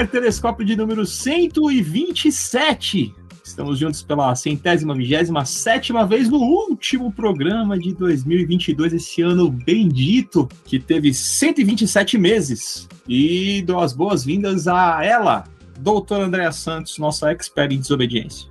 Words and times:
ar, 0.00 0.08
telescópio 0.08 0.64
de 0.64 0.76
número 0.76 1.04
127. 1.04 3.14
Estamos 3.44 3.78
juntos 3.78 4.02
pela 4.02 4.34
centésima, 4.34 4.94
vigésima, 4.94 5.44
sétima 5.44 6.06
vez 6.06 6.28
no 6.28 6.38
último 6.38 7.12
programa 7.12 7.78
de 7.78 7.92
2022, 7.94 8.94
esse 8.94 9.20
ano 9.20 9.50
bendito, 9.50 10.48
que 10.64 10.78
teve 10.78 11.12
127 11.12 12.16
meses. 12.16 12.88
E 13.06 13.60
dou 13.62 13.80
as 13.80 13.92
boas-vindas 13.92 14.66
a 14.68 15.04
ela, 15.04 15.44
doutora 15.78 16.24
Andréa 16.24 16.52
Santos, 16.52 16.96
nossa 16.98 17.30
expert 17.30 17.72
em 17.72 17.80
desobediência. 17.80 18.48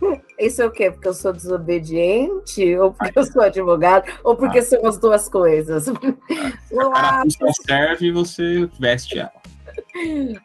Isso 0.38 0.62
é 0.62 0.66
o 0.66 0.70
quê? 0.70 0.90
Porque 0.90 1.08
eu 1.08 1.14
sou 1.14 1.32
desobediente? 1.32 2.76
Ou 2.76 2.92
porque 2.92 3.18
eu 3.18 3.24
sou 3.24 3.42
advogado? 3.42 4.04
Ou 4.22 4.36
porque 4.36 4.58
ah. 4.58 4.62
são 4.62 4.86
as 4.86 4.98
duas 4.98 5.28
coisas? 5.28 5.86
Olá, 6.70 7.22
a 7.22 7.52
serve 7.66 8.08
e 8.08 8.12
você 8.12 8.68
veste 8.78 9.18
ela. 9.18 9.53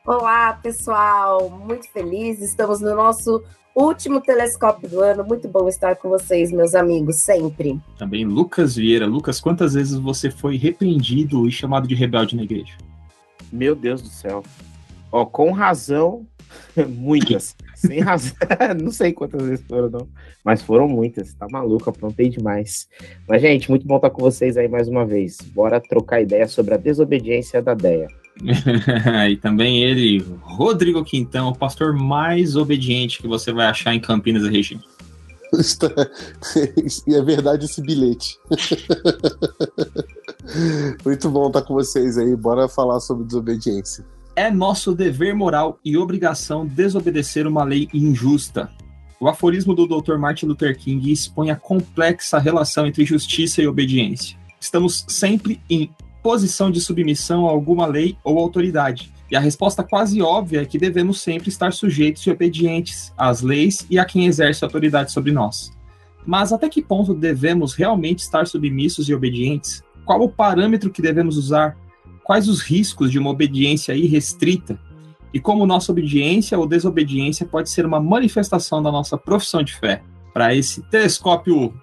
Olá, 0.06 0.54
pessoal. 0.54 1.50
Muito 1.50 1.92
feliz. 1.92 2.40
Estamos 2.40 2.82
no 2.82 2.96
nosso 2.96 3.44
último 3.76 4.22
telescópio 4.22 4.88
do 4.88 5.02
ano. 5.02 5.24
Muito 5.24 5.48
bom 5.48 5.68
estar 5.68 5.96
com 5.96 6.08
vocês, 6.08 6.52
meus 6.52 6.76
amigos, 6.76 7.16
sempre. 7.16 7.80
Também 7.98 8.26
Lucas 8.26 8.76
Vieira. 8.76 9.08
Lucas, 9.08 9.42
quantas 9.42 9.74
vezes 9.74 9.98
você 9.98 10.30
foi 10.30 10.56
repreendido 10.56 11.48
e 11.48 11.52
chamado 11.52 11.88
de 11.88 11.96
rebelde 11.96 12.36
na 12.36 12.44
igreja? 12.44 12.78
Meu 13.52 13.76
Deus 13.76 14.04
do 14.04 14.10
céu. 14.10 14.44
Ó, 15.12 15.26
com 15.26 15.52
razão, 15.52 16.28
muitas. 16.88 17.56
Sem 17.74 18.02
razão. 18.02 18.36
não 18.80 18.92
sei 18.92 19.14
quantas 19.14 19.42
vezes 19.42 19.66
foram, 19.66 19.90
não. 19.90 20.08
Mas 20.46 20.62
foram 20.62 20.88
muitas. 20.88 21.34
Tá 21.34 21.48
maluco, 21.50 21.90
aprontei 21.90 22.30
demais. 22.30 22.88
Mas, 23.28 23.42
gente, 23.42 23.68
muito 23.68 23.88
bom 23.88 23.96
estar 23.96 24.12
com 24.12 24.22
vocês 24.22 24.58
aí 24.58 24.68
mais 24.68 24.88
uma 24.88 25.08
vez. 25.08 25.38
Bora 25.56 25.82
trocar 25.82 26.22
ideia 26.22 26.48
sobre 26.48 26.76
a 26.76 26.78
desobediência 26.78 27.64
da 27.64 27.74
Deia. 27.74 28.08
e 29.30 29.38
também 29.38 29.84
ele, 29.84 30.26
Rodrigo 30.42 31.04
Quintão, 31.04 31.50
o 31.50 31.56
pastor 31.56 31.94
mais 31.94 32.56
obediente 32.56 33.22
que 33.22 33.28
você 33.28 33.52
vai 33.52 33.68
achar 33.68 33.94
em 33.94 34.00
Campinas 34.00 34.44
e 34.44 34.50
região. 34.50 34.82
E 37.08 37.16
é 37.16 37.22
verdade 37.22 37.66
esse 37.66 37.82
bilhete. 37.82 38.38
Muito 41.04 41.30
bom 41.30 41.48
estar 41.48 41.62
com 41.64 41.74
vocês 41.74 42.18
aí. 42.18 42.36
Bora 42.36 42.68
falar 42.68 43.00
sobre 43.00 43.26
desobediência. 43.26 44.06
É 44.36 44.52
nosso 44.52 44.94
dever 44.94 45.36
moral 45.36 45.80
e 45.84 45.98
obrigação 45.98 46.66
desobedecer 46.66 47.48
uma 47.48 47.64
lei 47.64 47.90
injusta. 47.94 48.70
O 49.20 49.28
aforismo 49.28 49.74
do 49.74 49.86
Dr. 49.86 50.18
Martin 50.18 50.46
Luther 50.46 50.78
King 50.78 51.12
expõe 51.12 51.52
a 51.52 51.56
complexa 51.56 52.40
relação 52.40 52.86
entre 52.86 53.04
justiça 53.04 53.62
e 53.62 53.68
obediência. 53.68 54.38
Estamos 54.60 55.04
sempre 55.08 55.62
em 55.70 55.92
posição 56.22 56.70
de 56.70 56.82
submissão 56.82 57.48
a 57.48 57.52
alguma 57.52 57.86
lei 57.86 58.18
ou 58.24 58.40
autoridade. 58.40 59.12
E 59.32 59.36
a 59.36 59.40
resposta 59.40 59.84
quase 59.84 60.22
óbvia 60.22 60.62
é 60.62 60.66
que 60.66 60.80
devemos 60.80 61.22
sempre 61.22 61.50
estar 61.50 61.72
sujeitos 61.72 62.24
e 62.24 62.32
obedientes 62.32 63.14
às 63.18 63.42
leis 63.42 63.86
e 63.90 64.00
a 64.00 64.06
quem 64.06 64.26
exerce 64.26 64.64
autoridade 64.64 65.12
sobre 65.12 65.32
nós. 65.32 65.72
Mas 66.26 66.52
até 66.52 66.68
que 66.68 66.82
ponto 66.82 67.14
devemos 67.14 67.74
realmente 67.74 68.20
estar 68.20 68.48
submissos 68.48 69.08
e 69.08 69.14
obedientes? 69.14 69.84
Qual 70.06 70.22
o 70.22 70.30
parâmetro 70.30 70.90
que 70.90 71.02
devemos 71.02 71.38
usar? 71.38 71.78
Quais 72.24 72.48
os 72.48 72.62
riscos 72.62 73.12
de 73.12 73.20
uma 73.20 73.30
obediência 73.30 73.94
irrestrita? 73.94 74.80
E 75.32 75.40
como 75.40 75.66
nossa 75.66 75.92
obediência 75.92 76.58
ou 76.58 76.68
desobediência 76.68 77.46
pode 77.46 77.70
ser 77.70 77.86
uma 77.86 78.00
manifestação 78.00 78.82
da 78.82 78.92
nossa 78.92 79.18
profissão 79.18 79.62
de 79.62 79.76
fé? 79.76 80.02
Para 80.34 80.56
esse 80.56 80.82
telescópio 80.90 81.74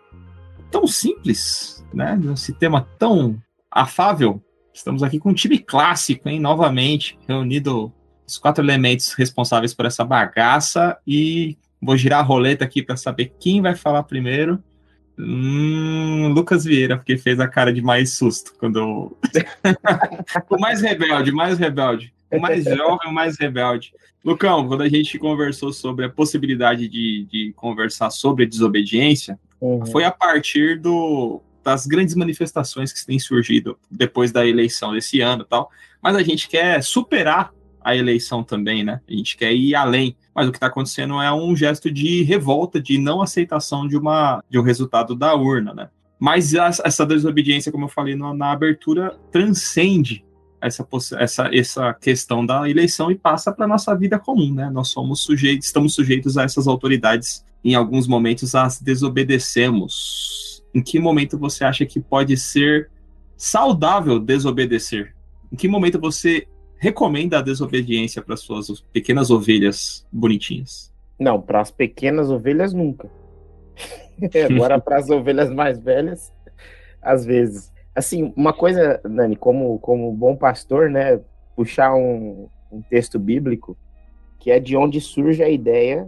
tão 0.71 0.87
simples, 0.87 1.85
né? 1.95 2.19
Esse 2.33 2.53
tema 2.53 2.87
tão 2.99 3.41
afável. 3.77 4.43
Estamos 4.73 5.03
aqui 5.03 5.19
com 5.19 5.31
um 5.31 5.35
time 5.35 5.59
clássico, 5.59 6.29
hein? 6.29 6.41
Novamente, 6.41 7.19
reunido 7.29 7.93
os 8.27 8.39
quatro 8.39 8.65
elementos 8.65 9.13
responsáveis 9.13 9.73
por 9.73 9.87
essa 9.87 10.05
bagaça 10.05 10.99
e 11.07 11.57
vou 11.81 11.97
girar 11.97 12.21
a 12.21 12.23
roleta 12.23 12.65
aqui 12.65 12.83
para 12.83 12.97
saber 12.97 13.35
quem 13.39 13.61
vai 13.61 13.77
falar 13.77 14.03
primeiro. 14.03 14.63
Hum, 15.19 16.33
Lucas 16.35 16.65
Vieira, 16.65 16.97
porque 16.97 17.17
fez 17.17 17.39
a 17.39 17.49
cara 17.49 17.73
de 17.73 17.81
mais 17.81 18.15
susto 18.15 18.55
quando. 18.59 19.17
o 20.51 20.59
mais 20.59 20.81
rebelde, 20.81 21.31
mais 21.33 21.59
rebelde. 21.59 22.13
O 22.31 22.41
mais 22.41 22.65
jovem, 22.65 23.09
o 23.09 23.13
mais 23.13 23.39
rebelde. 23.39 23.93
Lucão, 24.25 24.67
quando 24.67 24.83
a 24.83 24.89
gente 24.89 25.19
conversou 25.19 25.73
sobre 25.73 26.05
a 26.05 26.11
possibilidade 26.11 26.89
de, 26.89 27.27
de 27.31 27.53
conversar 27.55 28.11
sobre 28.11 28.45
desobediência, 28.45 29.39
uhum. 29.61 29.87
foi 29.87 30.03
a 30.03 30.11
partir 30.11 30.81
do, 30.81 31.41
das 31.67 31.85
grandes 31.85 32.15
manifestações 32.15 32.93
que 32.93 33.05
têm 33.05 33.19
surgido 33.19 33.77
depois 33.91 34.31
da 34.31 34.47
eleição 34.47 34.93
desse 34.93 35.21
ano 35.21 35.43
e 35.43 35.47
tal. 35.47 35.69
Mas 36.01 36.15
a 36.15 36.23
gente 36.23 36.49
quer 36.49 36.81
superar 36.81 37.53
a 37.83 37.97
eleição 37.97 38.45
também, 38.45 38.85
né? 38.85 39.01
A 39.09 39.13
gente 39.13 39.37
quer 39.37 39.53
ir 39.53 39.75
além. 39.75 40.17
Mas 40.33 40.47
o 40.47 40.53
que 40.53 40.59
está 40.59 40.69
acontecendo 40.69 41.21
é 41.21 41.33
um 41.33 41.57
gesto 41.57 41.91
de 41.91 42.23
revolta, 42.23 42.81
de 42.81 42.99
não 42.99 43.21
aceitação 43.21 43.89
de, 43.89 43.97
uma, 43.97 44.41
de 44.49 44.61
um 44.61 44.63
resultado 44.63 45.17
da 45.17 45.35
urna, 45.35 45.75
né? 45.75 45.89
Mas 46.21 46.55
essa 46.55 47.05
desobediência, 47.05 47.73
como 47.73 47.87
eu 47.87 47.89
falei 47.89 48.15
na, 48.15 48.33
na 48.33 48.53
abertura, 48.53 49.19
transcende 49.33 50.25
essa, 50.61 50.87
essa, 51.19 51.51
essa 51.53 51.95
questão 51.95 52.47
da 52.47 52.71
eleição 52.71 53.11
e 53.11 53.17
passa 53.17 53.51
para 53.51 53.67
nossa 53.67 53.93
vida 53.97 54.21
comum, 54.21 54.55
né? 54.55 54.71
Nós 54.71 54.91
somos 54.91 55.25
sujeitos, 55.25 55.67
estamos 55.67 55.97
sujeitos 55.97 56.39
a 56.39 56.45
essas 56.45 56.69
autoridades. 56.69 57.45
Em 57.65 57.75
alguns 57.75 58.07
momentos 58.07 58.55
as 58.55 58.81
desobedecemos 58.81 60.46
em 60.77 60.83
que 60.83 60.99
momento 60.99 61.39
você 61.39 61.65
acha 61.65 61.87
que 61.87 61.99
pode 61.99 62.37
ser 62.37 62.91
saudável 63.35 64.21
desobedecer? 64.21 65.15
Em 65.51 65.57
que 65.57 65.67
momento 65.67 65.99
você 65.99 66.47
recomenda 66.77 67.39
a 67.39 67.43
desobediência 67.43 68.21
para 68.21 68.37
suas 68.37 68.83
pequenas 68.93 69.31
ovelhas 69.31 70.07
bonitinhas? 70.13 70.93
Não, 71.19 71.41
para 71.41 71.63
as 71.63 71.71
pequenas 71.71 72.31
ovelhas 72.31 72.75
nunca. 72.75 73.11
Agora 74.51 74.79
para 74.79 74.99
as 74.99 75.09
ovelhas 75.09 75.51
mais 75.51 75.79
velhas, 75.79 76.31
às 77.01 77.25
vezes. 77.25 77.73
Assim, 77.95 78.31
uma 78.37 78.53
coisa, 78.53 79.01
Nani, 79.03 79.35
como 79.35 79.79
como 79.79 80.13
bom 80.13 80.37
pastor, 80.37 80.91
né, 80.91 81.19
puxar 81.57 81.95
um, 81.95 82.51
um 82.71 82.83
texto 82.83 83.19
bíblico 83.19 83.79
que 84.39 84.51
é 84.51 84.61
de 84.61 84.77
onde 84.77 85.01
surge 85.01 85.43
a 85.43 85.49
ideia 85.49 86.07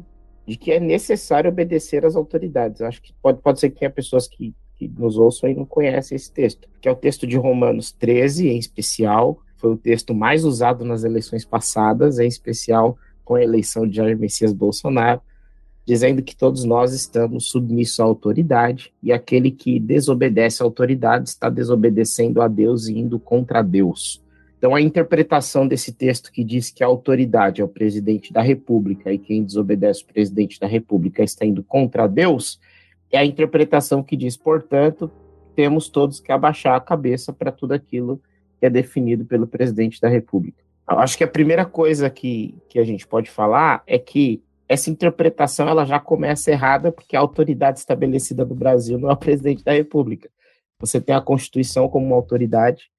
de 0.48 0.56
que 0.56 0.72
é 0.72 0.80
necessário 0.80 1.50
obedecer 1.50 2.06
às 2.06 2.16
autoridades. 2.16 2.80
Acho 2.80 3.02
que 3.02 3.12
pode, 3.20 3.38
pode 3.42 3.60
ser 3.60 3.68
que 3.68 3.80
tenha 3.80 3.90
pessoas 3.90 4.26
que, 4.26 4.54
que 4.76 4.88
nos 4.88 5.18
ouçam 5.18 5.50
e 5.50 5.54
não 5.54 5.66
conhecem 5.66 6.16
esse 6.16 6.32
texto, 6.32 6.66
que 6.80 6.88
é 6.88 6.90
o 6.90 6.96
texto 6.96 7.26
de 7.26 7.36
Romanos 7.36 7.92
13, 7.92 8.48
em 8.48 8.58
especial, 8.58 9.38
foi 9.58 9.72
o 9.72 9.76
texto 9.76 10.14
mais 10.14 10.46
usado 10.46 10.86
nas 10.86 11.04
eleições 11.04 11.44
passadas, 11.44 12.18
em 12.18 12.26
especial 12.26 12.96
com 13.24 13.34
a 13.34 13.42
eleição 13.42 13.86
de 13.86 13.96
Jair 13.96 14.18
Messias 14.18 14.54
Bolsonaro, 14.54 15.20
dizendo 15.86 16.22
que 16.22 16.34
todos 16.34 16.64
nós 16.64 16.94
estamos 16.94 17.50
submissos 17.50 18.00
à 18.00 18.04
autoridade 18.04 18.90
e 19.02 19.12
aquele 19.12 19.50
que 19.50 19.78
desobedece 19.78 20.62
à 20.62 20.64
autoridade 20.64 21.28
está 21.28 21.50
desobedecendo 21.50 22.40
a 22.40 22.48
Deus 22.48 22.88
e 22.88 22.98
indo 22.98 23.18
contra 23.18 23.60
Deus. 23.60 24.22
Então, 24.58 24.74
a 24.74 24.80
interpretação 24.80 25.68
desse 25.68 25.92
texto 25.92 26.32
que 26.32 26.42
diz 26.42 26.68
que 26.68 26.82
a 26.82 26.86
autoridade 26.88 27.60
é 27.60 27.64
o 27.64 27.68
presidente 27.68 28.32
da 28.32 28.42
República 28.42 29.12
e 29.12 29.18
quem 29.18 29.44
desobedece 29.44 30.02
o 30.02 30.06
presidente 30.06 30.58
da 30.58 30.66
República 30.66 31.22
está 31.22 31.46
indo 31.46 31.62
contra 31.62 32.08
Deus, 32.08 32.58
é 33.10 33.18
a 33.18 33.24
interpretação 33.24 34.02
que 34.02 34.16
diz, 34.16 34.36
portanto, 34.36 35.08
temos 35.54 35.88
todos 35.88 36.18
que 36.18 36.32
abaixar 36.32 36.74
a 36.74 36.80
cabeça 36.80 37.32
para 37.32 37.52
tudo 37.52 37.72
aquilo 37.72 38.20
que 38.58 38.66
é 38.66 38.70
definido 38.70 39.24
pelo 39.24 39.46
presidente 39.46 40.00
da 40.00 40.08
República. 40.08 40.62
Eu 40.90 40.98
acho 40.98 41.16
que 41.16 41.24
a 41.24 41.28
primeira 41.28 41.64
coisa 41.64 42.10
que, 42.10 42.56
que 42.68 42.80
a 42.80 42.84
gente 42.84 43.06
pode 43.06 43.30
falar 43.30 43.82
é 43.86 43.96
que 43.96 44.42
essa 44.68 44.90
interpretação 44.90 45.68
ela 45.68 45.84
já 45.84 46.00
começa 46.00 46.50
errada 46.50 46.90
porque 46.90 47.16
a 47.16 47.20
autoridade 47.20 47.78
estabelecida 47.78 48.44
no 48.44 48.54
Brasil 48.54 48.98
não 48.98 49.08
é 49.08 49.12
o 49.12 49.16
presidente 49.16 49.62
da 49.62 49.72
República. 49.72 50.28
Você 50.80 51.00
tem 51.00 51.14
a 51.14 51.20
Constituição 51.20 51.88
como 51.88 52.06
uma 52.06 52.16
autoridade, 52.16 52.90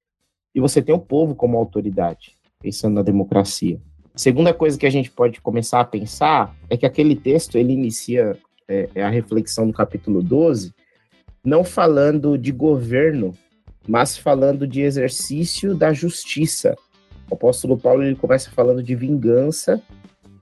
e 0.54 0.60
você 0.60 0.82
tem 0.82 0.94
o 0.94 0.98
povo 0.98 1.34
como 1.34 1.56
autoridade, 1.56 2.34
pensando 2.60 2.94
na 2.94 3.02
democracia. 3.02 3.80
A 4.14 4.18
segunda 4.18 4.52
coisa 4.52 4.78
que 4.78 4.86
a 4.86 4.90
gente 4.90 5.10
pode 5.10 5.40
começar 5.40 5.80
a 5.80 5.84
pensar 5.84 6.54
é 6.68 6.76
que 6.76 6.86
aquele 6.86 7.14
texto 7.14 7.56
ele 7.56 7.72
inicia 7.72 8.36
é, 8.68 8.88
é 8.94 9.02
a 9.02 9.08
reflexão 9.08 9.66
no 9.66 9.72
capítulo 9.72 10.22
12, 10.22 10.74
não 11.44 11.64
falando 11.64 12.36
de 12.36 12.52
governo, 12.52 13.34
mas 13.88 14.16
falando 14.16 14.66
de 14.66 14.82
exercício 14.82 15.74
da 15.74 15.92
justiça. 15.92 16.76
O 17.30 17.34
apóstolo 17.34 17.78
Paulo 17.78 18.02
ele 18.02 18.16
começa 18.16 18.50
falando 18.50 18.82
de 18.82 18.94
vingança, 18.94 19.82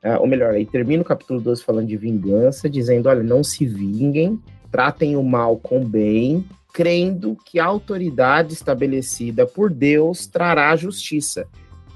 ah, 0.02 0.18
ou 0.20 0.26
melhor, 0.26 0.54
ele 0.54 0.66
termina 0.66 1.02
o 1.02 1.06
capítulo 1.06 1.40
12 1.40 1.62
falando 1.64 1.88
de 1.88 1.96
vingança, 1.96 2.68
dizendo: 2.68 3.08
olha, 3.08 3.22
não 3.22 3.42
se 3.42 3.66
vinguem, 3.66 4.40
tratem 4.70 5.16
o 5.16 5.22
mal 5.22 5.56
com 5.56 5.84
bem, 5.84 6.44
crendo 6.78 7.36
que 7.44 7.58
a 7.58 7.64
autoridade 7.64 8.52
estabelecida 8.52 9.44
por 9.44 9.68
Deus 9.68 10.28
trará 10.28 10.76
justiça. 10.76 11.44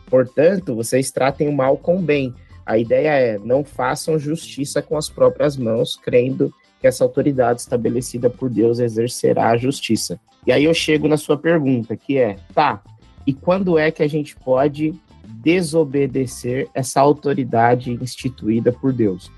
Portanto, 0.06 0.74
vocês 0.74 1.12
tratem 1.12 1.48
o 1.48 1.52
mal 1.52 1.76
com 1.76 1.98
o 1.98 2.02
bem. 2.02 2.34
A 2.66 2.76
ideia 2.76 3.10
é 3.10 3.38
não 3.38 3.62
façam 3.62 4.18
justiça 4.18 4.82
com 4.82 4.96
as 4.96 5.08
próprias 5.08 5.56
mãos, 5.56 5.94
crendo 5.94 6.52
que 6.80 6.88
essa 6.88 7.04
autoridade 7.04 7.60
estabelecida 7.60 8.28
por 8.28 8.50
Deus 8.50 8.80
exercerá 8.80 9.50
a 9.50 9.56
justiça. 9.56 10.18
E 10.44 10.50
aí 10.50 10.64
eu 10.64 10.74
chego 10.74 11.06
na 11.06 11.16
sua 11.16 11.38
pergunta, 11.38 11.96
que 11.96 12.18
é, 12.18 12.34
tá, 12.52 12.82
e 13.24 13.32
quando 13.32 13.78
é 13.78 13.92
que 13.92 14.02
a 14.02 14.08
gente 14.08 14.34
pode 14.34 15.00
desobedecer 15.24 16.68
essa 16.74 17.00
autoridade 17.00 17.92
instituída 18.02 18.72
por 18.72 18.92
Deus. 18.92 19.30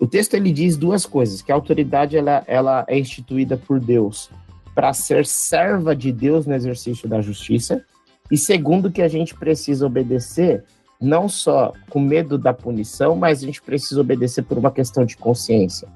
O 0.00 0.06
texto 0.08 0.34
ele 0.34 0.50
diz 0.50 0.76
duas 0.76 1.06
coisas, 1.06 1.42
que 1.42 1.52
a 1.52 1.54
autoridade 1.54 2.16
ela, 2.16 2.42
ela 2.48 2.84
é 2.88 2.98
instituída 2.98 3.56
por 3.56 3.78
Deus 3.78 4.28
para 4.74 4.92
ser 4.92 5.26
serva 5.26 5.94
de 5.94 6.12
Deus 6.12 6.46
no 6.46 6.54
exercício 6.54 7.08
da 7.08 7.20
justiça, 7.20 7.84
e 8.30 8.36
segundo 8.36 8.90
que 8.90 9.02
a 9.02 9.08
gente 9.08 9.34
precisa 9.34 9.86
obedecer 9.86 10.64
não 11.00 11.28
só 11.28 11.72
com 11.88 11.98
medo 11.98 12.36
da 12.36 12.52
punição, 12.52 13.16
mas 13.16 13.42
a 13.42 13.46
gente 13.46 13.62
precisa 13.62 14.00
obedecer 14.00 14.42
por 14.42 14.58
uma 14.58 14.70
questão 14.70 15.04
de 15.04 15.16
consciência. 15.16 15.88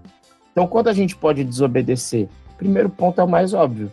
Então, 0.51 0.67
quando 0.67 0.89
a 0.89 0.93
gente 0.93 1.15
pode 1.15 1.45
desobedecer? 1.45 2.29
Primeiro 2.57 2.89
ponto 2.89 3.21
é 3.21 3.25
o 3.25 3.29
mais 3.29 3.53
óbvio. 3.53 3.93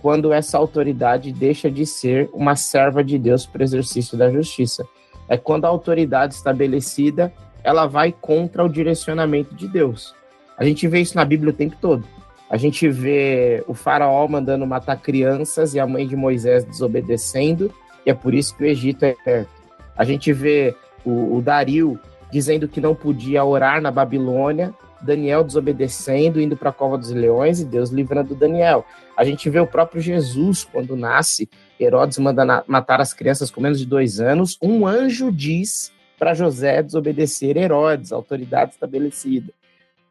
Quando 0.00 0.32
essa 0.32 0.58
autoridade 0.58 1.32
deixa 1.32 1.70
de 1.70 1.84
ser 1.84 2.28
uma 2.32 2.54
serva 2.54 3.02
de 3.02 3.18
Deus 3.18 3.46
para 3.46 3.60
o 3.60 3.64
exercício 3.64 4.16
da 4.16 4.30
justiça. 4.30 4.84
É 5.28 5.36
quando 5.36 5.64
a 5.64 5.68
autoridade 5.68 6.34
estabelecida 6.34 7.32
ela 7.64 7.86
vai 7.86 8.12
contra 8.12 8.64
o 8.64 8.68
direcionamento 8.68 9.54
de 9.54 9.68
Deus. 9.68 10.14
A 10.58 10.64
gente 10.64 10.86
vê 10.86 11.00
isso 11.00 11.16
na 11.16 11.24
Bíblia 11.24 11.50
o 11.50 11.56
tempo 11.56 11.76
todo. 11.80 12.04
A 12.52 12.58
gente 12.58 12.86
vê 12.86 13.64
o 13.66 13.72
faraó 13.72 14.28
mandando 14.28 14.66
matar 14.66 15.00
crianças 15.00 15.72
e 15.72 15.80
a 15.80 15.86
mãe 15.86 16.06
de 16.06 16.14
Moisés 16.14 16.66
desobedecendo, 16.66 17.72
e 18.04 18.10
é 18.10 18.14
por 18.14 18.34
isso 18.34 18.54
que 18.54 18.62
o 18.62 18.66
Egito 18.66 19.04
é 19.06 19.14
perto. 19.24 19.48
A 19.96 20.04
gente 20.04 20.34
vê 20.34 20.76
o, 21.02 21.38
o 21.38 21.40
Dario 21.40 21.98
dizendo 22.30 22.68
que 22.68 22.78
não 22.78 22.94
podia 22.94 23.42
orar 23.42 23.80
na 23.80 23.90
Babilônia, 23.90 24.74
Daniel 25.00 25.42
desobedecendo, 25.42 26.38
indo 26.42 26.54
para 26.54 26.68
a 26.68 26.74
cova 26.74 26.98
dos 26.98 27.10
leões 27.10 27.58
e 27.58 27.64
Deus 27.64 27.88
livrando 27.88 28.34
Daniel. 28.34 28.84
A 29.16 29.24
gente 29.24 29.48
vê 29.48 29.58
o 29.58 29.66
próprio 29.66 30.02
Jesus 30.02 30.62
quando 30.62 30.94
nasce, 30.94 31.48
Herodes 31.80 32.18
manda 32.18 32.62
matar 32.66 33.00
as 33.00 33.14
crianças 33.14 33.50
com 33.50 33.62
menos 33.62 33.78
de 33.78 33.86
dois 33.86 34.20
anos. 34.20 34.58
Um 34.60 34.86
anjo 34.86 35.32
diz 35.32 35.90
para 36.18 36.34
José 36.34 36.82
desobedecer 36.82 37.56
Herodes, 37.56 38.12
autoridade 38.12 38.72
estabelecida. 38.72 39.54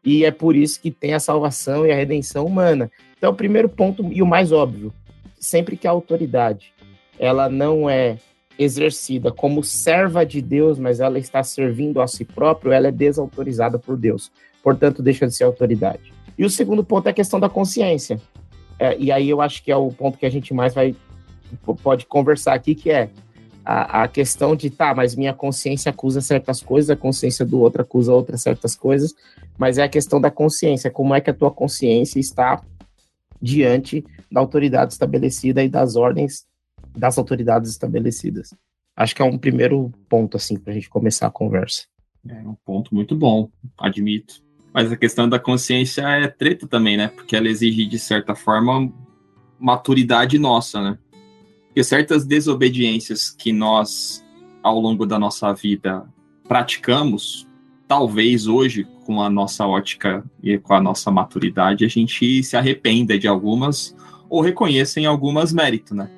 E 0.04 0.24
é 0.24 0.30
por 0.30 0.56
isso 0.56 0.80
que 0.80 0.90
tem 0.90 1.14
a 1.14 1.20
salvação 1.20 1.86
e 1.86 1.92
a 1.92 1.96
redenção 1.96 2.44
humana. 2.44 2.90
Então, 3.16 3.30
o 3.30 3.34
primeiro 3.34 3.68
ponto 3.68 4.04
e 4.12 4.20
o 4.20 4.26
mais 4.26 4.50
óbvio, 4.50 4.92
sempre 5.38 5.76
que 5.76 5.86
a 5.86 5.90
autoridade 5.90 6.72
ela 7.18 7.48
não 7.48 7.88
é 7.88 8.18
exercida 8.58 9.30
como 9.30 9.62
serva 9.62 10.24
de 10.26 10.42
Deus, 10.42 10.78
mas 10.78 11.00
ela 11.00 11.18
está 11.18 11.42
servindo 11.42 12.00
a 12.00 12.06
si 12.06 12.24
próprio, 12.24 12.72
ela 12.72 12.88
é 12.88 12.92
desautorizada 12.92 13.78
por 13.78 13.96
Deus. 13.96 14.30
Portanto, 14.62 15.02
deixa 15.02 15.26
de 15.26 15.34
ser 15.34 15.44
autoridade. 15.44 16.12
E 16.36 16.44
o 16.44 16.50
segundo 16.50 16.84
ponto 16.84 17.06
é 17.06 17.10
a 17.10 17.14
questão 17.14 17.38
da 17.38 17.48
consciência. 17.48 18.20
É, 18.78 18.96
e 18.98 19.12
aí 19.12 19.28
eu 19.28 19.40
acho 19.40 19.62
que 19.62 19.70
é 19.70 19.76
o 19.76 19.88
ponto 19.90 20.18
que 20.18 20.26
a 20.26 20.30
gente 20.30 20.52
mais 20.52 20.74
vai 20.74 20.96
pode 21.82 22.06
conversar 22.06 22.54
aqui, 22.54 22.74
que 22.74 22.90
é 22.90 23.10
a, 23.64 24.02
a, 24.02 24.08
questão 24.08 24.56
de, 24.56 24.70
tá, 24.70 24.94
mas 24.94 25.14
minha 25.14 25.32
consciência 25.32 25.90
acusa 25.90 26.20
certas 26.20 26.60
coisas, 26.60 26.90
a 26.90 26.96
consciência 26.96 27.44
do 27.44 27.60
outro 27.60 27.82
acusa 27.82 28.12
outras 28.12 28.42
certas 28.42 28.74
coisas, 28.74 29.14
mas 29.56 29.78
é 29.78 29.84
a 29.84 29.88
questão 29.88 30.20
da 30.20 30.30
consciência, 30.30 30.90
como 30.90 31.14
é 31.14 31.20
que 31.20 31.30
a 31.30 31.34
tua 31.34 31.50
consciência 31.50 32.18
está 32.18 32.62
diante 33.40 34.04
da 34.30 34.40
autoridade 34.40 34.92
estabelecida 34.92 35.62
e 35.62 35.68
das 35.68 35.96
ordens 35.96 36.46
das 36.96 37.18
autoridades 37.18 37.70
estabelecidas. 37.70 38.54
Acho 38.94 39.14
que 39.14 39.22
é 39.22 39.24
um 39.24 39.38
primeiro 39.38 39.90
ponto, 40.08 40.36
assim, 40.36 40.56
para 40.56 40.72
a 40.72 40.74
gente 40.74 40.90
começar 40.90 41.26
a 41.26 41.30
conversa. 41.30 41.86
É 42.28 42.46
um 42.46 42.56
ponto 42.64 42.94
muito 42.94 43.16
bom, 43.16 43.50
admito. 43.78 44.42
Mas 44.72 44.92
a 44.92 44.96
questão 44.96 45.28
da 45.28 45.38
consciência 45.38 46.02
é 46.02 46.28
treta 46.28 46.66
também, 46.66 46.96
né? 46.96 47.08
Porque 47.08 47.34
ela 47.34 47.48
exige, 47.48 47.86
de 47.86 47.98
certa 47.98 48.34
forma, 48.34 48.92
maturidade 49.58 50.38
nossa, 50.38 50.80
né? 50.82 50.98
Porque 51.72 51.82
certas 51.82 52.26
desobediências 52.26 53.30
que 53.30 53.50
nós, 53.50 54.22
ao 54.62 54.78
longo 54.78 55.06
da 55.06 55.18
nossa 55.18 55.54
vida, 55.54 56.06
praticamos, 56.46 57.48
talvez 57.88 58.46
hoje, 58.46 58.86
com 59.06 59.22
a 59.22 59.30
nossa 59.30 59.66
ótica 59.66 60.22
e 60.42 60.58
com 60.58 60.74
a 60.74 60.80
nossa 60.82 61.10
maturidade, 61.10 61.82
a 61.82 61.88
gente 61.88 62.42
se 62.42 62.58
arrependa 62.58 63.18
de 63.18 63.26
algumas 63.26 63.96
ou 64.28 64.42
reconheça 64.42 65.00
em 65.00 65.06
algumas 65.06 65.50
mérito, 65.50 65.94
né? 65.94 66.10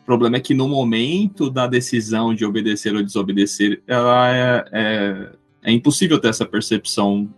O 0.00 0.06
problema 0.06 0.38
é 0.38 0.40
que 0.40 0.54
no 0.54 0.66
momento 0.66 1.50
da 1.50 1.66
decisão 1.66 2.34
de 2.34 2.46
obedecer 2.46 2.94
ou 2.94 3.02
desobedecer, 3.02 3.82
ela 3.86 4.34
é, 4.34 4.64
é, 4.72 5.32
é 5.64 5.72
impossível 5.72 6.18
ter 6.18 6.28
essa 6.28 6.46
percepção 6.46 7.28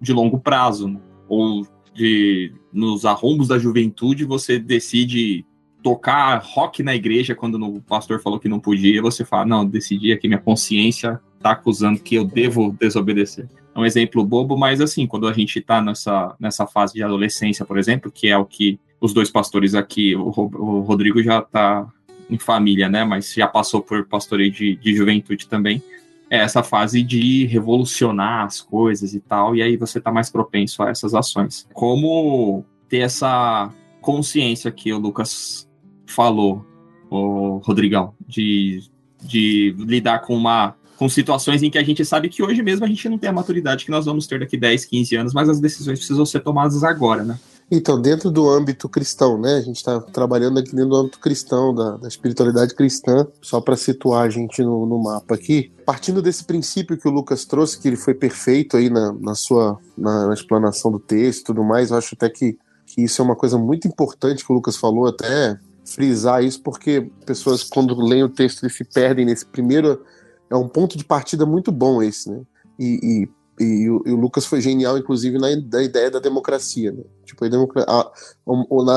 de 0.00 0.14
longo 0.14 0.40
prazo, 0.40 0.88
né? 0.88 1.00
ou 1.28 1.66
de 1.92 2.54
nos 2.72 3.04
arrombos 3.04 3.48
da 3.48 3.58
juventude 3.58 4.24
você 4.24 4.58
decide 4.58 5.44
tocar 5.86 6.42
rock 6.42 6.82
na 6.82 6.96
igreja 6.96 7.32
quando 7.32 7.64
o 7.64 7.80
pastor 7.80 8.20
falou 8.20 8.40
que 8.40 8.48
não 8.48 8.58
podia, 8.58 9.00
você 9.00 9.24
fala, 9.24 9.46
não, 9.46 9.64
decidi 9.64 10.10
aqui, 10.10 10.26
minha 10.26 10.40
consciência 10.40 11.20
tá 11.40 11.52
acusando 11.52 12.00
que 12.00 12.16
eu 12.16 12.24
devo 12.24 12.76
desobedecer. 12.76 13.48
É 13.72 13.78
um 13.78 13.86
exemplo 13.86 14.24
bobo, 14.24 14.58
mas 14.58 14.80
assim, 14.80 15.06
quando 15.06 15.28
a 15.28 15.32
gente 15.32 15.60
tá 15.60 15.80
nessa, 15.80 16.34
nessa 16.40 16.66
fase 16.66 16.94
de 16.94 17.04
adolescência, 17.04 17.64
por 17.64 17.78
exemplo, 17.78 18.10
que 18.10 18.26
é 18.26 18.36
o 18.36 18.44
que 18.44 18.80
os 19.00 19.14
dois 19.14 19.30
pastores 19.30 19.76
aqui, 19.76 20.16
o, 20.16 20.26
o 20.26 20.80
Rodrigo 20.80 21.22
já 21.22 21.40
tá 21.40 21.86
em 22.28 22.36
família, 22.36 22.88
né? 22.88 23.04
Mas 23.04 23.32
já 23.32 23.46
passou 23.46 23.80
por 23.80 24.06
pastoreio 24.06 24.50
de, 24.50 24.74
de 24.74 24.92
juventude 24.92 25.46
também. 25.46 25.80
É 26.28 26.38
essa 26.38 26.64
fase 26.64 27.00
de 27.00 27.46
revolucionar 27.46 28.44
as 28.44 28.60
coisas 28.60 29.14
e 29.14 29.20
tal, 29.20 29.54
e 29.54 29.62
aí 29.62 29.76
você 29.76 30.00
tá 30.00 30.10
mais 30.10 30.30
propenso 30.30 30.82
a 30.82 30.90
essas 30.90 31.14
ações. 31.14 31.68
Como 31.72 32.64
ter 32.88 33.02
essa 33.02 33.72
consciência 34.00 34.72
que 34.72 34.92
o 34.92 34.98
Lucas 34.98 35.66
falou, 36.06 36.64
o 37.10 37.58
Rodrigão, 37.58 38.14
de, 38.26 38.82
de 39.22 39.74
lidar 39.78 40.20
com 40.20 40.34
uma 40.34 40.74
com 40.96 41.08
situações 41.08 41.62
em 41.62 41.70
que 41.70 41.76
a 41.76 41.84
gente 41.84 42.02
sabe 42.04 42.28
que 42.28 42.42
hoje 42.42 42.62
mesmo 42.62 42.84
a 42.84 42.88
gente 42.88 43.06
não 43.08 43.18
tem 43.18 43.28
a 43.28 43.32
maturidade 43.32 43.84
que 43.84 43.90
nós 43.90 44.06
vamos 44.06 44.26
ter 44.26 44.40
daqui 44.40 44.56
10, 44.56 44.86
15 44.86 45.16
anos, 45.16 45.34
mas 45.34 45.48
as 45.48 45.60
decisões 45.60 45.98
precisam 45.98 46.24
ser 46.24 46.40
tomadas 46.40 46.82
agora, 46.82 47.22
né? 47.22 47.38
Então, 47.70 48.00
dentro 48.00 48.30
do 48.30 48.48
âmbito 48.48 48.88
cristão, 48.88 49.36
né? 49.38 49.56
A 49.56 49.60
gente 49.60 49.76
está 49.76 50.00
trabalhando 50.00 50.58
aqui 50.58 50.70
dentro 50.70 50.90
do 50.90 50.96
âmbito 50.96 51.18
cristão, 51.18 51.74
da, 51.74 51.96
da 51.96 52.06
espiritualidade 52.06 52.74
cristã, 52.74 53.26
só 53.42 53.60
para 53.60 53.76
situar 53.76 54.24
a 54.24 54.30
gente 54.30 54.62
no, 54.62 54.86
no, 54.86 55.02
mapa 55.02 55.34
aqui. 55.34 55.72
Partindo 55.84 56.22
desse 56.22 56.44
princípio 56.44 56.96
que 56.96 57.08
o 57.08 57.10
Lucas 57.10 57.44
trouxe, 57.44 57.80
que 57.80 57.88
ele 57.88 57.96
foi 57.96 58.14
perfeito 58.14 58.76
aí 58.76 58.88
na, 58.88 59.12
na 59.12 59.34
sua 59.34 59.78
na, 59.98 60.28
na 60.28 60.34
explanação 60.34 60.92
do 60.92 61.00
texto 61.00 61.40
e 61.40 61.44
tudo 61.44 61.64
mais, 61.64 61.90
eu 61.90 61.96
acho 61.96 62.14
até 62.14 62.30
que, 62.30 62.56
que 62.86 63.02
isso 63.02 63.20
é 63.20 63.24
uma 63.24 63.34
coisa 63.34 63.58
muito 63.58 63.88
importante 63.88 64.44
que 64.44 64.52
o 64.52 64.54
Lucas 64.54 64.76
falou, 64.76 65.08
até 65.08 65.58
frisar 65.86 66.42
isso, 66.44 66.62
porque 66.62 67.10
pessoas, 67.24 67.62
quando 67.62 67.98
leem 68.00 68.24
o 68.24 68.28
texto, 68.28 68.62
eles 68.62 68.76
se 68.76 68.84
perdem 68.84 69.24
nesse 69.24 69.46
primeiro. 69.46 70.04
É 70.50 70.56
um 70.56 70.68
ponto 70.68 70.96
de 70.98 71.04
partida 71.04 71.46
muito 71.46 71.72
bom 71.72 72.02
esse, 72.02 72.30
né? 72.30 72.40
E, 72.78 73.00
e 73.02 73.28
e 73.58 73.88
o, 73.88 74.02
e 74.04 74.12
o, 74.12 74.16
Lucas 74.16 74.44
foi 74.44 74.60
genial, 74.60 74.98
inclusive, 74.98 75.38
na, 75.38 75.50
ideia 75.50 76.10
da 76.10 76.18
democracia. 76.18 76.92
Né? 76.92 77.02
Tipo, 77.24 77.44
a, 77.44 77.90
a, 77.90 78.12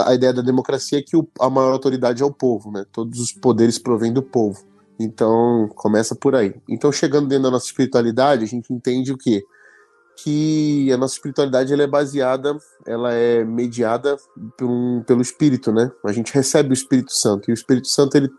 a, 0.03 0.09
a, 0.09 0.13
ideia 0.13 0.33
da 0.33 0.41
democracia 0.41 0.99
é 0.99 1.01
que 1.01 1.15
o, 1.15 1.27
a 1.39 1.49
maior 1.49 1.71
autoridade 1.71 2.21
é 2.21 2.25
o 2.25 2.31
povo, 2.31 2.69
né? 2.71 2.85
Todos 2.91 3.19
os 3.19 3.31
poderes 3.31 3.79
provêm 3.79 4.11
do 4.11 4.21
povo. 4.21 4.61
Então, 4.99 5.69
começa 5.75 6.13
por 6.13 6.35
aí. 6.35 6.53
Então, 6.67 6.91
chegando 6.91 7.29
dentro 7.29 7.43
da 7.43 7.51
nossa 7.51 7.67
espiritualidade, 7.67 8.43
a 8.43 8.47
gente 8.47 8.73
entende 8.73 9.13
o 9.13 9.17
quê? 9.17 9.43
Que 10.23 10.91
a 10.91 10.97
nossa 10.97 11.15
espiritualidade 11.15 11.71
ela 11.73 11.83
é 11.83 11.87
baseada, 11.87 12.57
ela 12.85 13.13
é 13.13 13.43
mediada 13.43 14.17
um, 14.61 15.01
pelo 15.05 15.21
Espírito, 15.21 15.71
né? 15.71 15.91
A 16.05 16.11
gente 16.11 16.33
recebe 16.33 16.69
o 16.69 16.73
Espírito 16.73 17.13
Santo 17.13 17.49
e 17.49 17.53
o 17.53 17.55
Espírito 17.55 17.87
Santo 17.87 18.15
ele, 18.15 18.29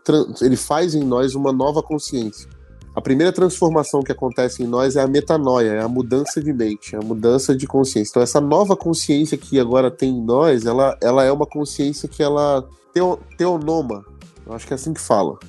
ele 0.41 0.55
faz 0.55 0.93
em 0.93 1.03
nós 1.03 1.35
uma 1.35 1.51
nova 1.51 1.81
consciência 1.81 2.47
a 2.93 3.01
primeira 3.01 3.31
transformação 3.31 4.01
que 4.01 4.11
acontece 4.11 4.63
em 4.63 4.67
nós 4.67 4.95
é 4.95 5.01
a 5.01 5.07
metanoia, 5.07 5.71
é 5.71 5.81
a 5.81 5.87
mudança 5.87 6.41
de 6.41 6.51
mente, 6.51 6.93
é 6.93 6.99
a 6.99 7.01
mudança 7.01 7.55
de 7.55 7.65
consciência. 7.65 8.11
Então 8.11 8.21
essa 8.21 8.41
nova 8.41 8.75
consciência 8.75 9.37
que 9.37 9.59
agora 9.59 9.89
tem 9.89 10.09
em 10.09 10.21
nós, 10.21 10.65
ela, 10.65 10.97
ela 11.01 11.23
é 11.23 11.31
uma 11.31 11.45
consciência 11.45 12.09
que 12.09 12.21
ela 12.21 12.67
teo, 12.93 13.17
teonoma, 13.37 14.05
eu 14.45 14.53
acho 14.53 14.67
que 14.67 14.73
é 14.73 14.75
assim 14.75 14.93
que 14.93 14.99
fala. 14.99 15.39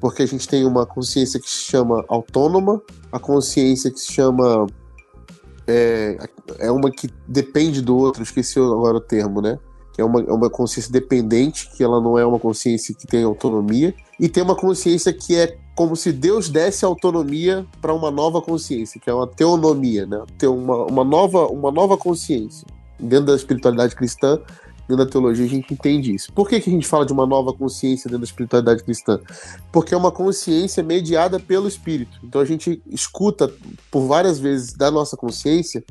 Porque 0.00 0.22
a 0.22 0.26
gente 0.26 0.46
tem 0.46 0.64
uma 0.64 0.86
consciência 0.86 1.40
que 1.40 1.50
se 1.50 1.64
chama 1.64 2.04
autônoma, 2.06 2.80
a 3.10 3.18
consciência 3.18 3.90
que 3.90 3.98
se 3.98 4.12
chama 4.12 4.66
é, 5.68 6.16
é 6.58 6.70
uma 6.70 6.90
que 6.90 7.10
depende 7.26 7.82
do 7.82 7.96
outro, 7.96 8.22
esqueci 8.22 8.58
agora 8.58 8.96
o 8.96 9.00
termo, 9.00 9.42
né? 9.42 9.58
Que 9.92 10.00
é 10.00 10.04
uma, 10.04 10.20
é 10.20 10.32
uma 10.32 10.48
consciência 10.48 10.90
dependente, 10.90 11.70
que 11.76 11.84
ela 11.84 12.00
não 12.00 12.18
é 12.18 12.24
uma 12.24 12.38
consciência 12.38 12.94
que 12.94 13.06
tem 13.06 13.22
autonomia, 13.22 13.94
e 14.18 14.28
tem 14.28 14.42
uma 14.42 14.56
consciência 14.56 15.12
que 15.12 15.36
é 15.36 15.58
como 15.76 15.94
se 15.94 16.10
Deus 16.10 16.48
desse 16.48 16.84
autonomia 16.84 17.66
para 17.80 17.92
uma 17.92 18.10
nova 18.10 18.40
consciência, 18.40 19.00
que 19.00 19.08
é 19.08 19.14
uma 19.14 19.26
teonomia, 19.26 20.06
né? 20.06 20.24
Ter 20.38 20.48
uma, 20.48 20.86
uma, 20.86 21.04
nova, 21.04 21.46
uma 21.46 21.70
nova 21.70 21.96
consciência. 21.96 22.66
Dentro 22.98 23.26
da 23.26 23.36
espiritualidade 23.36 23.94
cristã, 23.94 24.40
dentro 24.88 25.04
da 25.04 25.10
teologia, 25.10 25.44
a 25.44 25.48
gente 25.48 25.72
entende 25.72 26.14
isso. 26.14 26.32
Por 26.32 26.48
que, 26.48 26.58
que 26.60 26.70
a 26.70 26.72
gente 26.72 26.86
fala 26.86 27.04
de 27.04 27.12
uma 27.12 27.26
nova 27.26 27.52
consciência 27.52 28.08
dentro 28.08 28.20
da 28.20 28.24
espiritualidade 28.24 28.82
cristã? 28.82 29.20
Porque 29.70 29.92
é 29.92 29.96
uma 29.96 30.10
consciência 30.10 30.82
mediada 30.82 31.38
pelo 31.38 31.68
Espírito. 31.68 32.18
Então 32.24 32.40
a 32.40 32.44
gente 32.44 32.82
escuta 32.86 33.52
por 33.90 34.06
várias 34.06 34.38
vezes 34.38 34.72
da 34.72 34.90
nossa 34.90 35.16
consciência 35.16 35.84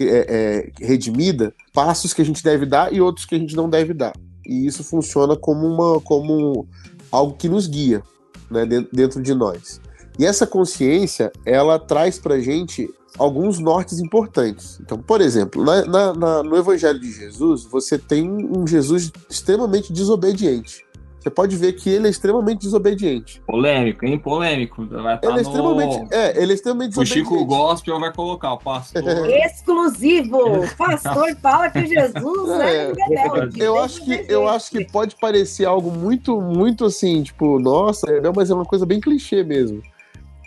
é, 0.00 0.72
é, 0.80 0.84
redimida 0.84 1.54
passos 1.72 2.12
que 2.12 2.20
a 2.20 2.24
gente 2.24 2.42
deve 2.42 2.66
dar 2.66 2.92
e 2.92 3.00
outros 3.00 3.24
que 3.24 3.36
a 3.36 3.38
gente 3.38 3.54
não 3.54 3.70
deve 3.70 3.94
dar. 3.94 4.12
E 4.44 4.66
isso 4.66 4.82
funciona 4.82 5.36
como, 5.36 5.66
uma, 5.66 6.00
como 6.00 6.66
algo 7.10 7.34
que 7.34 7.48
nos 7.48 7.68
guia 7.68 8.02
né, 8.50 8.66
dentro 8.92 9.22
de 9.22 9.32
nós. 9.32 9.80
E 10.18 10.26
essa 10.26 10.46
consciência, 10.46 11.32
ela 11.46 11.78
traz 11.78 12.18
pra 12.18 12.38
gente 12.40 12.88
alguns 13.18 13.58
nortes 13.58 13.98
importantes. 14.00 14.78
Então, 14.80 14.98
por 14.98 15.20
exemplo, 15.20 15.64
na, 15.64 15.84
na, 15.84 16.14
na, 16.14 16.42
no 16.42 16.56
Evangelho 16.56 16.98
de 16.98 17.10
Jesus, 17.12 17.64
você 17.64 17.98
tem 17.98 18.28
um 18.28 18.66
Jesus 18.66 19.12
extremamente 19.28 19.92
desobediente. 19.92 20.84
Você 21.24 21.30
pode 21.30 21.56
ver 21.56 21.72
que 21.72 21.88
ele 21.88 22.06
é 22.06 22.10
extremamente 22.10 22.60
desobediente. 22.60 23.40
Polêmico, 23.46 24.04
hein? 24.04 24.18
Polêmico. 24.18 24.84
Vai 24.84 25.18
ele, 25.22 25.38
é 25.38 25.40
extremamente, 25.40 26.14
é, 26.14 26.42
ele 26.42 26.52
é 26.52 26.54
extremamente 26.54 26.90
desobediente. 26.90 27.26
O 27.26 27.30
Chico 27.30 27.44
Gospel 27.46 27.98
vai 27.98 28.12
colocar 28.12 28.52
o 28.52 28.58
pastor. 28.58 29.02
Exclusivo! 29.46 30.38
pastor 30.76 31.34
fala 31.40 31.70
que 31.70 31.86
Jesus 31.86 32.50
é, 32.60 32.90
é 32.90 32.92
rebelde. 32.92 33.58
Eu 33.58 33.78
acho, 33.78 34.04
que, 34.04 34.26
eu 34.28 34.46
acho 34.46 34.70
que 34.70 34.84
pode 34.84 35.16
parecer 35.16 35.64
algo 35.64 35.90
muito, 35.90 36.38
muito 36.42 36.84
assim, 36.84 37.22
tipo, 37.22 37.58
nossa, 37.58 38.06
mas 38.36 38.50
é 38.50 38.54
uma 38.54 38.66
coisa 38.66 38.84
bem 38.84 39.00
clichê 39.00 39.42
mesmo 39.42 39.82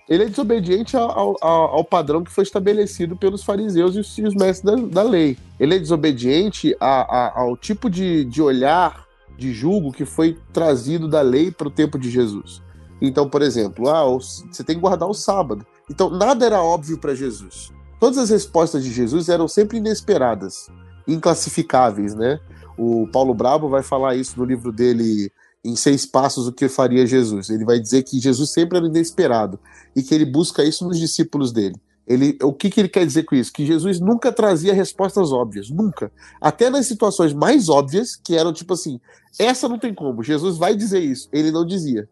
ele 0.09 0.23
é 0.23 0.29
desobediente 0.29 0.95
ao, 0.95 1.35
ao, 1.41 1.75
ao, 1.75 1.83
padrão 1.83 2.23
que 2.23 2.31
foi 2.31 2.43
estabelecido 2.43 3.15
pelos 3.15 3.43
fariseus 3.43 3.95
e 3.95 3.99
os, 3.99 4.17
e 4.17 4.23
os 4.23 4.33
mestres 4.33 4.61
da, 4.61 4.75
da, 4.75 5.03
lei. 5.03 5.37
Ele 5.59 5.75
é 5.75 5.79
desobediente 5.79 6.75
a, 6.79 7.01
a, 7.01 7.41
ao 7.41 7.57
tipo 7.57 7.89
de, 7.89 8.23
de 8.23 8.41
olhar, 8.41 9.05
de 9.37 9.53
julgo 9.53 9.91
que 9.91 10.05
foi 10.05 10.37
trazido 10.53 11.07
da 11.07 11.21
lei 11.21 11.51
para 11.51 11.67
o 11.67 11.71
tempo 11.71 11.99
de 11.99 12.09
Jesus. 12.09 12.61
Então, 13.01 13.29
por 13.29 13.41
exemplo, 13.41 13.89
ah, 13.89 14.05
você 14.05 14.63
tem 14.63 14.75
que 14.75 14.81
guardar 14.81 15.09
o 15.09 15.13
sábado. 15.13 15.65
Então, 15.89 16.09
nada 16.09 16.45
era 16.45 16.61
óbvio 16.61 16.97
para 16.97 17.13
Jesus. 17.13 17.71
Todas 17.99 18.17
as 18.17 18.29
respostas 18.29 18.83
de 18.83 18.91
Jesus 18.91 19.27
eram 19.27 19.47
sempre 19.47 19.77
inesperadas, 19.77 20.69
inclassificáveis, 21.07 22.15
né? 22.15 22.39
O 22.77 23.07
Paulo 23.07 23.33
Brabo 23.33 23.67
vai 23.69 23.81
falar 23.81 24.15
isso 24.15 24.39
no 24.39 24.45
livro 24.45 24.71
dele 24.71 25.31
em 25.63 25.75
seis 25.75 26.05
passos 26.05 26.47
o 26.47 26.53
que 26.53 26.69
faria 26.69 27.05
Jesus. 27.05 27.49
Ele 27.49 27.65
vai 27.65 27.79
dizer 27.79 28.03
que 28.03 28.19
Jesus 28.19 28.51
sempre 28.51 28.77
era 28.77 28.87
inesperado 28.87 29.59
e 29.95 30.01
que 30.01 30.13
ele 30.13 30.25
busca 30.25 30.63
isso 30.63 30.87
nos 30.87 30.97
discípulos 30.97 31.51
dele. 31.51 31.75
Ele, 32.07 32.37
o 32.41 32.53
que, 32.53 32.69
que 32.69 32.79
ele 32.79 32.87
quer 32.87 33.05
dizer 33.05 33.23
com 33.23 33.35
isso? 33.35 33.51
Que 33.51 33.65
Jesus 33.65 33.99
nunca 33.99 34.31
trazia 34.31 34.73
respostas 34.73 35.33
óbvias, 35.33 35.69
nunca. 35.69 36.09
Até 36.39 36.69
nas 36.69 36.85
situações 36.85 37.33
mais 37.33 37.67
óbvias, 37.67 38.15
que 38.15 38.35
eram 38.35 38.53
tipo 38.53 38.73
assim, 38.73 38.97
essa 39.37 39.67
não 39.67 39.77
tem 39.77 39.93
como, 39.93 40.23
Jesus 40.23 40.57
vai 40.57 40.73
dizer 40.73 40.99
isso. 40.99 41.27
Ele 41.33 41.51
não 41.51 41.65
dizia. 41.65 42.07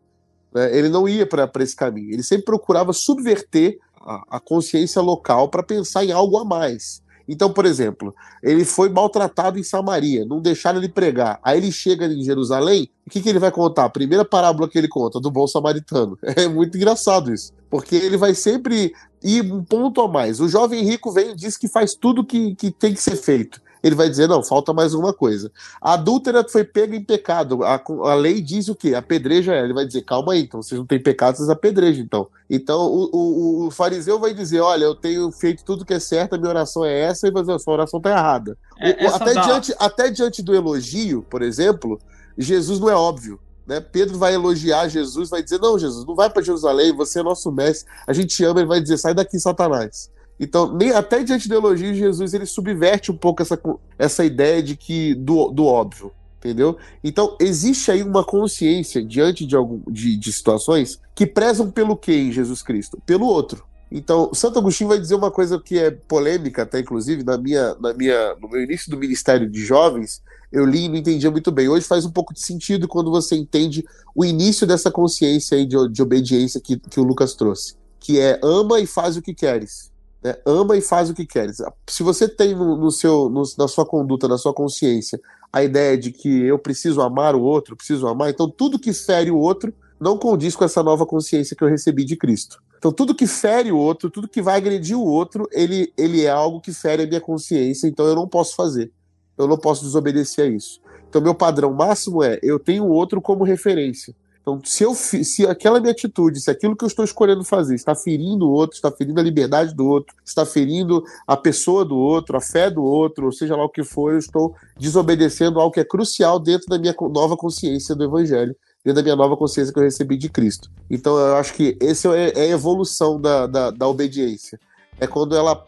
Né? 0.54 0.78
Ele 0.78 0.90
não 0.90 1.08
ia 1.08 1.26
para 1.26 1.50
esse 1.64 1.76
caminho. 1.76 2.12
Ele 2.12 2.24
sempre 2.24 2.44
procurava 2.44 2.92
subverter 2.92 3.80
a, 4.02 4.38
a 4.38 4.40
consciência 4.40 5.02
local 5.02 5.48
para 5.48 5.64
pensar 5.64 6.04
em 6.04 6.12
algo 6.12 6.38
a 6.38 6.44
mais. 6.44 7.02
Então, 7.28 7.52
por 7.52 7.66
exemplo, 7.66 8.14
ele 8.42 8.64
foi 8.64 8.90
maltratado 8.90 9.58
em 9.58 9.64
Samaria, 9.64 10.26
não 10.26 10.40
deixaram 10.40 10.80
ele 10.80 10.90
pregar. 10.90 11.40
Aí 11.44 11.58
ele 11.58 11.72
chega 11.72 12.06
em 12.06 12.24
Jerusalém, 12.24 12.90
o 13.06 13.10
que, 13.10 13.22
que 13.22 13.30
ele 13.30 13.40
vai 13.40 13.52
contar? 13.52 13.86
A 13.86 13.90
primeira 13.90 14.24
parábola 14.24 14.70
que 14.70 14.78
ele 14.78 14.88
conta, 14.88 15.20
do 15.20 15.32
bom 15.32 15.48
samaritano. 15.48 16.18
É 16.36 16.48
muito 16.48 16.76
engraçado 16.78 17.34
isso, 17.34 17.54
porque 17.70 17.96
ele 17.96 18.18
vai 18.18 18.36
sempre 18.36 18.94
ir 19.24 19.42
um 19.52 19.64
ponto 19.64 20.02
a 20.02 20.08
mais. 20.08 20.40
O 20.40 20.50
jovem 20.50 20.84
rico 20.84 21.12
vem 21.12 21.32
e 21.32 21.36
diz 21.36 21.56
que 21.58 21.68
faz 21.68 21.96
tudo 21.96 22.26
que, 22.26 22.54
que 22.56 22.72
tem 22.72 22.94
que 22.94 23.02
ser 23.02 23.16
feito 23.16 23.62
ele 23.86 23.94
vai 23.94 24.10
dizer: 24.10 24.28
não, 24.28 24.44
falta 24.44 24.74
mais 24.74 24.96
uma 24.96 25.14
coisa. 25.14 25.52
A 25.80 25.94
adúltera 25.94 26.44
foi 26.50 26.64
pega 26.64 26.96
em 26.96 27.04
pecado. 27.04 27.64
A, 27.64 27.80
a 28.06 28.16
lei 28.16 28.42
diz 28.42 28.68
o 28.68 28.74
quê? 28.74 28.96
Apedreja 28.96 29.54
ela. 29.54 29.66
Ele 29.66 29.76
vai 29.76 29.86
dizer: 29.86 30.02
calma 30.02 30.34
aí, 30.34 30.42
então 30.42 30.60
vocês 30.60 30.80
não 30.80 30.88
têm 30.88 31.00
pecado, 31.00 31.38
vocês 31.38 31.50
apedrejam, 31.50 32.04
então. 32.04 32.28
Então 32.50 32.82
o, 32.82 33.10
o, 33.14 33.68
o, 33.68 33.72
fariseu 33.72 34.20
vai 34.20 34.34
dizer: 34.34 34.60
olha, 34.60 34.86
eu 34.86 34.96
tenho 34.96 35.32
feito 35.32 35.64
tudo 35.64 35.86
que 35.86 35.94
é 35.94 36.00
certo, 36.00 36.34
a 36.34 36.38
minha 36.40 36.50
oração 36.50 36.84
é 36.84 37.00
essa, 37.00 37.28
e 37.28 37.32
a 37.32 37.60
sua 37.60 37.74
oração 37.76 38.00
está 38.00 38.10
errada. 38.10 38.58
É, 38.80 39.06
até, 39.06 39.34
dá... 39.36 39.42
diante, 39.42 39.76
até 39.78 40.10
diante 40.10 40.42
do 40.42 40.56
elogio, 40.56 41.24
por 41.30 41.44
exemplo, 41.44 42.00
Jesus 42.36 42.80
não 42.80 42.90
é 42.90 42.96
óbvio. 42.96 43.40
Né? 43.68 43.80
Pedro 43.80 44.18
vai 44.18 44.34
elogiar 44.34 44.88
Jesus, 44.88 45.30
vai 45.30 45.44
dizer: 45.44 45.60
Não, 45.60 45.78
Jesus, 45.78 46.04
não 46.08 46.16
vai 46.16 46.28
para 46.32 46.42
Jerusalém, 46.42 46.92
você 46.92 47.20
é 47.20 47.24
nosso 47.24 47.52
mestre, 47.52 47.88
a 48.08 48.14
gente 48.14 48.44
ama. 48.44 48.62
Ele 48.62 48.68
vai 48.68 48.82
dizer: 48.82 48.98
Sai 48.98 49.14
daqui, 49.14 49.40
Satanás. 49.40 50.10
Então, 50.40 50.76
nem, 50.76 50.92
até 50.92 51.24
diante 51.24 51.48
do 51.48 51.56
elogio 51.56 51.94
de 51.94 52.00
Jesus, 52.00 52.34
ele 52.34 52.46
subverte 52.46 53.12
um 53.12 53.18
pouco 53.18 53.42
essa, 53.42 53.60
essa 53.98 54.26
ideia 54.26 54.62
de 54.62 54.76
que 54.76 55.16
do, 55.16 55.50
do 55.50 55.66
óbvio, 55.66 56.12
entendeu? 56.38 56.78
Então, 57.04 57.36
existe 57.40 57.90
aí 57.90 58.04
uma 58.04 58.24
consciência 58.24 59.04
diante 59.04 59.46
de, 59.46 59.56
algum, 59.56 59.82
de, 59.90 60.18
de 60.18 60.34
situações 60.34 61.00
que 61.14 61.26
prezam 61.26 61.72
pelo 61.72 61.96
que 61.96 62.14
em 62.14 62.32
Jesus 62.32 62.62
Cristo? 62.62 63.02
Pelo 63.06 63.26
outro. 63.26 63.64
Então, 63.90 64.34
Santo 64.34 64.60
Agostinho 64.60 64.90
vai 64.90 65.00
dizer 65.00 65.16
uma 65.16 65.32
coisa 65.32 65.60
que 65.60 65.80
é 65.80 65.90
polêmica, 65.90 66.64
até 66.64 66.80
inclusive, 66.80 67.24
na 67.24 67.38
minha, 67.38 67.76
na 67.76 67.94
minha, 67.94 68.36
no 68.42 68.50
meu 68.50 68.62
início 68.62 68.92
do 68.92 68.98
ministério 68.98 69.50
de 69.50 69.64
jovens, 69.64 70.22
eu 70.52 70.66
li 70.66 70.86
e 70.86 70.90
não 70.90 70.96
entendia 70.96 71.32
muito 71.32 71.52
bem. 71.52 71.70
Hoje 71.70 71.86
faz 71.86 72.06
um 72.06 72.12
pouco 72.12 72.34
de 72.34 72.42
sentido 72.42 72.88
quando 72.88 73.10
você 73.12 73.36
entende 73.36 73.86
o 74.14 74.26
início 74.26 74.68
dessa 74.68 74.92
consciência 74.92 75.66
de, 75.66 75.90
de 75.90 76.02
obediência 76.02 76.60
que, 76.60 76.78
que 76.78 77.00
o 77.00 77.04
Lucas 77.04 77.36
trouxe, 77.36 77.76
que 78.00 78.20
é 78.20 78.40
ama 78.44 78.80
e 78.80 78.88
faz 78.88 79.16
o 79.16 79.22
que 79.22 79.34
queres. 79.34 79.95
Né? 80.26 80.36
Ama 80.44 80.76
e 80.76 80.82
faz 80.82 81.08
o 81.08 81.14
que 81.14 81.24
queres. 81.24 81.58
Se 81.88 82.02
você 82.02 82.28
tem 82.28 82.56
no, 82.56 82.76
no 82.76 82.90
seu, 82.90 83.30
no, 83.30 83.44
na 83.60 83.68
sua 83.68 83.86
conduta, 83.86 84.28
na 84.28 84.40
sua 84.40 84.56
consciência, 84.56 85.22
a 85.54 85.64
ideia 85.64 85.96
de 85.96 86.12
que 86.12 86.42
eu 86.46 86.58
preciso 86.58 87.00
amar 87.00 87.36
o 87.36 87.44
outro, 87.44 87.76
preciso 87.76 88.08
amar, 88.08 88.32
então 88.32 88.50
tudo 88.50 88.80
que 88.80 88.92
fere 88.92 89.30
o 89.30 89.38
outro 89.38 89.72
não 90.00 90.18
condiz 90.18 90.56
com 90.56 90.66
essa 90.66 90.82
nova 90.82 91.06
consciência 91.06 91.56
que 91.56 91.64
eu 91.64 91.68
recebi 91.68 92.04
de 92.04 92.16
Cristo. 92.16 92.60
Então 92.80 92.92
tudo 92.92 93.14
que 93.14 93.28
fere 93.28 93.72
o 93.72 93.78
outro, 93.78 94.10
tudo 94.10 94.28
que 94.28 94.42
vai 94.42 94.58
agredir 94.58 94.98
o 94.98 95.06
outro, 95.06 95.48
ele, 95.52 95.94
ele 95.96 96.26
é 96.26 96.30
algo 96.32 96.60
que 96.60 96.74
fere 96.74 97.04
a 97.04 97.08
minha 97.08 97.22
consciência, 97.22 97.88
então 97.88 98.08
eu 98.08 98.16
não 98.16 98.28
posso 98.28 98.56
fazer. 98.56 98.92
Eu 99.38 99.48
não 99.48 99.60
posso 99.60 99.84
desobedecer 99.84 100.46
a 100.46 100.48
isso. 100.48 100.82
Então 101.08 101.22
meu 101.22 101.36
padrão 101.36 101.72
máximo 101.72 102.24
é 102.24 102.40
eu 102.42 102.58
tenho 102.58 102.84
o 102.84 102.90
outro 102.90 103.22
como 103.22 103.44
referência. 103.44 104.16
Então, 104.46 104.62
se, 104.64 104.84
eu, 104.84 104.94
se 104.94 105.48
aquela 105.48 105.80
minha 105.80 105.92
atitude, 105.92 106.40
se 106.40 106.52
aquilo 106.52 106.76
que 106.76 106.84
eu 106.84 106.88
estou 106.88 107.04
escolhendo 107.04 107.44
fazer 107.44 107.74
está 107.74 107.96
ferindo 107.96 108.48
o 108.48 108.52
outro, 108.52 108.76
está 108.76 108.92
ferindo 108.92 109.20
a 109.20 109.24
liberdade 109.24 109.74
do 109.74 109.88
outro, 109.88 110.16
está 110.24 110.46
ferindo 110.46 111.04
a 111.26 111.36
pessoa 111.36 111.84
do 111.84 111.98
outro, 111.98 112.38
a 112.38 112.42
fé 112.42 112.70
do 112.70 112.84
outro, 112.84 113.26
ou 113.26 113.32
seja 113.32 113.56
lá 113.56 113.66
o 113.66 113.70
que 113.70 113.84
for, 113.84 114.14
eu 114.14 114.20
estou 114.20 114.56
desobedecendo 114.78 115.60
algo 115.60 115.74
que 115.74 115.80
é 115.80 115.84
crucial 115.84 116.40
dentro 116.40 116.68
da 116.68 116.78
minha 116.78 116.94
nova 117.10 117.36
consciência 117.36 117.96
do 117.96 118.04
Evangelho, 118.04 118.56
dentro 118.84 118.98
da 118.98 119.04
minha 119.04 119.16
nova 119.16 119.36
consciência 119.36 119.74
que 119.74 119.80
eu 119.80 119.84
recebi 119.84 120.16
de 120.16 120.30
Cristo. 120.30 120.70
Então, 120.92 121.18
eu 121.18 121.38
acho 121.38 121.52
que 121.56 121.76
esse 121.82 122.08
é, 122.08 122.32
é 122.38 122.42
a 122.42 122.50
evolução 122.50 123.20
da, 123.20 123.48
da, 123.48 123.72
da 123.72 123.88
obediência. 123.88 124.60
É 125.00 125.08
quando 125.08 125.36
ela, 125.36 125.66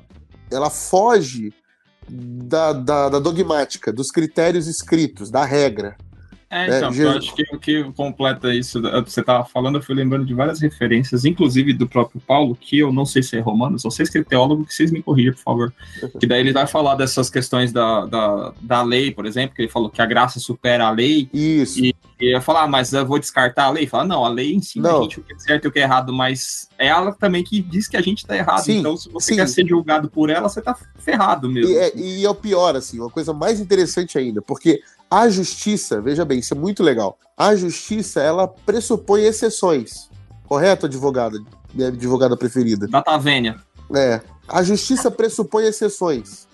ela 0.52 0.70
foge 0.70 1.52
da, 2.08 2.74
da, 2.74 3.10
da 3.10 3.18
dogmática, 3.18 3.92
dos 3.92 4.12
critérios 4.12 4.68
escritos, 4.68 5.32
da 5.32 5.44
regra 5.44 5.98
é, 6.50 6.70
é, 6.70 6.78
então, 6.78 6.94
é, 6.94 6.98
eu 6.98 7.10
acho 7.10 7.36
que 7.36 7.44
o 7.54 7.60
que 7.60 7.84
completa 7.92 8.54
isso, 8.56 8.82
você 8.82 9.20
estava 9.20 9.44
falando, 9.44 9.76
eu 9.76 9.82
fui 9.82 9.94
lembrando 9.94 10.26
de 10.26 10.34
várias 10.34 10.62
referências, 10.62 11.26
inclusive 11.26 11.74
do 11.74 11.88
próprio 11.88 12.22
Paulo, 12.22 12.56
que 12.56 12.80
eu 12.80 12.94
não 12.94 13.06
sei 13.06 13.22
se 13.22 13.36
é 13.36 13.42
romano, 13.42 13.78
só 13.78 13.90
sei 13.90 14.06
se 14.06 14.18
é 14.18 14.24
teólogo, 14.24 14.66
que 14.66 14.74
vocês 14.74 14.90
me 14.90 15.04
corrijam, 15.04 15.34
por 15.34 15.42
favor. 15.42 15.74
Que 16.20 16.26
daí 16.26 16.40
ele 16.40 16.54
vai 16.54 16.66
falar 16.66 16.96
dessas 16.96 17.30
questões 17.30 17.74
da, 17.74 18.06
da, 18.06 18.54
da 18.62 18.82
lei, 18.82 19.12
por 19.12 19.26
exemplo, 19.26 19.56
que 19.56 19.64
ele 19.64 19.70
falou 19.70 19.90
que 19.90 20.02
a 20.02 20.06
graça 20.06 20.40
supera 20.40 20.88
a 20.88 20.92
lei. 20.92 21.30
Isso. 21.34 21.84
E, 21.84 21.94
e 22.20 22.36
eu 22.36 22.42
falar, 22.42 22.64
ah, 22.64 22.68
mas 22.68 22.94
eu 22.94 23.06
vou 23.06 23.20
descartar 23.20 23.66
a 23.66 23.70
lei? 23.70 23.86
Fala, 23.86 24.06
não, 24.06 24.24
a 24.24 24.30
lei 24.30 24.54
ensina 24.54 24.90
não. 24.90 25.00
a 25.00 25.02
gente 25.04 25.20
o 25.20 25.24
que 25.24 25.34
é 25.34 25.40
certo 25.40 25.66
e 25.66 25.68
o 25.68 25.72
que 25.72 25.80
é 25.80 25.84
errado, 25.84 26.14
mas 26.14 26.70
é 26.78 26.88
ela 26.88 27.12
também 27.12 27.44
que 27.44 27.62
diz 27.62 27.90
que 27.90 27.98
a 27.98 28.02
gente 28.02 28.20
está 28.20 28.38
errado. 28.38 28.64
Sim, 28.64 28.80
então, 28.80 28.96
se 28.96 29.10
você 29.10 29.34
sim. 29.34 29.36
quer 29.36 29.48
ser 29.48 29.68
julgado 29.68 30.10
por 30.10 30.30
ela, 30.30 30.48
você 30.48 30.60
está 30.60 30.76
ferrado 30.98 31.50
mesmo. 31.50 31.72
E 31.72 31.78
é, 31.78 31.98
e 31.98 32.26
é 32.26 32.30
o 32.30 32.36
pior, 32.36 32.76
assim, 32.76 33.00
uma 33.00 33.10
coisa 33.10 33.34
mais 33.34 33.60
interessante 33.60 34.18
ainda, 34.18 34.42
porque 34.42 34.82
a 35.10 35.30
justiça, 35.30 36.02
veja 36.02 36.26
bem, 36.26 36.40
isso 36.40 36.54
é 36.54 36.58
muito 36.58 36.84
legal. 36.84 37.18
A 37.36 37.56
justiça, 37.56 38.22
ela 38.22 38.48
pressupõe 38.48 39.24
exceções. 39.24 40.10
Correto, 40.48 40.86
advogada? 40.86 41.40
Minha 41.74 41.90
advogada 41.90 42.36
preferida. 42.36 42.88
Da 42.88 43.02
Tavênia. 43.02 43.58
É. 43.96 44.22
A 44.48 44.64
justiça 44.64 45.10
pressupõe 45.12 45.66
exceções. 45.66 46.48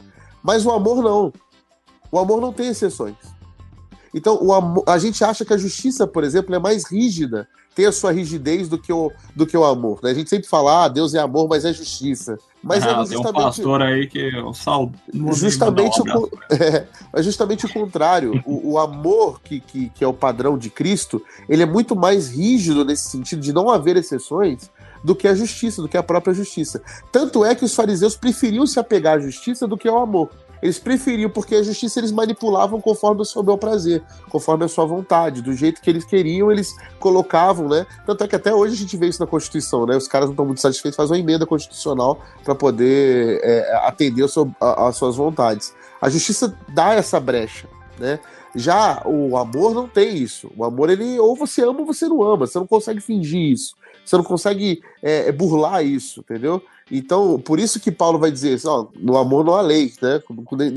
Mas 0.43 0.65
o 0.65 0.71
amor 0.71 1.01
não. 1.01 1.33
O 2.11 2.19
amor 2.19 2.41
não 2.41 2.51
tem 2.51 2.67
exceções. 2.67 3.15
Então, 4.13 4.37
o 4.41 4.53
amor, 4.53 4.83
a 4.87 4.97
gente 4.97 5.23
acha 5.23 5.43
que 5.43 5.53
a 5.53 5.57
justiça, 5.57 6.05
por 6.05 6.23
exemplo, 6.23 6.53
é 6.53 6.59
mais 6.59 6.85
rígida, 6.85 7.47
tem 7.73 7.87
a 7.87 7.91
sua 7.91 8.11
rigidez 8.11 8.69
do 8.69 8.77
que 8.77 8.93
o, 8.93 9.11
do 9.35 9.47
que 9.47 9.57
o 9.57 9.65
amor. 9.65 9.99
Né? 10.03 10.11
A 10.11 10.13
gente 10.13 10.29
sempre 10.29 10.47
fala, 10.47 10.85
ah, 10.85 10.87
Deus 10.87 11.15
é 11.15 11.19
amor, 11.19 11.47
mas 11.47 11.65
é 11.65 11.73
justiça. 11.73 12.37
Mas 12.63 12.81
ah, 12.85 12.91
é 12.91 13.05
justamente. 13.05 13.27
Um 13.27 13.33
pastor 13.33 13.81
aí 13.81 14.07
que 14.07 14.31
sal. 14.53 14.89
Justamente, 15.33 16.01
é, 16.49 16.87
é 17.11 17.21
justamente 17.21 17.65
o 17.65 17.69
contrário. 17.69 18.41
o, 18.45 18.71
o, 18.73 18.79
amor, 18.79 19.41
que, 19.41 19.59
que, 19.59 19.89
que 19.89 20.03
é 20.03 20.07
o 20.07 20.13
padrão 20.13 20.57
de 20.57 20.69
Cristo, 20.69 21.21
ele 21.49 21.61
é 21.61 21.65
muito 21.65 21.93
mais 21.93 22.29
rígido 22.29 22.85
nesse 22.85 23.09
sentido 23.09 23.41
de 23.41 23.51
não 23.51 23.69
haver 23.69 23.97
exceções 23.97 24.71
do 25.03 25.13
que 25.13 25.27
a 25.27 25.35
justiça, 25.35 25.81
do 25.81 25.89
que 25.89 25.97
a 25.97 26.03
própria 26.03 26.33
justiça. 26.33 26.81
Tanto 27.11 27.43
é 27.43 27.53
que 27.53 27.65
os 27.65 27.75
fariseus 27.75 28.15
preferiam 28.15 28.65
se 28.65 28.79
apegar 28.79 29.17
à 29.17 29.19
justiça 29.19 29.67
do 29.67 29.77
que 29.77 29.87
ao 29.87 30.01
amor. 30.01 30.29
Eles 30.63 30.79
preferiam, 30.79 31.29
porque 31.29 31.55
a 31.55 31.61
justiça 31.61 31.99
eles 31.99 32.13
manipulavam 32.13 32.79
conforme 32.79 33.21
o 33.21 33.25
seu 33.25 33.43
bel 33.43 33.57
prazer, 33.57 34.01
conforme 34.29 34.63
a 34.63 34.69
sua 34.69 34.85
vontade, 34.85 35.41
do 35.41 35.53
jeito 35.53 35.81
que 35.81 35.89
eles 35.89 36.05
queriam, 36.05 36.49
eles 36.49 36.73
colocavam, 37.01 37.67
né? 37.67 37.85
Tanto 38.05 38.23
é 38.23 38.27
que 38.29 38.35
até 38.37 38.55
hoje 38.55 38.73
a 38.73 38.77
gente 38.77 38.95
vê 38.95 39.07
isso 39.07 39.19
na 39.19 39.27
Constituição, 39.27 39.85
né? 39.85 39.97
Os 39.97 40.07
caras 40.07 40.27
não 40.27 40.33
estão 40.33 40.45
muito 40.45 40.61
satisfeitos, 40.61 40.95
fazem 40.95 41.17
uma 41.17 41.19
emenda 41.19 41.45
constitucional 41.45 42.21
para 42.45 42.55
poder 42.55 43.41
é, 43.43 43.75
atender 43.85 44.23
as 44.23 44.95
suas 44.95 45.17
vontades. 45.17 45.75
A 46.01 46.09
justiça 46.09 46.57
dá 46.69 46.93
essa 46.93 47.19
brecha, 47.19 47.67
né? 47.99 48.21
Já 48.55 49.01
o 49.05 49.35
amor 49.35 49.73
não 49.73 49.87
tem 49.87 50.15
isso. 50.15 50.49
O 50.55 50.63
amor, 50.63 50.89
ele 50.89 51.19
ou 51.19 51.35
você 51.35 51.61
ama 51.61 51.81
ou 51.81 51.85
você 51.85 52.07
não 52.07 52.23
ama. 52.23 52.47
Você 52.47 52.57
não 52.57 52.67
consegue 52.67 53.01
fingir 53.01 53.51
isso. 53.51 53.75
Você 54.03 54.17
não 54.17 54.23
consegue 54.23 54.81
é, 55.01 55.31
burlar 55.31 55.85
isso, 55.85 56.19
entendeu? 56.21 56.61
Então, 56.91 57.39
por 57.39 57.59
isso 57.59 57.79
que 57.79 57.91
Paulo 57.91 58.19
vai 58.19 58.31
dizer 58.31 58.59
ó, 58.65 58.87
no 58.95 59.17
amor 59.17 59.45
não 59.45 59.55
há 59.55 59.61
lei, 59.61 59.93
né? 60.01 60.21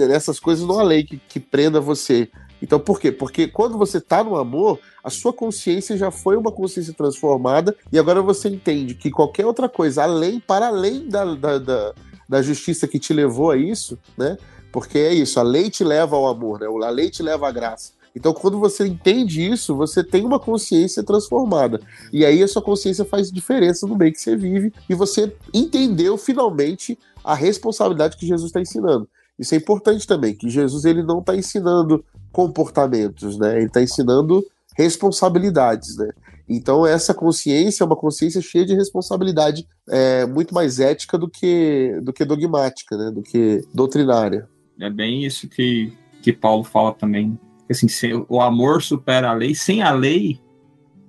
Nessas 0.06 0.38
coisas 0.38 0.66
não 0.66 0.78
há 0.78 0.82
lei 0.82 1.04
que, 1.04 1.18
que 1.18 1.40
prenda 1.40 1.80
você. 1.80 2.28
Então, 2.62 2.80
por 2.80 3.00
quê? 3.00 3.12
Porque 3.12 3.46
quando 3.46 3.76
você 3.76 3.98
está 3.98 4.24
no 4.24 4.36
amor, 4.36 4.78
a 5.04 5.10
sua 5.10 5.32
consciência 5.32 5.96
já 5.96 6.10
foi 6.10 6.36
uma 6.36 6.50
consciência 6.50 6.94
transformada 6.94 7.76
e 7.92 7.98
agora 7.98 8.22
você 8.22 8.48
entende 8.48 8.94
que 8.94 9.10
qualquer 9.10 9.44
outra 9.44 9.68
coisa, 9.68 10.04
além, 10.04 10.40
para 10.40 10.68
além 10.68 11.08
da, 11.08 11.34
da, 11.34 11.58
da, 11.58 11.94
da 12.28 12.42
justiça 12.42 12.88
que 12.88 12.98
te 12.98 13.12
levou 13.12 13.50
a 13.50 13.56
isso, 13.56 13.98
né? 14.16 14.38
Porque 14.72 14.98
é 14.98 15.12
isso, 15.12 15.38
a 15.38 15.42
lei 15.42 15.70
te 15.70 15.84
leva 15.84 16.16
ao 16.16 16.26
amor, 16.26 16.60
né? 16.60 16.66
A 16.66 16.90
lei 16.90 17.10
te 17.10 17.22
leva 17.22 17.48
à 17.48 17.52
graça. 17.52 17.92
Então, 18.16 18.32
quando 18.32 18.58
você 18.58 18.86
entende 18.86 19.46
isso, 19.46 19.76
você 19.76 20.02
tem 20.02 20.24
uma 20.24 20.40
consciência 20.40 21.04
transformada. 21.04 21.78
E 22.10 22.24
aí 22.24 22.42
a 22.42 22.48
sua 22.48 22.62
consciência 22.62 23.04
faz 23.04 23.30
diferença 23.30 23.86
no 23.86 23.94
meio 23.94 24.10
que 24.10 24.20
você 24.20 24.34
vive 24.34 24.72
e 24.88 24.94
você 24.94 25.36
entendeu 25.52 26.16
finalmente 26.16 26.98
a 27.22 27.34
responsabilidade 27.34 28.16
que 28.16 28.26
Jesus 28.26 28.48
está 28.48 28.58
ensinando. 28.58 29.06
Isso 29.38 29.54
é 29.54 29.58
importante 29.58 30.06
também, 30.06 30.34
que 30.34 30.48
Jesus 30.48 30.86
ele 30.86 31.02
não 31.02 31.18
está 31.18 31.36
ensinando 31.36 32.02
comportamentos, 32.32 33.38
né? 33.38 33.58
Ele 33.58 33.66
está 33.66 33.82
ensinando 33.82 34.42
responsabilidades, 34.74 35.98
né? 35.98 36.08
Então 36.48 36.86
essa 36.86 37.12
consciência 37.12 37.84
é 37.84 37.86
uma 37.86 37.96
consciência 37.96 38.40
cheia 38.40 38.64
de 38.64 38.74
responsabilidade, 38.74 39.68
é, 39.90 40.24
muito 40.24 40.54
mais 40.54 40.80
ética 40.80 41.18
do 41.18 41.28
que 41.28 42.00
do 42.02 42.14
que 42.14 42.24
dogmática, 42.24 42.96
né? 42.96 43.10
Do 43.10 43.20
que 43.20 43.62
doutrinária. 43.74 44.48
É 44.80 44.88
bem 44.88 45.22
isso 45.26 45.48
que 45.48 45.92
que 46.22 46.32
Paulo 46.32 46.64
fala 46.64 46.94
também 46.94 47.38
assim, 47.68 47.88
o 48.28 48.40
amor 48.40 48.82
supera 48.82 49.30
a 49.30 49.34
lei. 49.34 49.54
Sem 49.54 49.82
a 49.82 49.90
lei, 49.92 50.40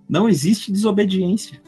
não 0.09 0.27
existe 0.27 0.71
desobediência. 0.71 1.61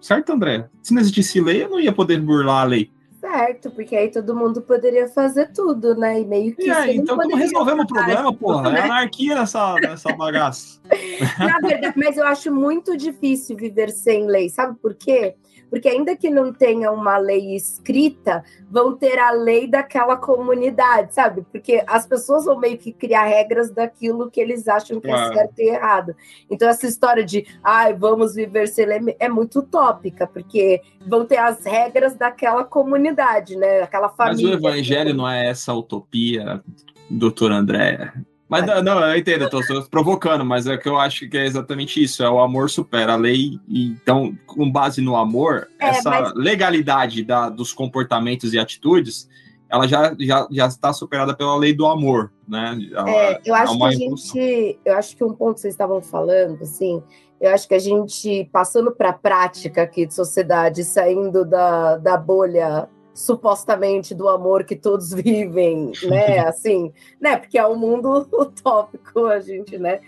Certo, 0.00 0.32
André? 0.32 0.68
Se 0.82 0.94
não 0.94 1.00
existisse 1.00 1.40
lei, 1.40 1.64
eu 1.64 1.70
não 1.70 1.80
ia 1.80 1.92
poder 1.92 2.20
burlar 2.20 2.62
a 2.62 2.64
lei. 2.64 2.90
Certo, 3.36 3.70
porque 3.70 3.94
aí 3.94 4.10
todo 4.10 4.34
mundo 4.34 4.62
poderia 4.62 5.08
fazer 5.08 5.52
tudo, 5.52 5.94
né? 5.94 6.20
E 6.20 6.24
meio 6.24 6.56
que. 6.56 6.66
E 6.66 6.70
aí, 6.70 6.96
então 6.96 7.18
como 7.18 7.36
resolvemos 7.36 7.84
o 7.84 7.88
problema, 7.88 8.32
porra? 8.32 8.70
Né? 8.70 8.80
É 8.80 8.82
anarquia 8.84 9.34
nessa, 9.34 9.74
nessa 9.74 10.10
bagaça. 10.14 10.80
Na 11.38 11.58
verdade, 11.60 11.92
mas 11.98 12.16
eu 12.16 12.26
acho 12.26 12.50
muito 12.50 12.96
difícil 12.96 13.54
viver 13.54 13.90
sem 13.90 14.26
lei, 14.26 14.48
sabe 14.48 14.78
por 14.80 14.94
quê? 14.94 15.34
Porque 15.68 15.88
ainda 15.88 16.16
que 16.16 16.30
não 16.30 16.52
tenha 16.52 16.90
uma 16.92 17.18
lei 17.18 17.54
escrita, 17.54 18.44
vão 18.70 18.96
ter 18.96 19.18
a 19.18 19.32
lei 19.32 19.66
daquela 19.66 20.16
comunidade, 20.16 21.12
sabe? 21.12 21.44
Porque 21.50 21.82
as 21.86 22.06
pessoas 22.06 22.44
vão 22.44 22.58
meio 22.58 22.78
que 22.78 22.92
criar 22.92 23.24
regras 23.24 23.70
daquilo 23.70 24.30
que 24.30 24.40
eles 24.40 24.68
acham 24.68 25.00
que 25.00 25.08
é 25.08 25.10
claro. 25.10 25.32
é 25.32 25.34
certo 25.34 25.58
e 25.58 25.68
errado. 25.68 26.16
Então, 26.48 26.68
essa 26.68 26.86
história 26.86 27.24
de, 27.24 27.46
ai, 27.62 27.92
vamos 27.94 28.34
viver 28.34 28.68
sem 28.68 28.86
lei, 28.86 29.16
é 29.18 29.28
muito 29.28 29.58
utópica, 29.58 30.26
porque 30.26 30.80
vão 31.06 31.24
ter 31.24 31.38
as 31.38 31.64
regras 31.64 32.16
daquela 32.16 32.64
comunidade, 32.64 33.56
né? 33.56 33.82
Aquela 33.82 34.08
família. 34.08 34.52
Mas 34.52 34.62
o 34.62 34.68
evangelho 34.68 35.14
não 35.14 35.28
é 35.28 35.48
essa 35.48 35.72
utopia, 35.72 36.60
doutor 37.08 37.52
André. 37.52 38.12
Mas 38.48 38.64
não, 38.64 38.82
não, 38.82 39.00
eu 39.00 39.18
entendo, 39.18 39.42
eu 39.42 39.50
tô, 39.50 39.60
provocando, 39.90 40.44
mas 40.44 40.66
é 40.66 40.76
que 40.76 40.88
eu 40.88 40.98
acho 40.98 41.28
que 41.28 41.36
é 41.36 41.46
exatamente 41.46 42.02
isso, 42.02 42.22
é 42.22 42.30
o 42.30 42.38
amor 42.38 42.70
supera 42.70 43.14
a 43.14 43.16
lei, 43.16 43.58
e, 43.66 43.86
então, 43.88 44.38
com 44.46 44.70
base 44.70 45.00
no 45.00 45.16
amor, 45.16 45.68
é, 45.80 45.88
essa 45.88 46.10
mas... 46.10 46.32
legalidade 46.34 47.24
da, 47.24 47.48
dos 47.48 47.72
comportamentos 47.72 48.54
e 48.54 48.58
atitudes, 48.58 49.28
ela 49.68 49.88
já, 49.88 50.14
já, 50.20 50.46
já 50.48 50.66
está 50.66 50.92
superada 50.92 51.34
pela 51.34 51.56
lei 51.56 51.74
do 51.74 51.86
amor, 51.86 52.32
né? 52.46 52.78
Ela, 52.92 53.10
é, 53.10 53.40
eu 53.44 53.52
acho 53.52 53.76
que 53.76 53.84
a 53.84 53.90
gente, 53.90 54.78
eu 54.84 54.96
acho 54.96 55.16
que 55.16 55.24
um 55.24 55.32
ponto 55.32 55.54
que 55.54 55.62
vocês 55.62 55.74
estavam 55.74 56.00
falando, 56.00 56.62
assim, 56.62 57.02
eu 57.40 57.50
acho 57.50 57.68
que 57.68 57.74
a 57.74 57.78
gente, 57.78 58.48
passando 58.52 58.92
para 58.92 59.10
a 59.10 59.12
prática 59.12 59.82
aqui 59.82 60.06
de 60.06 60.14
sociedade, 60.14 60.84
saindo 60.84 61.44
da, 61.44 61.96
da 61.96 62.16
bolha 62.16 62.88
supostamente 63.16 64.14
do 64.14 64.28
amor 64.28 64.64
que 64.64 64.76
todos 64.76 65.10
vivem, 65.14 65.92
né? 66.04 66.40
Assim, 66.40 66.92
né? 67.20 67.36
Porque 67.36 67.58
é 67.58 67.66
um 67.66 67.76
mundo 67.76 68.28
utópico, 68.32 69.26
a 69.26 69.40
gente, 69.40 69.78
né? 69.78 70.00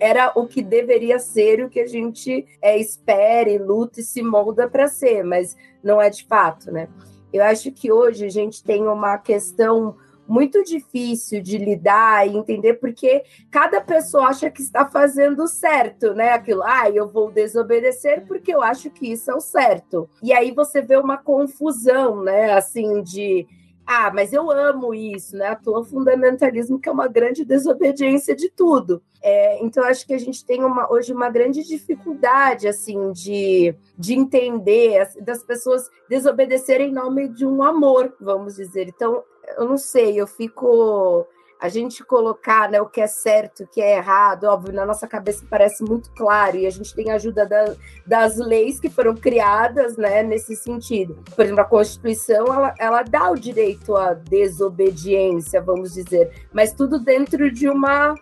Era 0.00 0.32
o 0.34 0.46
que 0.46 0.62
deveria 0.62 1.18
ser, 1.18 1.64
o 1.64 1.70
que 1.70 1.80
a 1.80 1.86
gente 1.86 2.46
é, 2.60 2.76
espera 2.76 3.48
e 3.48 3.58
luta 3.58 4.00
e 4.00 4.04
se 4.04 4.22
molda 4.22 4.68
para 4.68 4.88
ser, 4.88 5.22
mas 5.22 5.56
não 5.82 6.00
é 6.00 6.10
de 6.10 6.24
fato, 6.26 6.72
né? 6.72 6.88
Eu 7.32 7.44
acho 7.44 7.70
que 7.70 7.92
hoje 7.92 8.24
a 8.24 8.30
gente 8.30 8.62
tem 8.64 8.86
uma 8.86 9.18
questão 9.18 9.96
muito 10.28 10.62
difícil 10.62 11.42
de 11.42 11.58
lidar 11.58 12.26
e 12.26 12.36
entender, 12.36 12.74
porque 12.74 13.22
cada 13.50 13.80
pessoa 13.80 14.28
acha 14.28 14.50
que 14.50 14.62
está 14.62 14.88
fazendo 14.88 15.46
certo, 15.46 16.14
né? 16.14 16.30
Aquilo, 16.30 16.62
ah, 16.62 16.90
eu 16.90 17.08
vou 17.08 17.30
desobedecer 17.30 18.26
porque 18.26 18.54
eu 18.54 18.62
acho 18.62 18.90
que 18.90 19.12
isso 19.12 19.30
é 19.30 19.34
o 19.34 19.40
certo. 19.40 20.08
E 20.22 20.32
aí 20.32 20.52
você 20.52 20.80
vê 20.82 20.96
uma 20.96 21.16
confusão, 21.16 22.22
né? 22.22 22.52
Assim, 22.52 23.02
de 23.02 23.46
ah, 23.86 24.10
mas 24.12 24.32
eu 24.32 24.50
amo 24.50 24.92
isso, 24.92 25.36
né? 25.36 25.46
Atua 25.46 25.84
fundamentalismo, 25.84 26.80
que 26.80 26.88
é 26.88 26.92
uma 26.92 27.06
grande 27.06 27.44
desobediência 27.44 28.34
de 28.34 28.50
tudo. 28.50 29.00
É, 29.22 29.64
então, 29.64 29.84
acho 29.84 30.04
que 30.04 30.12
a 30.12 30.18
gente 30.18 30.44
tem 30.44 30.64
uma, 30.64 30.90
hoje 30.92 31.12
uma 31.12 31.30
grande 31.30 31.62
dificuldade, 31.62 32.66
assim, 32.66 33.12
de, 33.12 33.76
de 33.96 34.14
entender, 34.14 35.08
das 35.20 35.44
pessoas 35.44 35.88
desobedecerem 36.08 36.88
em 36.90 36.92
nome 36.92 37.28
de 37.28 37.46
um 37.46 37.62
amor, 37.62 38.12
vamos 38.20 38.56
dizer. 38.56 38.88
Então, 38.88 39.22
eu 39.56 39.64
não 39.64 39.76
sei, 39.76 40.20
eu 40.20 40.26
fico. 40.26 41.26
A 41.58 41.70
gente 41.70 42.04
colocar 42.04 42.70
né, 42.70 42.78
o 42.82 42.86
que 42.86 43.00
é 43.00 43.06
certo, 43.06 43.62
o 43.62 43.66
que 43.66 43.80
é 43.80 43.96
errado, 43.96 44.44
óbvio, 44.44 44.74
na 44.74 44.84
nossa 44.84 45.06
cabeça 45.06 45.42
parece 45.48 45.82
muito 45.82 46.10
claro, 46.10 46.58
e 46.58 46.66
a 46.66 46.70
gente 46.70 46.94
tem 46.94 47.10
a 47.10 47.14
ajuda 47.14 47.46
da, 47.46 47.74
das 48.06 48.36
leis 48.36 48.78
que 48.78 48.90
foram 48.90 49.14
criadas 49.14 49.96
né, 49.96 50.22
nesse 50.22 50.54
sentido. 50.54 51.18
Por 51.34 51.42
exemplo, 51.42 51.62
a 51.62 51.64
Constituição 51.64 52.44
ela, 52.44 52.74
ela 52.78 53.02
dá 53.02 53.30
o 53.30 53.36
direito 53.36 53.96
à 53.96 54.12
desobediência, 54.12 55.62
vamos 55.62 55.94
dizer, 55.94 56.30
mas 56.52 56.74
tudo 56.74 57.00
dentro 57.00 57.50
de 57.50 57.70
uma 57.70 58.14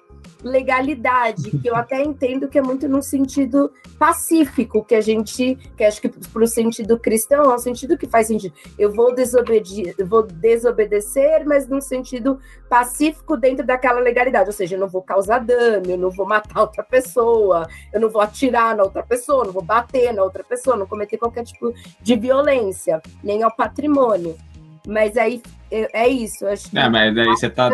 legalidade, 0.44 1.50
que 1.50 1.68
eu 1.68 1.74
até 1.74 2.02
entendo 2.02 2.48
que 2.48 2.58
é 2.58 2.62
muito 2.62 2.86
no 2.86 3.02
sentido 3.02 3.72
pacífico, 3.98 4.84
que 4.84 4.94
a 4.94 5.00
gente, 5.00 5.56
que 5.76 5.82
acho 5.82 6.00
que 6.00 6.08
para 6.08 6.44
o 6.44 6.46
sentido 6.46 6.98
cristão 6.98 7.44
é 7.44 7.54
um 7.54 7.58
sentido 7.58 7.96
que 7.96 8.06
faz 8.06 8.26
sentido. 8.26 8.54
Eu 8.78 8.92
vou 8.92 9.14
desobedecer, 9.14 9.94
vou 10.06 10.22
desobedecer, 10.22 11.44
mas 11.46 11.66
num 11.66 11.80
sentido 11.80 12.38
pacífico 12.68 13.36
dentro 13.36 13.64
daquela 13.64 14.00
legalidade, 14.00 14.48
ou 14.48 14.52
seja, 14.52 14.76
eu 14.76 14.80
não 14.80 14.88
vou 14.88 15.02
causar 15.02 15.38
dano, 15.38 15.90
eu 15.90 15.98
não 15.98 16.10
vou 16.10 16.26
matar 16.26 16.60
outra 16.60 16.82
pessoa, 16.82 17.66
eu 17.92 18.00
não 18.00 18.10
vou 18.10 18.20
atirar 18.20 18.76
na 18.76 18.82
outra 18.82 19.02
pessoa, 19.02 19.44
não 19.44 19.52
vou 19.52 19.62
bater 19.62 20.12
na 20.12 20.22
outra 20.22 20.44
pessoa, 20.44 20.76
não 20.76 20.86
cometer 20.86 21.16
qualquer 21.16 21.44
tipo 21.44 21.72
de 22.02 22.16
violência, 22.16 23.00
nem 23.22 23.42
ao 23.42 23.54
patrimônio. 23.54 24.36
Mas 24.86 25.16
aí 25.16 25.40
é, 25.70 26.04
é 26.04 26.08
isso. 26.08 26.46
Acho 26.46 26.70
que 26.70 26.78
é, 26.78 26.88
mas 26.88 27.16
aí 27.16 27.26
você 27.26 27.46
está 27.46 27.70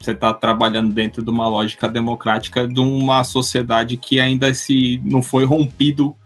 você 0.00 0.12
está 0.12 0.32
trabalhando 0.32 0.92
dentro 0.92 1.22
de 1.22 1.30
uma 1.30 1.46
lógica 1.46 1.86
democrática 1.86 2.66
de 2.66 2.80
uma 2.80 3.22
sociedade 3.22 3.98
que 3.98 4.18
ainda 4.18 4.52
se 4.54 5.00
não 5.04 5.22
foi 5.22 5.44
rompido 5.44 6.16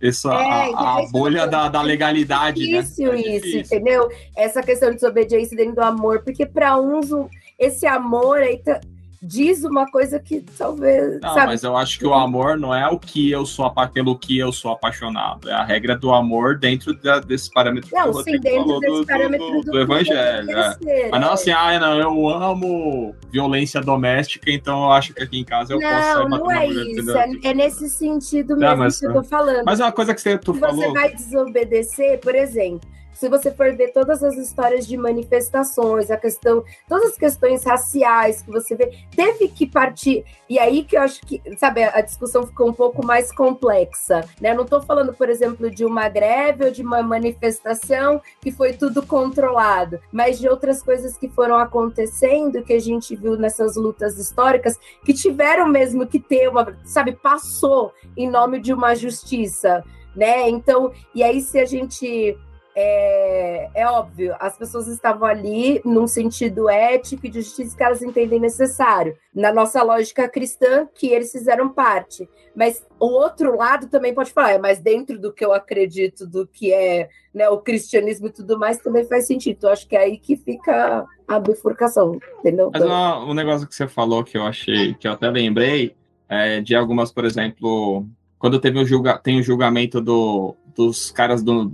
essa 0.00 0.34
é, 0.34 0.74
a, 0.74 0.98
a 0.98 1.08
bolha 1.12 1.46
da, 1.46 1.68
da 1.68 1.80
legalidade, 1.80 2.74
é 2.74 2.82
difícil 2.82 3.12
né? 3.12 3.20
É 3.20 3.36
isso, 3.36 3.46
difícil. 3.46 3.60
entendeu? 3.60 4.08
Essa 4.36 4.60
questão 4.60 4.88
de 4.88 4.96
desobediência 4.96 5.56
dentro 5.56 5.76
do 5.76 5.82
amor, 5.82 6.24
porque 6.24 6.44
para 6.44 6.76
uns 6.76 7.08
esse 7.56 7.86
amor 7.86 8.38
aí 8.38 8.58
tá, 8.58 8.80
diz 9.22 9.62
uma 9.62 9.86
coisa 9.86 10.18
que 10.18 10.40
talvez. 10.58 11.20
Não, 11.20 11.34
sabe? 11.34 11.46
mas 11.46 11.62
eu 11.62 11.76
acho 11.76 11.98
que 11.98 12.06
o 12.06 12.12
amor 12.12 12.58
não 12.58 12.74
é 12.74 12.88
o 12.88 12.98
que 12.98 13.30
eu 13.30 13.46
sou 13.46 13.72
pelo 13.92 14.18
que 14.18 14.36
eu 14.36 14.52
sou 14.52 14.72
apaixonado. 14.72 15.48
É 15.48 15.52
a 15.52 15.64
regra 15.64 15.96
do 15.96 16.12
amor 16.12 16.58
dentro 16.58 16.92
da, 16.94 17.20
desse 17.20 17.50
parâmetro 17.50 17.88
não, 17.92 18.12
sim, 18.22 18.38
dentro 18.40 18.80
desse 18.80 19.00
do, 19.00 19.06
parâmetro 19.06 19.46
do, 19.46 19.60
do, 19.60 19.70
do 19.70 19.80
evangelho. 19.80 20.50
É. 20.50 21.08
Mas 21.10 21.20
não 21.20 21.32
assim, 21.32 21.50
ah, 21.52 21.78
não, 21.78 21.98
eu 21.98 22.28
amo 22.28 23.14
violência 23.30 23.80
doméstica, 23.80 24.50
então 24.50 24.84
eu 24.84 24.92
acho 24.92 25.14
que 25.14 25.22
aqui 25.22 25.38
em 25.38 25.44
casa 25.44 25.74
eu 25.74 25.80
não, 25.80 25.88
posso 25.88 26.28
Não, 26.28 26.50
é 26.50 26.66
isso. 26.66 27.16
É, 27.16 27.30
é, 27.44 27.54
nesse 27.54 27.88
sentido 27.88 28.56
mesmo 28.56 28.70
não, 28.70 28.76
mas, 28.76 28.98
que 28.98 29.06
eu 29.06 29.12
tô 29.12 29.22
falando. 29.22 29.64
Mas 29.64 29.78
é 29.78 29.84
uma 29.84 29.92
coisa 29.92 30.12
que 30.12 30.20
você, 30.20 30.36
tu 30.36 30.54
Se 30.54 30.60
falou. 30.60 30.76
Você 30.76 30.92
vai 30.92 31.14
desobedecer, 31.14 32.18
por 32.18 32.34
exemplo 32.34 32.90
se 33.14 33.28
você 33.28 33.50
for 33.50 33.74
ver 33.74 33.92
todas 33.92 34.22
as 34.22 34.36
histórias 34.36 34.86
de 34.86 34.96
manifestações, 34.96 36.10
a 36.10 36.16
questão, 36.16 36.64
todas 36.88 37.10
as 37.10 37.16
questões 37.16 37.64
raciais 37.64 38.42
que 38.42 38.50
você 38.50 38.74
vê, 38.74 38.92
teve 39.14 39.48
que 39.48 39.66
partir. 39.66 40.24
E 40.48 40.58
aí 40.58 40.84
que 40.84 40.96
eu 40.96 41.02
acho 41.02 41.20
que, 41.22 41.40
sabe, 41.56 41.82
a 41.82 42.00
discussão 42.00 42.46
ficou 42.46 42.68
um 42.68 42.72
pouco 42.72 43.04
mais 43.04 43.32
complexa, 43.32 44.22
né? 44.40 44.54
não 44.54 44.64
estou 44.64 44.82
falando, 44.82 45.12
por 45.12 45.28
exemplo, 45.28 45.70
de 45.70 45.84
uma 45.84 46.08
greve 46.08 46.64
ou 46.64 46.70
de 46.70 46.82
uma 46.82 47.02
manifestação 47.02 48.20
que 48.40 48.50
foi 48.50 48.72
tudo 48.72 49.06
controlado, 49.06 50.00
mas 50.10 50.38
de 50.38 50.48
outras 50.48 50.82
coisas 50.82 51.16
que 51.16 51.28
foram 51.28 51.56
acontecendo 51.56 52.62
que 52.62 52.72
a 52.72 52.80
gente 52.80 53.14
viu 53.16 53.36
nessas 53.36 53.76
lutas 53.76 54.18
históricas 54.18 54.78
que 55.04 55.12
tiveram 55.12 55.68
mesmo 55.68 56.06
que 56.06 56.18
ter 56.18 56.48
uma, 56.48 56.76
sabe, 56.84 57.12
passou 57.12 57.92
em 58.16 58.30
nome 58.30 58.60
de 58.60 58.72
uma 58.72 58.94
justiça, 58.94 59.84
né? 60.14 60.48
Então, 60.48 60.92
e 61.14 61.22
aí 61.22 61.40
se 61.40 61.58
a 61.58 61.64
gente 61.64 62.36
é, 62.74 63.70
é 63.74 63.86
óbvio, 63.86 64.34
as 64.40 64.56
pessoas 64.56 64.88
estavam 64.88 65.28
ali 65.28 65.80
num 65.84 66.06
sentido 66.06 66.68
ético 66.68 67.26
e 67.26 67.30
de 67.30 67.42
justiça 67.42 67.76
que 67.76 67.82
elas 67.82 68.02
entendem 68.02 68.40
necessário. 68.40 69.16
Na 69.34 69.52
nossa 69.52 69.82
lógica 69.82 70.28
cristã, 70.28 70.88
que 70.94 71.08
eles 71.08 71.30
fizeram 71.30 71.68
parte. 71.68 72.28
Mas 72.54 72.86
o 72.98 73.06
outro 73.06 73.56
lado 73.56 73.88
também 73.88 74.14
pode 74.14 74.32
falar, 74.32 74.52
é, 74.52 74.58
mas 74.58 74.78
dentro 74.78 75.18
do 75.18 75.32
que 75.32 75.44
eu 75.44 75.52
acredito, 75.52 76.26
do 76.26 76.46
que 76.46 76.72
é 76.72 77.08
né, 77.34 77.48
o 77.48 77.58
cristianismo 77.58 78.28
e 78.28 78.32
tudo 78.32 78.58
mais, 78.58 78.78
também 78.78 79.04
faz 79.04 79.26
sentido. 79.26 79.56
Então, 79.56 79.70
acho 79.70 79.86
que 79.86 79.96
é 79.96 80.00
aí 80.00 80.18
que 80.18 80.36
fica 80.36 81.04
a 81.28 81.38
bifurcação, 81.38 82.18
entendeu? 82.40 82.70
Mas 82.72 82.82
uma, 82.82 83.24
um 83.24 83.34
negócio 83.34 83.66
que 83.66 83.74
você 83.74 83.86
falou 83.86 84.24
que 84.24 84.36
eu 84.36 84.44
achei, 84.44 84.94
que 84.94 85.06
eu 85.06 85.12
até 85.12 85.28
lembrei, 85.30 85.94
é 86.28 86.60
de 86.60 86.74
algumas, 86.74 87.12
por 87.12 87.24
exemplo, 87.24 88.06
quando 88.38 88.58
teve 88.58 88.78
o 88.78 88.84
julga, 88.84 89.18
tem 89.18 89.38
o 89.38 89.42
julgamento 89.42 90.00
do, 90.00 90.56
dos 90.74 91.10
caras 91.10 91.42
do 91.42 91.70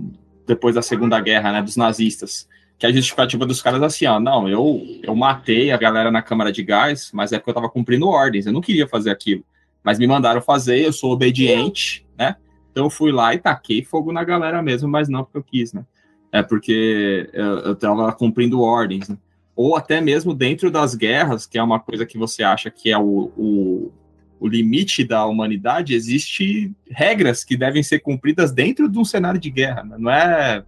depois 0.49 0.73
da 0.73 0.81
Segunda 0.81 1.19
Guerra, 1.21 1.51
né, 1.51 1.61
dos 1.61 1.77
nazistas. 1.77 2.49
Que 2.77 2.87
a 2.87 2.91
justificativa 2.91 3.45
dos 3.45 3.61
caras 3.61 3.81
é 3.81 3.85
assim, 3.85 4.05
ó, 4.07 4.19
não, 4.19 4.49
eu, 4.49 4.81
eu 5.03 5.15
matei 5.15 5.71
a 5.71 5.77
galera 5.77 6.09
na 6.09 6.21
câmara 6.23 6.51
de 6.51 6.63
gás, 6.63 7.11
mas 7.13 7.31
é 7.31 7.37
porque 7.37 7.51
eu 7.51 7.53
tava 7.53 7.69
cumprindo 7.69 8.07
ordens, 8.07 8.45
eu 8.45 8.53
não 8.53 8.61
queria 8.61 8.87
fazer 8.87 9.11
aquilo. 9.11 9.43
Mas 9.83 9.99
me 9.99 10.07
mandaram 10.07 10.41
fazer, 10.41 10.79
eu 10.79 10.91
sou 10.91 11.11
obediente, 11.11 12.05
né? 12.17 12.35
Então 12.71 12.85
eu 12.85 12.89
fui 12.89 13.11
lá 13.11 13.33
e 13.33 13.37
taquei 13.37 13.83
fogo 13.83 14.11
na 14.11 14.23
galera 14.23 14.61
mesmo, 14.63 14.89
mas 14.89 15.07
não 15.07 15.23
porque 15.23 15.37
eu 15.37 15.43
quis, 15.43 15.71
né? 15.71 15.85
É 16.31 16.41
porque 16.41 17.29
eu, 17.31 17.59
eu 17.59 17.75
tava 17.75 18.11
cumprindo 18.13 18.61
ordens, 18.61 19.07
né? 19.07 19.17
Ou 19.55 19.75
até 19.75 20.01
mesmo 20.01 20.33
dentro 20.33 20.71
das 20.71 20.95
guerras, 20.95 21.45
que 21.45 21.57
é 21.57 21.63
uma 21.63 21.79
coisa 21.79 22.05
que 22.05 22.17
você 22.17 22.43
acha 22.43 22.71
que 22.71 22.89
é 22.89 22.97
o, 22.97 23.31
o 23.37 23.91
o 24.39 24.47
limite 24.47 25.03
da 25.03 25.25
humanidade, 25.25 25.93
existe 25.93 26.71
regras 26.89 27.43
que 27.43 27.57
devem 27.57 27.83
ser 27.83 27.99
cumpridas 27.99 28.51
dentro 28.51 28.89
de 28.89 28.97
um 28.97 29.03
cenário 29.03 29.39
de 29.39 29.49
guerra. 29.49 29.83
Né? 29.83 29.95
Não 29.99 30.11
é 30.11 30.63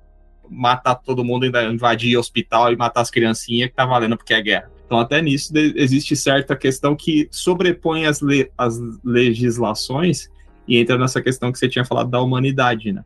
matar 0.50 0.96
todo 0.96 1.24
mundo, 1.24 1.46
invadir 1.46 2.18
hospital 2.18 2.74
e 2.74 2.76
matar 2.76 3.02
as 3.02 3.10
criancinhas 3.10 3.70
que 3.70 3.76
tá 3.76 3.86
valendo 3.86 4.18
porque 4.18 4.34
é 4.34 4.42
guerra. 4.42 4.70
Então, 4.86 5.00
até 5.00 5.22
nisso 5.22 5.54
existe 5.56 6.16
certa 6.18 6.54
questão 6.54 6.96
que 6.96 7.30
sobrepõe 7.32 8.06
as, 8.06 8.22
le 8.22 8.52
as 8.58 8.78
legislações 9.06 10.30
e 10.68 10.78
entra 10.78 10.98
nessa 10.98 11.22
questão 11.22 11.50
que 11.50 11.58
você 11.58 11.70
tinha 11.70 11.86
falado 11.86 12.10
da 12.10 12.22
humanidade, 12.22 12.92
né? 12.92 13.06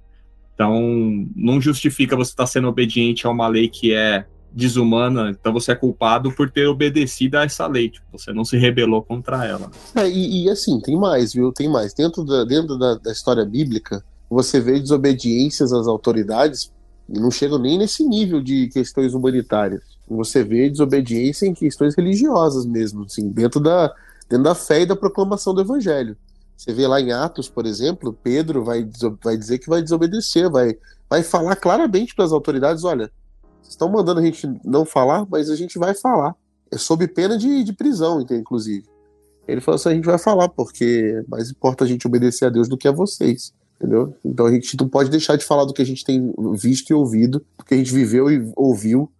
Então, 0.55 1.27
não 1.35 1.61
justifica 1.61 2.15
você 2.15 2.31
estar 2.31 2.43
tá 2.43 2.47
sendo 2.47 2.67
obediente 2.67 3.27
a 3.27 3.29
uma 3.29 3.47
lei 3.47 3.67
que 3.67 3.93
é 3.93 4.25
desumana, 4.55 5.29
então 5.29 5.51
você 5.51 5.73
é 5.73 5.75
culpado 5.75 6.31
por 6.31 6.49
ter 6.49 6.65
obedecido 6.65 7.37
a 7.37 7.43
essa 7.43 7.67
lei, 7.67 7.89
tipo, 7.89 8.05
você 8.11 8.31
não 8.31 8.45
se 8.45 8.55
rebelou 8.57 9.03
contra 9.03 9.45
ela. 9.45 9.69
É, 9.93 10.09
e, 10.09 10.45
e, 10.45 10.49
assim, 10.49 10.79
tem 10.79 10.97
mais, 10.97 11.33
viu? 11.33 11.51
Tem 11.51 11.69
mais. 11.69 11.93
Dentro 11.93 12.23
da, 12.23 12.45
dentro 12.45 12.77
da, 12.77 12.95
da 12.95 13.11
história 13.11 13.43
bíblica, 13.43 14.01
você 14.29 14.61
vê 14.61 14.79
desobediências 14.79 15.73
às 15.73 15.87
autoridades 15.87 16.71
e 17.09 17.19
não 17.19 17.29
chegam 17.29 17.59
nem 17.59 17.77
nesse 17.77 18.07
nível 18.07 18.41
de 18.41 18.69
questões 18.69 19.13
humanitárias. 19.13 19.81
Você 20.07 20.41
vê 20.41 20.69
desobediência 20.69 21.45
em 21.45 21.53
questões 21.53 21.93
religiosas 21.93 22.65
mesmo, 22.65 23.03
assim, 23.03 23.29
dentro 23.29 23.59
da, 23.59 23.93
dentro 24.29 24.45
da 24.45 24.55
fé 24.55 24.83
e 24.83 24.85
da 24.85 24.95
proclamação 24.95 25.53
do 25.53 25.61
evangelho. 25.61 26.15
Você 26.55 26.73
vê 26.73 26.87
lá 26.87 27.01
em 27.01 27.11
Atos, 27.11 27.49
por 27.49 27.65
exemplo, 27.65 28.17
Pedro 28.23 28.63
vai, 28.63 28.87
vai 29.21 29.35
dizer 29.35 29.59
que 29.59 29.67
vai 29.67 29.81
desobedecer, 29.81 30.49
vai, 30.49 30.77
vai 31.09 31.21
falar 31.21 31.57
claramente 31.57 32.15
para 32.15 32.23
as 32.23 32.31
autoridades: 32.31 32.85
olha, 32.85 33.11
estão 33.69 33.89
mandando 33.89 34.19
a 34.19 34.23
gente 34.23 34.47
não 34.63 34.85
falar, 34.85 35.25
mas 35.29 35.49
a 35.49 35.55
gente 35.55 35.77
vai 35.77 35.93
falar. 35.93 36.35
É 36.71 36.77
sob 36.77 37.07
pena 37.07 37.37
de, 37.37 37.63
de 37.63 37.73
prisão, 37.73 38.21
inclusive. 38.21 38.85
Ele 39.47 39.61
falou 39.61 39.75
assim: 39.75 39.89
a 39.89 39.93
gente 39.93 40.05
vai 40.05 40.17
falar, 40.17 40.49
porque 40.49 41.23
mais 41.27 41.49
importa 41.49 41.83
a 41.83 41.87
gente 41.87 42.07
obedecer 42.07 42.45
a 42.45 42.49
Deus 42.49 42.67
do 42.67 42.77
que 42.77 42.87
a 42.87 42.91
vocês. 42.91 43.53
Entendeu? 43.79 44.15
Então 44.23 44.45
a 44.45 44.51
gente 44.51 44.77
não 44.79 44.87
pode 44.87 45.09
deixar 45.09 45.35
de 45.35 45.45
falar 45.45 45.65
do 45.65 45.73
que 45.73 45.81
a 45.81 45.85
gente 45.85 46.03
tem 46.03 46.33
visto 46.53 46.89
e 46.89 46.93
ouvido, 46.93 47.45
do 47.57 47.65
que 47.65 47.73
a 47.73 47.77
gente 47.77 47.93
viveu 47.93 48.31
e 48.31 48.51
ouviu, 48.55 49.11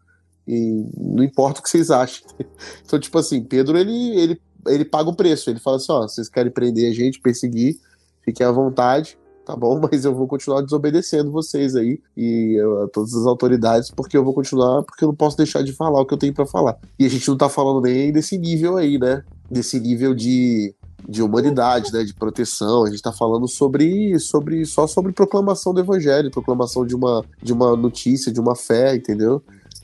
e 0.47 0.85
não 0.97 1.23
importa 1.23 1.59
o 1.59 1.63
que 1.63 1.69
vocês 1.69 1.91
achem. 1.91 2.25
Então, 2.85 2.99
tipo 2.99 3.17
assim, 3.17 3.43
Pedro 3.43 3.77
ele, 3.77 4.17
ele, 4.17 4.41
ele 4.67 4.85
paga 4.85 5.09
o 5.09 5.15
preço. 5.15 5.49
Ele 5.49 5.59
fala 5.59 5.77
assim: 5.77 5.91
ó, 5.91 6.01
vocês 6.03 6.29
querem 6.29 6.51
prender 6.51 6.89
a 6.89 6.93
gente, 6.93 7.19
perseguir, 7.19 7.77
fiquem 8.23 8.45
à 8.45 8.51
vontade, 8.51 9.17
tá 9.45 9.55
bom? 9.55 9.79
Mas 9.91 10.03
eu 10.03 10.13
vou 10.13 10.27
continuar 10.27 10.61
desobedecendo 10.61 11.31
vocês 11.31 11.75
aí 11.75 12.01
e 12.17 12.59
uh, 12.61 12.87
todas 12.89 13.13
as 13.13 13.25
autoridades, 13.25 13.91
porque 13.91 14.17
eu 14.17 14.23
vou 14.23 14.33
continuar, 14.33 14.83
porque 14.83 15.03
eu 15.03 15.09
não 15.09 15.15
posso 15.15 15.37
deixar 15.37 15.63
de 15.63 15.71
falar 15.71 16.01
o 16.01 16.05
que 16.05 16.13
eu 16.13 16.17
tenho 16.17 16.33
para 16.33 16.45
falar. 16.45 16.77
E 16.99 17.05
a 17.05 17.09
gente 17.09 17.27
não 17.27 17.37
tá 17.37 17.47
falando 17.47 17.81
nem 17.81 18.11
desse 18.11 18.37
nível 18.37 18.77
aí, 18.77 18.97
né? 18.97 19.23
Desse 19.49 19.79
nível 19.79 20.15
de, 20.15 20.73
de 21.07 21.21
humanidade, 21.21 21.93
né? 21.93 22.03
De 22.03 22.13
proteção. 22.13 22.83
A 22.83 22.89
gente 22.89 23.01
tá 23.01 23.11
falando 23.11 23.47
sobre, 23.47 24.19
sobre 24.19 24.65
só 24.65 24.87
sobre 24.87 25.11
proclamação 25.13 25.73
do 25.73 25.79
evangelho, 25.79 26.31
proclamação 26.31 26.85
de 26.85 26.95
uma, 26.95 27.23
de 27.41 27.53
uma 27.53 27.75
notícia, 27.75 28.31
de 28.31 28.39
uma 28.39 28.55
fé, 28.55 28.95
entendeu? 28.95 29.41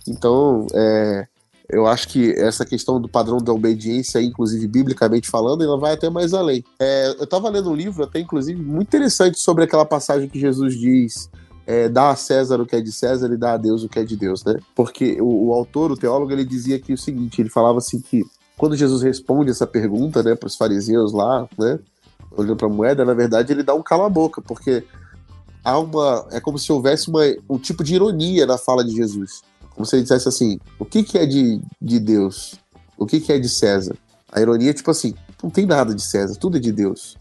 Então, 0.08 0.66
é, 0.74 1.28
eu 1.72 1.88
acho 1.88 2.10
que 2.10 2.32
essa 2.34 2.66
questão 2.66 3.00
do 3.00 3.08
padrão 3.08 3.38
da 3.38 3.54
obediência, 3.54 4.22
inclusive 4.22 4.68
biblicamente 4.68 5.30
falando, 5.30 5.64
ela 5.64 5.78
vai 5.78 5.94
até 5.94 6.10
mais 6.10 6.34
além. 6.34 6.64
É, 6.78 7.16
eu 7.18 7.24
estava 7.24 7.50
lendo 7.50 7.72
um 7.72 7.76
livro, 7.76 8.04
até 8.04 8.20
inclusive, 8.20 8.62
muito 8.62 8.90
interessante 8.90 9.40
sobre 9.40 9.64
aquela 9.64 9.86
passagem 9.86 10.28
que 10.28 10.40
Jesus 10.40 10.78
diz. 10.78 11.30
É, 11.66 11.88
dá 11.88 12.10
a 12.10 12.16
César 12.16 12.60
o 12.60 12.66
que 12.66 12.76
é 12.76 12.82
de 12.82 12.92
César 12.92 13.32
e 13.32 13.38
dá 13.38 13.54
a 13.54 13.58
Deus 13.58 13.84
o 13.84 13.90
que 13.90 14.00
é 14.00 14.04
de 14.04 14.18
Deus, 14.18 14.44
né? 14.44 14.60
Porque 14.76 15.22
o, 15.22 15.48
o 15.48 15.54
autor, 15.54 15.92
o 15.92 15.98
teólogo, 15.98 16.32
ele 16.32 16.44
dizia 16.44 16.76
aqui 16.76 16.92
o 16.92 16.98
seguinte: 16.98 17.42
ele 17.42 17.50
falava 17.50 17.78
assim 17.78 18.02
que 18.02 18.26
quando 18.58 18.76
Jesus 18.76 19.02
responde 19.02 19.52
essa 19.52 19.66
pergunta, 19.66 20.22
né, 20.22 20.36
para 20.36 20.48
os 20.48 20.56
fariseus 20.56 21.14
lá, 21.14 21.48
né, 21.58 21.80
olhando 22.32 22.58
para 22.58 22.68
a 22.68 22.70
moeda, 22.70 23.06
na 23.06 23.14
verdade 23.14 23.54
ele 23.54 23.64
dá 23.64 23.74
um 23.74 23.82
cala-boca, 23.82 24.42
porque 24.42 24.84
há 25.64 25.80
uma, 25.80 26.28
é 26.32 26.40
como 26.40 26.60
se 26.60 26.72
houvesse 26.72 27.10
uma, 27.10 27.22
um 27.50 27.58
tipo 27.58 27.84
de 27.84 27.96
ironia 27.96 28.46
na 28.46 28.58
fala 28.58 28.84
de 28.84 28.96
Jesus. 28.96 29.42
Como 29.74 29.86
se 29.86 29.96
ele 29.96 30.04
dissesse 30.04 30.28
assim: 30.28 30.60
o 30.80 30.86
que, 30.86 31.04
que 31.04 31.18
é 31.18 31.26
de, 31.26 31.62
de 31.82 32.00
Deus? 32.00 32.56
O 32.98 33.06
que, 33.06 33.20
que 33.20 33.32
é 33.32 33.40
de 33.40 33.50
César? 33.50 33.96
A 34.32 34.40
ironia 34.40 34.70
é 34.70 34.74
tipo 34.74 34.92
assim: 34.92 35.14
não 35.42 35.50
tem 35.50 35.66
nada 35.66 35.94
de 35.94 36.02
César, 36.02 36.36
tudo 36.36 36.58
é 36.58 36.60
de 36.60 36.72
Deus. 36.72 37.18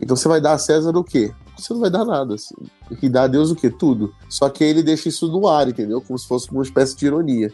Então 0.00 0.16
você 0.16 0.28
vai 0.28 0.40
dar 0.40 0.52
a 0.52 0.58
César 0.58 0.96
o 0.96 1.04
quê? 1.04 1.32
Você 1.58 1.72
não 1.74 1.80
vai 1.80 1.90
dar 1.90 2.04
nada. 2.04 2.34
Assim. 2.34 2.54
E 3.02 3.08
dá 3.08 3.24
a 3.24 3.26
Deus 3.26 3.50
o 3.50 3.54
quê? 3.54 3.70
Tudo. 3.70 4.14
Só 4.28 4.48
que 4.48 4.64
ele 4.64 4.82
deixa 4.82 5.08
isso 5.08 5.28
no 5.28 5.46
ar, 5.46 5.68
entendeu? 5.68 6.00
Como 6.00 6.18
se 6.18 6.26
fosse 6.26 6.50
uma 6.50 6.62
espécie 6.62 6.96
de 6.96 7.06
ironia. 7.06 7.52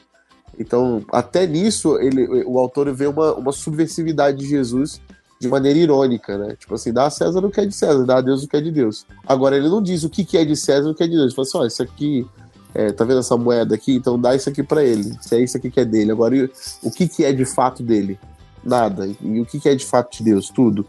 Então, 0.59 1.05
até 1.13 1.47
nisso, 1.47 1.99
ele, 1.99 2.45
o 2.45 2.59
autor 2.59 2.93
vê 2.95 3.07
uma, 3.07 3.35
uma 3.35 3.53
subversividade 3.53 4.39
de 4.39 4.49
Jesus 4.49 5.01
de 5.39 5.49
maneira 5.49 5.79
irônica, 5.79 6.39
né? 6.39 6.57
Tipo 6.57 6.75
assim, 6.75 6.93
dá 6.93 7.07
a 7.07 7.11
César 7.11 7.45
o 7.45 7.51
que 7.51 7.61
é 7.61 7.67
de 7.67 7.75
César, 7.75 8.05
dá 8.05 8.19
a 8.19 8.21
Deus 8.23 8.43
o 8.43 8.49
que 8.49 8.57
é 8.57 8.61
de 8.61 8.71
Deus. 8.71 9.05
Agora, 9.27 9.57
ele 9.57 9.69
não 9.69 9.83
diz 9.83 10.03
o 10.03 10.09
que, 10.09 10.37
é 10.39 10.45
de 10.45 10.57
César 10.57 10.89
e 10.89 10.93
o 10.93 10.95
que 10.95 11.03
é 11.03 11.07
de 11.07 11.13
Deus. 11.13 11.27
Ele 11.27 11.35
fala 11.35 11.47
assim: 11.47 11.59
ó, 11.59 11.67
isso 11.67 11.83
aqui 11.83 12.27
é, 12.75 12.93
tá 12.93 13.05
vendo 13.05 13.21
essa 13.21 13.37
moeda 13.37 13.75
aqui? 13.75 13.95
Então 13.95 14.19
dá 14.19 14.35
isso 14.35 14.49
aqui 14.49 14.63
para 14.63 14.85
ele. 14.85 15.17
Se 15.21 15.35
é 15.35 15.41
isso 15.41 15.57
aqui 15.57 15.71
que 15.71 15.81
é 15.81 15.85
dele. 15.85 16.13
Agora, 16.13 16.51
o 16.83 16.91
que, 16.91 17.09
que 17.09 17.25
é 17.25 17.33
de 17.33 17.45
fato 17.45 17.83
dele? 17.83 18.19
Nada. 18.65 19.09
E 19.21 19.41
o 19.41 19.47
que, 19.47 19.61
que 19.61 19.69
é 19.69 19.75
de 19.75 19.85
fato 19.85 20.17
de 20.17 20.25
Deus? 20.25 20.49
Tudo. 20.51 20.87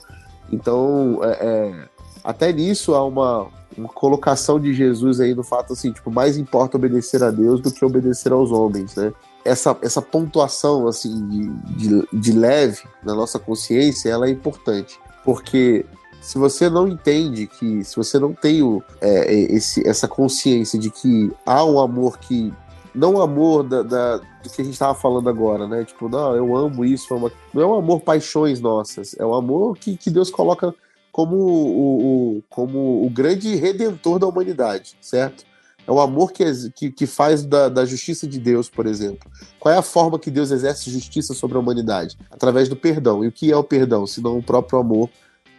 Então, 0.52 1.20
é, 1.24 1.30
é, 1.30 1.88
até 2.24 2.52
nisso 2.52 2.96
há 2.96 3.06
uma, 3.06 3.48
uma 3.78 3.90
colocação 3.90 4.60
de 4.60 4.74
Jesus 4.74 5.20
aí 5.20 5.36
no 5.36 5.44
fato 5.44 5.74
assim, 5.74 5.92
tipo, 5.92 6.10
mais 6.10 6.38
importa 6.38 6.78
obedecer 6.78 7.24
a 7.24 7.32
Deus 7.32 7.62
do 7.62 7.72
que 7.72 7.86
obedecer 7.86 8.32
aos 8.32 8.52
homens, 8.52 8.96
né? 8.96 9.14
Essa, 9.46 9.78
essa 9.82 10.02
pontuação 10.02 10.88
assim 10.88 11.26
de, 11.30 11.48
de, 11.78 12.08
de 12.12 12.32
leve 12.34 12.84
na 13.02 13.16
nossa 13.16 13.40
consciência, 13.40 14.10
ela 14.10 14.28
é 14.28 14.30
importante, 14.30 15.00
porque 15.24 15.86
se 16.28 16.38
você 16.38 16.70
não 16.70 16.90
entende 16.90 17.48
que, 17.48 17.86
se 17.86 17.96
você 17.96 18.20
não 18.20 18.34
tem 18.34 18.62
o, 18.62 18.84
é, 19.00 19.34
é, 19.34 19.34
esse, 19.54 19.88
essa 19.88 20.10
consciência 20.10 20.78
de 20.78 20.92
que 20.92 21.32
há 21.46 21.64
um 21.64 21.80
amor 21.80 22.18
que. 22.18 22.54
Não 22.94 23.14
o 23.14 23.22
amor 23.22 23.64
da, 23.64 23.82
da, 23.82 24.18
do 24.18 24.50
que 24.54 24.62
a 24.62 24.66
gente 24.66 24.74
estava 24.74 24.94
falando 24.94 25.30
agora, 25.30 25.70
né? 25.70 25.86
Tipo, 25.86 26.10
não, 26.10 26.36
eu 26.36 26.54
amo 26.54 26.84
isso. 26.84 27.16
É 27.16 27.32
não 27.54 27.62
é 27.62 27.66
um 27.66 27.76
amor 27.76 28.02
paixões 28.02 28.60
nossas, 28.60 29.16
é 29.18 29.26
um 29.26 29.34
amor 29.34 29.78
que, 29.78 29.96
que 29.96 30.12
Deus 30.12 30.30
coloca 30.30 30.76
como 31.14 31.38
o, 31.38 32.38
o, 32.38 32.44
como 32.50 33.06
o 33.06 33.10
grande 33.10 33.56
redentor 33.56 34.20
da 34.20 34.28
humanidade, 34.28 34.98
certo? 35.00 35.46
É 35.88 35.92
o 35.94 36.02
amor 36.02 36.34
que, 36.34 36.44
que, 36.72 36.92
que 36.92 37.08
faz 37.08 37.46
da, 37.46 37.70
da, 37.70 37.86
justiça 37.86 38.28
de 38.28 38.38
Deus, 38.38 38.70
por 38.70 38.86
exemplo. 38.86 39.32
Qual 39.58 39.74
é 39.74 39.78
a 39.78 39.82
forma 39.82 40.20
que 40.20 40.30
Deus 40.30 40.52
exerce 40.52 40.92
justiça 40.92 41.34
sobre 41.34 41.56
a 41.56 41.62
humanidade? 41.62 42.18
Através 42.30 42.68
do 42.68 42.76
perdão. 42.76 43.24
E 43.24 43.30
o 43.30 43.32
que 43.32 43.50
é 43.50 43.56
o 43.56 43.64
perdão, 43.64 44.06
senão 44.06 44.38
o 44.38 44.44
próprio 44.44 44.80
amor 44.80 45.10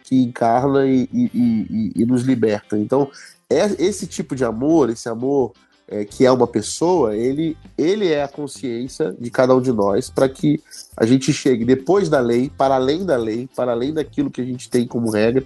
que 0.09 0.23
encarna 0.23 0.87
e, 0.87 1.07
e, 1.13 1.31
e, 1.35 1.91
e 1.97 2.05
nos 2.05 2.23
liberta. 2.23 2.75
Então, 2.75 3.11
é 3.47 3.65
esse 3.77 4.07
tipo 4.07 4.35
de 4.35 4.43
amor, 4.43 4.89
esse 4.89 5.07
amor 5.07 5.53
é, 5.87 6.03
que 6.03 6.25
é 6.25 6.31
uma 6.31 6.47
pessoa, 6.47 7.15
ele, 7.15 7.55
ele 7.77 8.07
é 8.07 8.23
a 8.23 8.27
consciência 8.27 9.15
de 9.19 9.29
cada 9.29 9.55
um 9.55 9.61
de 9.61 9.71
nós 9.71 10.09
para 10.09 10.27
que 10.27 10.59
a 10.97 11.05
gente 11.05 11.31
chegue 11.31 11.63
depois 11.63 12.09
da 12.09 12.19
lei, 12.19 12.51
para 12.57 12.73
além 12.73 13.05
da 13.05 13.17
lei, 13.17 13.47
para 13.55 13.71
além 13.71 13.93
daquilo 13.93 14.31
que 14.31 14.41
a 14.41 14.45
gente 14.45 14.67
tem 14.67 14.87
como 14.87 15.11
regra, 15.11 15.45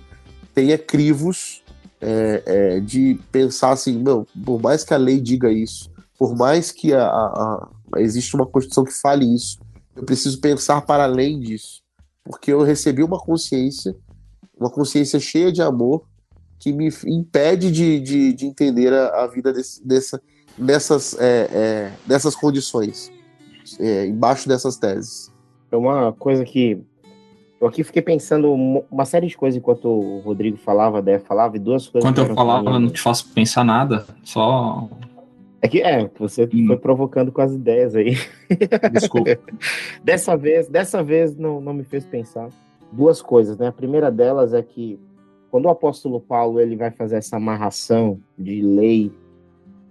tenha 0.56 0.78
crivos 0.78 1.62
é, 1.99 2.43
é, 2.45 2.80
de 2.80 3.19
pensar 3.34 3.71
assim, 3.71 4.02
não, 4.02 4.26
por 4.45 4.62
mais 4.62 4.86
que 4.86 4.93
a 4.93 4.97
lei 4.97 5.19
diga 5.19 5.52
isso, 5.52 5.91
por 6.17 6.38
mais 6.38 6.71
que 6.71 6.93
a, 6.93 7.06
a, 7.06 7.69
a, 7.95 8.02
existe 8.02 8.34
uma 8.34 8.45
Constituição 8.45 8.86
que 8.86 8.93
fale 8.93 9.26
isso, 9.26 9.60
eu 9.93 10.04
preciso 10.04 10.39
pensar 10.39 10.82
para 10.82 11.04
além 11.04 11.38
disso, 11.38 11.82
porque 12.23 12.52
eu 12.52 12.62
recebi 12.62 13.04
uma 13.04 13.19
consciência 13.19 13.93
uma 14.63 14.69
consciência 14.69 15.19
cheia 15.19 15.52
de 15.52 15.62
amor 15.62 16.04
que 16.60 16.71
me 16.71 16.89
impede 17.06 17.71
de, 17.71 17.99
de, 17.99 18.34
de 18.34 18.45
entender 18.45 18.93
a, 18.93 19.23
a 19.23 19.28
vida 19.28 19.52
desse, 19.52 19.86
dessa, 19.86 20.21
dessas, 20.58 21.19
é, 21.19 21.49
é, 21.52 21.91
dessas 22.06 22.36
condições, 22.36 23.12
é, 23.80 24.06
embaixo 24.06 24.47
dessas 24.47 24.78
teses? 24.78 25.32
É 25.71 25.76
uma 25.76 26.13
coisa 26.13 26.45
que 26.45 26.82
eu 27.60 27.67
aqui 27.67 27.84
fiquei 27.84 28.02
pensando 28.02 28.52
uma 28.52 29.06
série 29.06 29.28
de 29.28 29.38
coisas 29.38 29.58
enquanto 29.58 29.88
o 29.88 30.19
Rodrigo 30.19 30.58
falava, 30.58 30.97
a 30.97 31.02
Dé 31.02 31.17
falava, 31.19 31.56
e 31.56 31.60
duas 31.60 31.88
coisas. 31.88 32.10
Enquanto 32.10 32.30
eu 32.30 32.36
falava, 32.36 32.69
eu 32.69 32.80
não 32.80 32.89
te 32.89 32.99
faço 32.99 33.30
pensar 33.34 33.63
nada, 33.63 34.06
só. 34.23 34.89
É 35.62 35.67
que 35.69 35.82
é, 35.82 36.10
você 36.19 36.43
hum. 36.54 36.67
foi 36.67 36.76
provocando 36.78 37.32
com 37.32 37.41
as 37.41 37.54
ideias 37.54 37.95
aí. 37.95 38.17
Desculpa. 38.91 39.39
dessa 40.04 40.36
vez, 40.36 40.67
dessa 40.67 41.02
vez 41.02 41.38
não, 41.38 41.62
não 41.62 41.73
me 41.73 41.86
fez 41.86 42.06
pensar. 42.06 42.49
Duas 42.93 43.21
coisas, 43.21 43.58
né? 43.58 43.67
A 43.67 43.71
primeira 43.71 44.12
delas 44.12 44.53
é 44.53 44.62
que 44.62 44.99
quando 45.49 45.65
o 45.65 45.69
apóstolo 45.69 46.19
Paulo 46.19 46.60
ele 46.60 46.75
vai 46.75 46.91
fazer 46.91 47.17
essa 47.17 47.38
amarração 47.38 48.19
de 48.38 48.62
lei 48.62 49.12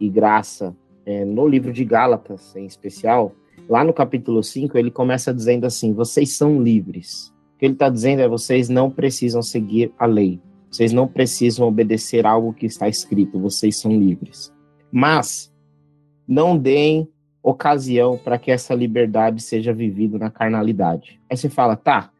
e 0.00 0.08
graça 0.08 0.74
é, 1.04 1.24
no 1.24 1.46
livro 1.46 1.72
de 1.72 1.84
Gálatas, 1.84 2.54
em 2.56 2.64
especial, 2.64 3.32
lá 3.68 3.84
no 3.84 3.92
capítulo 3.92 4.42
5, 4.42 4.78
ele 4.78 4.90
começa 4.90 5.34
dizendo 5.34 5.66
assim: 5.66 5.92
vocês 5.92 6.32
são 6.36 6.62
livres 6.62 7.32
que 7.62 7.66
ele 7.66 7.74
está 7.74 7.88
dizendo 7.88 8.22
é: 8.22 8.28
vocês 8.28 8.68
não 8.68 8.90
precisam 8.90 9.40
seguir 9.40 9.92
a 9.96 10.04
lei, 10.04 10.40
vocês 10.68 10.92
não 10.92 11.06
precisam 11.06 11.68
obedecer 11.68 12.26
algo 12.26 12.52
que 12.52 12.66
está 12.66 12.88
escrito, 12.88 13.38
vocês 13.38 13.76
são 13.76 13.92
livres. 13.92 14.52
Mas 14.90 15.54
não 16.26 16.58
deem 16.58 17.08
ocasião 17.40 18.18
para 18.18 18.36
que 18.36 18.50
essa 18.50 18.74
liberdade 18.74 19.40
seja 19.40 19.72
vivida 19.72 20.18
na 20.18 20.28
carnalidade. 20.28 21.20
Aí 21.30 21.36
você 21.36 21.48
fala, 21.48 21.76
tá, 21.76 22.10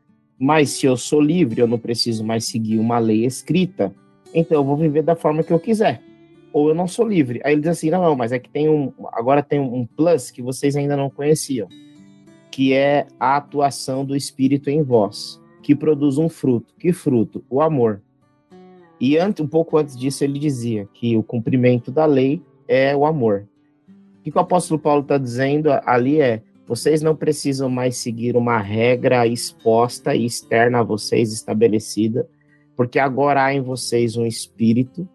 mas 0.42 0.70
se 0.70 0.87
eu 0.87 0.96
sou 0.96 1.20
livre, 1.20 1.61
eu 1.61 1.68
não 1.68 1.78
preciso 1.78 2.24
mais 2.24 2.44
seguir 2.44 2.78
uma 2.78 2.98
lei 2.98 3.24
escrita, 3.24 3.94
então 4.35 4.59
eu 4.59 4.64
vou 4.64 4.76
viver 4.76 5.02
da 5.02 5.14
forma 5.14 5.42
que 5.42 5.52
eu 5.52 5.61
quiser. 5.61 6.02
Ou 6.52 6.68
eu 6.68 6.74
não 6.74 6.88
sou 6.88 7.07
livre. 7.07 7.40
Aí 7.44 7.52
ele 7.52 7.62
diz 7.62 7.70
assim: 7.70 7.90
não, 7.90 8.02
não, 8.02 8.16
mas 8.16 8.33
é 8.33 8.38
que 8.38 8.50
tem 8.50 8.68
um. 8.68 8.92
Agora 9.12 9.42
tem 9.42 9.59
um 9.59 9.87
plus 9.87 10.31
que 10.31 10.42
vocês 10.42 10.76
ainda 10.76 10.96
não 10.96 11.09
conheciam 11.09 11.68
que 12.52 12.74
é 12.74 13.07
a 13.18 13.38
atuação 13.38 14.05
do 14.05 14.14
Espírito 14.14 14.68
em 14.68 14.83
vós, 14.83 15.40
que 15.62 15.74
produz 15.74 16.18
um 16.18 16.28
fruto. 16.28 16.74
Que 16.78 16.92
fruto? 16.92 17.42
O 17.48 17.62
amor. 17.62 18.02
E 19.00 19.16
um 19.40 19.48
pouco 19.48 19.78
antes 19.78 19.96
disso, 19.96 20.22
ele 20.22 20.38
dizia 20.38 20.87
que 20.92 21.16
o 21.16 21.22
cumprimento 21.22 21.90
da 21.90 22.05
lei 22.05 22.42
é 22.68 22.94
o 22.94 23.07
amor. 23.07 23.48
O 24.18 24.22
que 24.22 24.37
o 24.37 24.38
apóstolo 24.38 24.78
Paulo 24.78 25.00
está 25.00 25.16
dizendo 25.16 25.70
ali 25.87 26.20
é: 26.20 26.42
vocês 26.66 27.03
não 27.03 27.14
precisam 27.14 27.68
mais 27.68 27.96
seguir 27.96 28.37
uma 28.37 28.59
regra 28.59 29.27
exposta 29.27 30.14
e 30.14 30.25
externa 30.25 30.81
a 30.81 30.83
vocês, 30.83 31.33
estabelecida, 31.33 32.29
porque 32.77 32.98
agora 32.98 33.44
há 33.44 33.55
em 33.55 33.61
vocês 33.61 34.16
um 34.16 34.25
espírito 34.25 35.09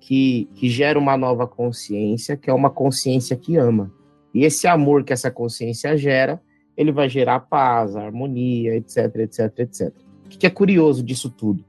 que, 0.00 0.48
que 0.54 0.68
gera 0.68 0.98
uma 0.98 1.16
nova 1.16 1.46
consciência, 1.46 2.36
que 2.36 2.50
é 2.50 2.52
uma 2.54 2.70
consciência 2.70 3.36
que 3.36 3.56
ama. 3.56 3.92
E 4.34 4.44
esse 4.44 4.66
amor 4.66 5.04
que 5.04 5.12
essa 5.12 5.30
consciência 5.30 5.96
gera 5.96 6.40
ele 6.76 6.90
vai 6.90 7.08
gerar 7.08 7.40
paz, 7.40 7.94
harmonia, 7.96 8.76
etc, 8.76 9.16
etc, 9.16 9.58
etc. 9.58 9.92
O 10.24 10.28
que 10.28 10.46
é 10.46 10.50
curioso 10.50 11.02
disso 11.02 11.28
tudo? 11.30 11.64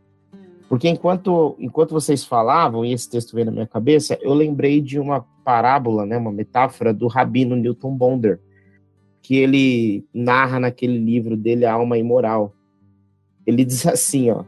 Porque 0.70 0.88
enquanto, 0.88 1.56
enquanto 1.60 1.92
vocês 1.92 2.24
falavam, 2.24 2.86
e 2.86 2.94
esse 2.94 3.10
texto 3.10 3.34
veio 3.34 3.46
na 3.46 3.52
minha 3.52 3.68
cabeça, 3.68 4.18
eu 4.22 4.34
lembrei 4.34 4.82
de 4.82 4.98
uma 5.00 5.26
parábola, 5.44 6.06
né, 6.06 6.18
uma 6.18 6.32
metáfora 6.32 6.94
do 6.94 7.08
Rabino 7.08 7.56
Newton 7.56 7.96
Bonder, 7.96 8.40
que 9.24 9.38
ele 9.38 10.06
narra 10.14 10.60
naquele 10.60 11.00
livro 11.00 11.38
dele, 11.38 11.66
A 11.66 11.74
Alma 11.74 11.98
Imoral. 11.98 12.54
Ele 13.48 13.64
diz 13.64 13.88
assim, 13.88 14.30
ó, 14.30 14.44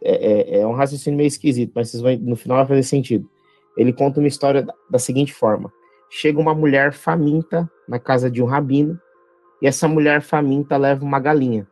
é, 0.00 0.58
é, 0.58 0.60
é 0.60 0.66
um 0.66 0.72
raciocínio 0.72 1.16
meio 1.16 1.26
esquisito, 1.26 1.72
mas 1.74 1.90
vocês 1.90 2.02
vão, 2.02 2.16
no 2.18 2.36
final 2.36 2.58
vai 2.58 2.66
fazer 2.66 2.84
sentido. 2.84 3.28
Ele 3.76 3.92
conta 3.92 4.20
uma 4.20 4.28
história 4.28 4.62
da, 4.62 4.72
da 4.88 4.98
seguinte 4.98 5.32
forma: 5.32 5.72
chega 6.08 6.38
uma 6.38 6.54
mulher 6.54 6.92
faminta 6.92 7.68
na 7.88 7.98
casa 7.98 8.30
de 8.30 8.40
um 8.40 8.46
rabino 8.46 8.98
e 9.60 9.66
essa 9.66 9.88
mulher 9.88 10.22
faminta 10.22 10.76
leva 10.76 11.04
uma 11.04 11.18
galinha. 11.18 11.66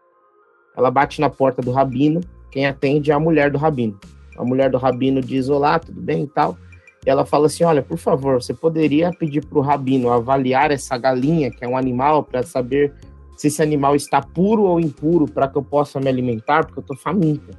Ela 0.77 0.91
bate 0.91 1.21
na 1.21 1.31
porta 1.31 1.63
do 1.63 1.71
rabino, 1.71 2.21
quem 2.51 2.67
atende 2.67 3.11
é 3.11 3.15
a 3.15 3.21
mulher 3.21 3.51
do 3.51 3.59
rabino. 3.59 4.01
A 4.37 4.45
mulher 4.45 4.71
do 4.71 4.79
rabino 4.79 5.21
diz: 5.21 5.49
Olá, 5.49 5.79
tudo 5.79 6.01
bem 6.01 6.25
e 6.25 6.27
tal. 6.27 6.57
Ela 7.05 7.25
fala 7.25 7.47
assim: 7.47 7.65
Olha, 7.65 7.83
por 7.83 7.99
favor, 7.99 8.43
você 8.43 8.55
poderia 8.55 9.11
pedir 9.11 9.45
para 9.45 9.59
o 9.59 9.63
rabino 9.63 10.11
avaliar 10.11 10.71
essa 10.71 10.97
galinha, 10.97 11.51
que 11.51 11.65
é 11.65 11.69
um 11.69 11.77
animal, 11.77 12.23
para 12.23 12.43
saber 12.43 12.93
se 13.37 13.49
esse 13.49 13.63
animal 13.63 13.97
está 13.97 14.23
puro 14.23 14.63
ou 14.63 14.79
impuro, 14.79 15.27
para 15.27 15.49
que 15.49 15.59
eu 15.59 15.63
possa 15.63 15.99
me 15.99 16.09
alimentar, 16.09 16.65
porque 16.65 16.79
eu 16.79 16.83
estou 16.83 16.97
faminta. 16.97 17.51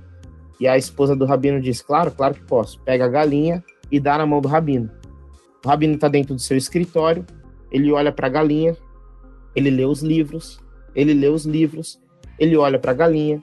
E 0.59 0.67
a 0.67 0.77
esposa 0.77 1.15
do 1.15 1.25
rabino 1.25 1.59
diz: 1.59 1.81
Claro, 1.81 2.11
claro 2.11 2.35
que 2.35 2.43
posso. 2.43 2.79
Pega 2.81 3.05
a 3.05 3.09
galinha 3.09 3.63
e 3.91 3.99
dá 3.99 4.17
na 4.17 4.25
mão 4.25 4.39
do 4.39 4.47
rabino. 4.47 4.89
O 5.63 5.67
rabino 5.67 5.95
está 5.95 6.07
dentro 6.07 6.35
do 6.35 6.41
seu 6.41 6.57
escritório, 6.57 7.25
ele 7.71 7.91
olha 7.91 8.11
para 8.11 8.27
a 8.27 8.29
galinha, 8.29 8.75
ele 9.55 9.69
lê 9.69 9.85
os 9.85 10.01
livros, 10.01 10.59
ele 10.95 11.13
lê 11.13 11.27
os 11.27 11.45
livros, 11.45 12.01
ele 12.37 12.55
olha 12.57 12.77
para 12.77 12.91
a 12.91 12.93
galinha, 12.93 13.41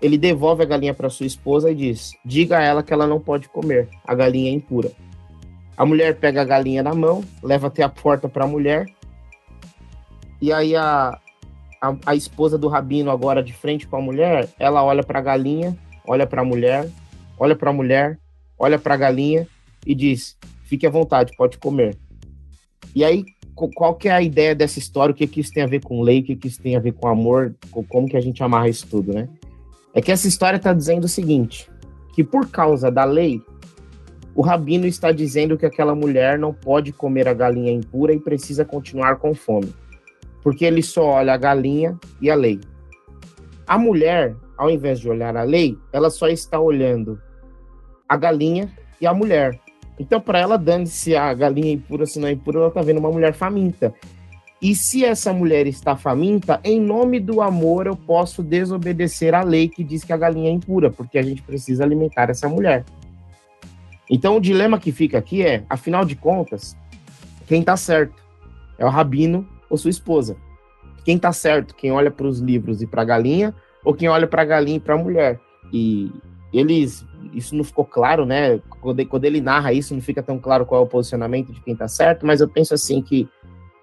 ele 0.00 0.18
devolve 0.18 0.62
a 0.62 0.66
galinha 0.66 0.92
para 0.92 1.08
sua 1.08 1.26
esposa 1.26 1.70
e 1.70 1.74
diz: 1.74 2.12
diga 2.24 2.58
a 2.58 2.62
ela 2.62 2.82
que 2.82 2.92
ela 2.92 3.06
não 3.06 3.20
pode 3.20 3.48
comer, 3.48 3.88
a 4.04 4.14
galinha 4.14 4.50
é 4.50 4.54
impura. 4.54 4.90
A 5.82 5.84
mulher 5.84 6.14
pega 6.14 6.42
a 6.42 6.44
galinha 6.44 6.80
na 6.80 6.94
mão, 6.94 7.24
leva 7.42 7.66
até 7.66 7.82
a 7.82 7.88
porta 7.88 8.28
para 8.28 8.44
a 8.44 8.46
mulher, 8.46 8.86
e 10.40 10.52
aí 10.52 10.76
a, 10.76 11.18
a, 11.80 11.96
a, 12.06 12.14
esposa 12.14 12.56
do 12.56 12.68
rabino, 12.68 13.10
agora 13.10 13.42
de 13.42 13.52
frente 13.52 13.88
com 13.88 13.96
a 13.96 14.00
mulher, 14.00 14.48
ela 14.60 14.84
olha 14.84 15.02
para 15.02 15.18
a 15.18 15.22
galinha, 15.22 15.76
olha 16.06 16.24
para 16.24 16.42
a 16.42 16.44
mulher, 16.44 16.88
olha 17.36 17.56
para 17.56 17.70
a 17.70 17.72
mulher, 17.72 18.16
olha 18.56 18.78
para 18.78 18.94
a 18.94 18.96
galinha 18.96 19.48
e 19.84 19.92
diz: 19.92 20.38
fique 20.62 20.86
à 20.86 20.90
vontade, 20.90 21.34
pode 21.36 21.58
comer. 21.58 21.98
E 22.94 23.04
aí 23.04 23.24
qual 23.74 23.96
que 23.96 24.08
é 24.08 24.12
a 24.12 24.22
ideia 24.22 24.54
dessa 24.54 24.78
história, 24.78 25.12
o 25.12 25.16
que, 25.16 25.26
que 25.26 25.40
isso 25.40 25.52
tem 25.52 25.64
a 25.64 25.66
ver 25.66 25.82
com 25.82 26.00
lei, 26.00 26.20
o 26.20 26.22
que, 26.22 26.36
que 26.36 26.46
isso 26.46 26.62
tem 26.62 26.76
a 26.76 26.80
ver 26.80 26.92
com 26.92 27.08
amor, 27.08 27.56
como 27.88 28.06
que 28.06 28.16
a 28.16 28.20
gente 28.20 28.40
amarra 28.40 28.68
isso 28.68 28.86
tudo, 28.86 29.12
né? 29.12 29.28
É 29.92 30.00
que 30.00 30.12
essa 30.12 30.28
história 30.28 30.58
está 30.58 30.72
dizendo 30.72 31.06
o 31.06 31.08
seguinte, 31.08 31.68
que 32.14 32.22
por 32.22 32.48
causa 32.50 32.88
da 32.88 33.02
lei, 33.02 33.42
o 34.34 34.42
rabino 34.42 34.86
está 34.86 35.12
dizendo 35.12 35.58
que 35.58 35.66
aquela 35.66 35.94
mulher 35.94 36.38
não 36.38 36.54
pode 36.54 36.92
comer 36.92 37.28
a 37.28 37.34
galinha 37.34 37.72
impura 37.72 38.14
e 38.14 38.20
precisa 38.20 38.64
continuar 38.64 39.16
com 39.16 39.34
fome, 39.34 39.72
porque 40.42 40.64
ele 40.64 40.82
só 40.82 41.04
olha 41.04 41.34
a 41.34 41.36
galinha 41.36 41.98
e 42.20 42.30
a 42.30 42.34
lei. 42.34 42.60
A 43.66 43.78
mulher, 43.78 44.34
ao 44.56 44.70
invés 44.70 45.00
de 45.00 45.08
olhar 45.08 45.36
a 45.36 45.42
lei, 45.42 45.78
ela 45.92 46.10
só 46.10 46.28
está 46.28 46.58
olhando 46.58 47.20
a 48.08 48.16
galinha 48.16 48.70
e 49.00 49.06
a 49.06 49.12
mulher. 49.12 49.58
Então, 49.98 50.20
para 50.20 50.38
ela, 50.38 50.56
dane-se 50.56 51.14
a 51.14 51.32
galinha 51.34 51.72
impura, 51.72 52.06
se 52.06 52.18
não 52.18 52.28
é 52.28 52.32
impura, 52.32 52.58
ela 52.58 52.70
tá 52.70 52.80
vendo 52.80 52.98
uma 52.98 53.10
mulher 53.10 53.34
faminta. 53.34 53.94
E 54.60 54.74
se 54.76 55.04
essa 55.04 55.32
mulher 55.32 55.66
está 55.66 55.96
faminta, 55.96 56.60
em 56.62 56.80
nome 56.80 57.18
do 57.18 57.42
amor 57.42 57.88
eu 57.88 57.96
posso 57.96 58.44
desobedecer 58.44 59.34
a 59.34 59.42
lei 59.42 59.68
que 59.68 59.82
diz 59.82 60.04
que 60.04 60.12
a 60.12 60.16
galinha 60.16 60.50
é 60.50 60.52
impura, 60.52 60.88
porque 60.88 61.18
a 61.18 61.22
gente 61.22 61.42
precisa 61.42 61.82
alimentar 61.82 62.30
essa 62.30 62.48
mulher. 62.48 62.84
Então 64.12 64.36
o 64.36 64.40
dilema 64.40 64.78
que 64.78 64.92
fica 64.92 65.16
aqui 65.16 65.42
é, 65.42 65.64
afinal 65.70 66.04
de 66.04 66.14
contas, 66.14 66.76
quem 67.46 67.60
está 67.60 67.78
certo? 67.78 68.22
É 68.76 68.84
o 68.84 68.90
rabino 68.90 69.48
ou 69.70 69.78
sua 69.78 69.88
esposa? 69.88 70.36
Quem 71.02 71.16
está 71.16 71.32
certo? 71.32 71.74
Quem 71.74 71.90
olha 71.90 72.10
para 72.10 72.26
os 72.26 72.38
livros 72.38 72.82
e 72.82 72.86
para 72.86 73.00
a 73.00 73.06
galinha 73.06 73.54
ou 73.82 73.94
quem 73.94 74.10
olha 74.10 74.26
para 74.26 74.42
a 74.42 74.44
galinha 74.44 74.76
e 74.76 74.80
para 74.80 74.96
a 74.96 74.98
mulher? 74.98 75.40
E 75.72 76.12
eles 76.52 77.06
isso 77.32 77.56
não 77.56 77.64
ficou 77.64 77.86
claro, 77.86 78.26
né? 78.26 78.60
Quando, 78.82 79.24
ele 79.24 79.40
narra 79.40 79.72
isso, 79.72 79.94
não 79.94 80.02
fica 80.02 80.22
tão 80.22 80.38
claro 80.38 80.66
qual 80.66 80.82
é 80.82 80.84
o 80.84 80.88
posicionamento 80.88 81.50
de 81.50 81.62
quem 81.62 81.72
está 81.72 81.88
certo, 81.88 82.26
mas 82.26 82.42
eu 82.42 82.48
penso 82.48 82.74
assim 82.74 83.00
que 83.00 83.26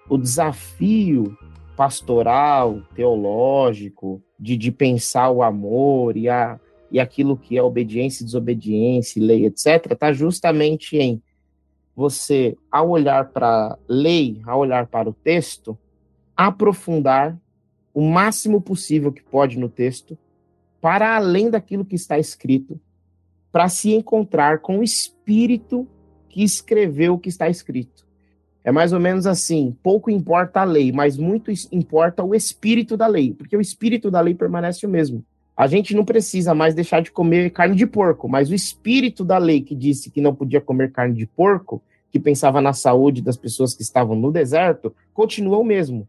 o 0.08 0.16
desafio 0.16 1.36
pastoral, 1.76 2.80
teológico, 2.94 4.22
de, 4.38 4.56
de 4.56 4.70
pensar 4.70 5.30
o 5.30 5.42
amor 5.42 6.16
e, 6.16 6.28
a, 6.28 6.60
e 6.90 6.98
aquilo 6.98 7.36
que 7.36 7.56
é 7.56 7.62
obediência, 7.62 8.24
desobediência, 8.24 9.22
lei, 9.22 9.46
etc., 9.46 9.92
está 9.92 10.12
justamente 10.12 10.96
em 10.96 11.22
você, 11.94 12.56
ao 12.70 12.90
olhar 12.90 13.30
para 13.30 13.46
a 13.46 13.78
lei, 13.88 14.40
ao 14.44 14.60
olhar 14.60 14.86
para 14.86 15.08
o 15.08 15.12
texto, 15.12 15.78
aprofundar 16.36 17.38
o 17.92 18.00
máximo 18.00 18.60
possível 18.60 19.12
que 19.12 19.22
pode 19.22 19.58
no 19.58 19.68
texto, 19.68 20.16
para 20.80 21.16
além 21.16 21.50
daquilo 21.50 21.84
que 21.84 21.94
está 21.94 22.18
escrito, 22.18 22.80
para 23.52 23.68
se 23.68 23.92
encontrar 23.92 24.60
com 24.60 24.78
o 24.78 24.82
espírito 24.82 25.86
que 26.28 26.42
escreveu 26.42 27.14
o 27.14 27.18
que 27.18 27.28
está 27.28 27.48
escrito. 27.48 28.06
É 28.62 28.70
mais 28.70 28.92
ou 28.92 29.00
menos 29.00 29.26
assim: 29.26 29.76
pouco 29.82 30.10
importa 30.10 30.60
a 30.60 30.64
lei, 30.64 30.92
mas 30.92 31.16
muito 31.16 31.50
importa 31.72 32.22
o 32.22 32.34
espírito 32.34 32.96
da 32.96 33.06
lei, 33.06 33.34
porque 33.34 33.56
o 33.56 33.60
espírito 33.60 34.10
da 34.10 34.20
lei 34.20 34.34
permanece 34.34 34.86
o 34.86 34.88
mesmo. 34.88 35.24
A 35.60 35.66
gente 35.66 35.94
não 35.94 36.06
precisa 36.06 36.54
mais 36.54 36.74
deixar 36.74 37.02
de 37.02 37.12
comer 37.12 37.50
carne 37.50 37.76
de 37.76 37.86
porco, 37.86 38.26
mas 38.26 38.48
o 38.48 38.54
espírito 38.54 39.22
da 39.22 39.36
lei 39.36 39.60
que 39.60 39.74
disse 39.74 40.10
que 40.10 40.18
não 40.18 40.34
podia 40.34 40.58
comer 40.58 40.90
carne 40.90 41.14
de 41.14 41.26
porco, 41.26 41.82
que 42.10 42.18
pensava 42.18 42.62
na 42.62 42.72
saúde 42.72 43.20
das 43.20 43.36
pessoas 43.36 43.74
que 43.74 43.82
estavam 43.82 44.16
no 44.16 44.32
deserto, 44.32 44.90
continua 45.12 45.58
o 45.58 45.62
mesmo. 45.62 46.08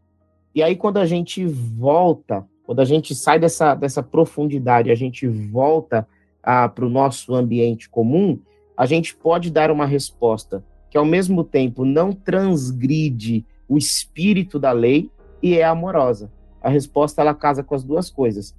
E 0.54 0.62
aí, 0.62 0.74
quando 0.74 0.96
a 0.96 1.04
gente 1.04 1.44
volta, 1.44 2.46
quando 2.64 2.80
a 2.80 2.84
gente 2.86 3.14
sai 3.14 3.38
dessa, 3.38 3.74
dessa 3.74 4.02
profundidade, 4.02 4.90
a 4.90 4.94
gente 4.94 5.28
volta 5.28 6.08
para 6.42 6.86
o 6.86 6.88
nosso 6.88 7.34
ambiente 7.34 7.90
comum, 7.90 8.38
a 8.74 8.86
gente 8.86 9.14
pode 9.14 9.50
dar 9.50 9.70
uma 9.70 9.84
resposta 9.84 10.64
que 10.88 10.96
ao 10.96 11.04
mesmo 11.04 11.44
tempo 11.44 11.84
não 11.84 12.14
transgride 12.14 13.44
o 13.68 13.76
espírito 13.76 14.58
da 14.58 14.72
lei 14.72 15.10
e 15.42 15.58
é 15.58 15.64
amorosa. 15.64 16.32
A 16.62 16.70
resposta 16.70 17.20
ela 17.20 17.34
casa 17.34 17.62
com 17.62 17.74
as 17.74 17.84
duas 17.84 18.08
coisas. 18.08 18.54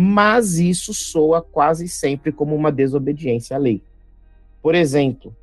Mas 0.00 0.60
isso 0.60 0.94
soa 0.94 1.42
quase 1.42 1.88
sempre 1.88 2.30
como 2.30 2.54
uma 2.54 2.70
desobediência 2.70 3.56
à 3.56 3.58
lei. 3.58 3.82
Por 4.62 4.76
exemplo, 4.76 5.34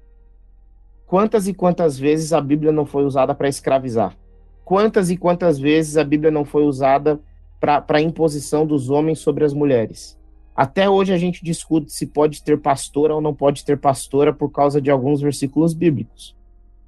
quantas 1.05 1.45
e 1.45 1.53
quantas 1.53 1.99
vezes 1.99 2.31
a 2.31 2.39
Bíblia 2.39 2.71
não 2.71 2.85
foi 2.85 3.03
usada 3.03 3.35
para 3.35 3.49
escravizar? 3.49 4.15
Quantas 4.63 5.09
e 5.09 5.17
quantas 5.17 5.59
vezes 5.59 5.97
a 5.97 6.05
Bíblia 6.05 6.31
não 6.31 6.45
foi 6.45 6.63
usada 6.63 7.19
para 7.59 7.83
a 7.85 8.01
imposição 8.01 8.65
dos 8.65 8.89
homens 8.89 9.19
sobre 9.19 9.43
as 9.43 9.53
mulheres? 9.53 10.17
Até 10.55 10.89
hoje 10.89 11.11
a 11.11 11.17
gente 11.17 11.43
discute 11.43 11.91
se 11.91 12.07
pode 12.07 12.41
ter 12.41 12.57
pastora 12.57 13.13
ou 13.13 13.19
não 13.19 13.35
pode 13.35 13.65
ter 13.65 13.77
pastora 13.77 14.31
por 14.31 14.49
causa 14.53 14.79
de 14.79 14.89
alguns 14.89 15.19
versículos 15.19 15.73
bíblicos. 15.73 16.33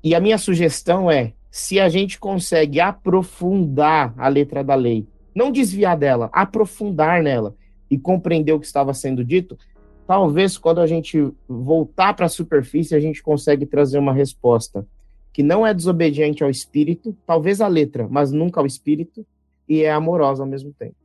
E 0.02 0.16
a 0.16 0.22
minha 0.22 0.38
sugestão 0.38 1.12
é: 1.12 1.34
se 1.52 1.82
a 1.82 1.90
gente 1.90 2.18
consegue 2.18 2.80
aprofundar 2.80 4.14
a 4.18 4.30
letra 4.30 4.64
da 4.64 4.74
lei, 4.74 5.06
não 5.38 5.52
desviar 5.52 5.96
dela, 5.96 6.32
aprofundar 6.34 7.22
nela 7.22 7.56
e 7.92 7.98
compreender 7.98 8.54
o 8.54 8.60
que 8.60 8.66
estava 8.66 8.92
sendo 8.92 9.24
dito, 9.24 9.56
talvez 10.08 10.58
quando 10.58 10.82
a 10.82 10.88
gente 10.88 11.32
voltar 11.48 12.16
para 12.16 12.26
a 12.26 12.30
superfície 12.30 12.96
a 12.96 13.00
gente 13.00 13.22
consegue 13.22 13.66
trazer 13.68 14.00
uma 14.00 14.12
resposta 14.12 14.84
que 15.32 15.44
não 15.44 15.66
é 15.66 15.76
desobediente 15.76 16.44
ao 16.44 16.50
espírito, 16.50 17.16
talvez 17.24 17.62
à 17.62 17.68
letra, 17.68 18.08
mas 18.10 18.32
nunca 18.32 18.60
ao 18.60 18.66
espírito, 18.66 19.24
e 19.70 19.84
é 19.84 19.92
amorosa 19.92 20.42
ao 20.42 20.50
mesmo 20.50 20.74
tempo. 20.74 20.96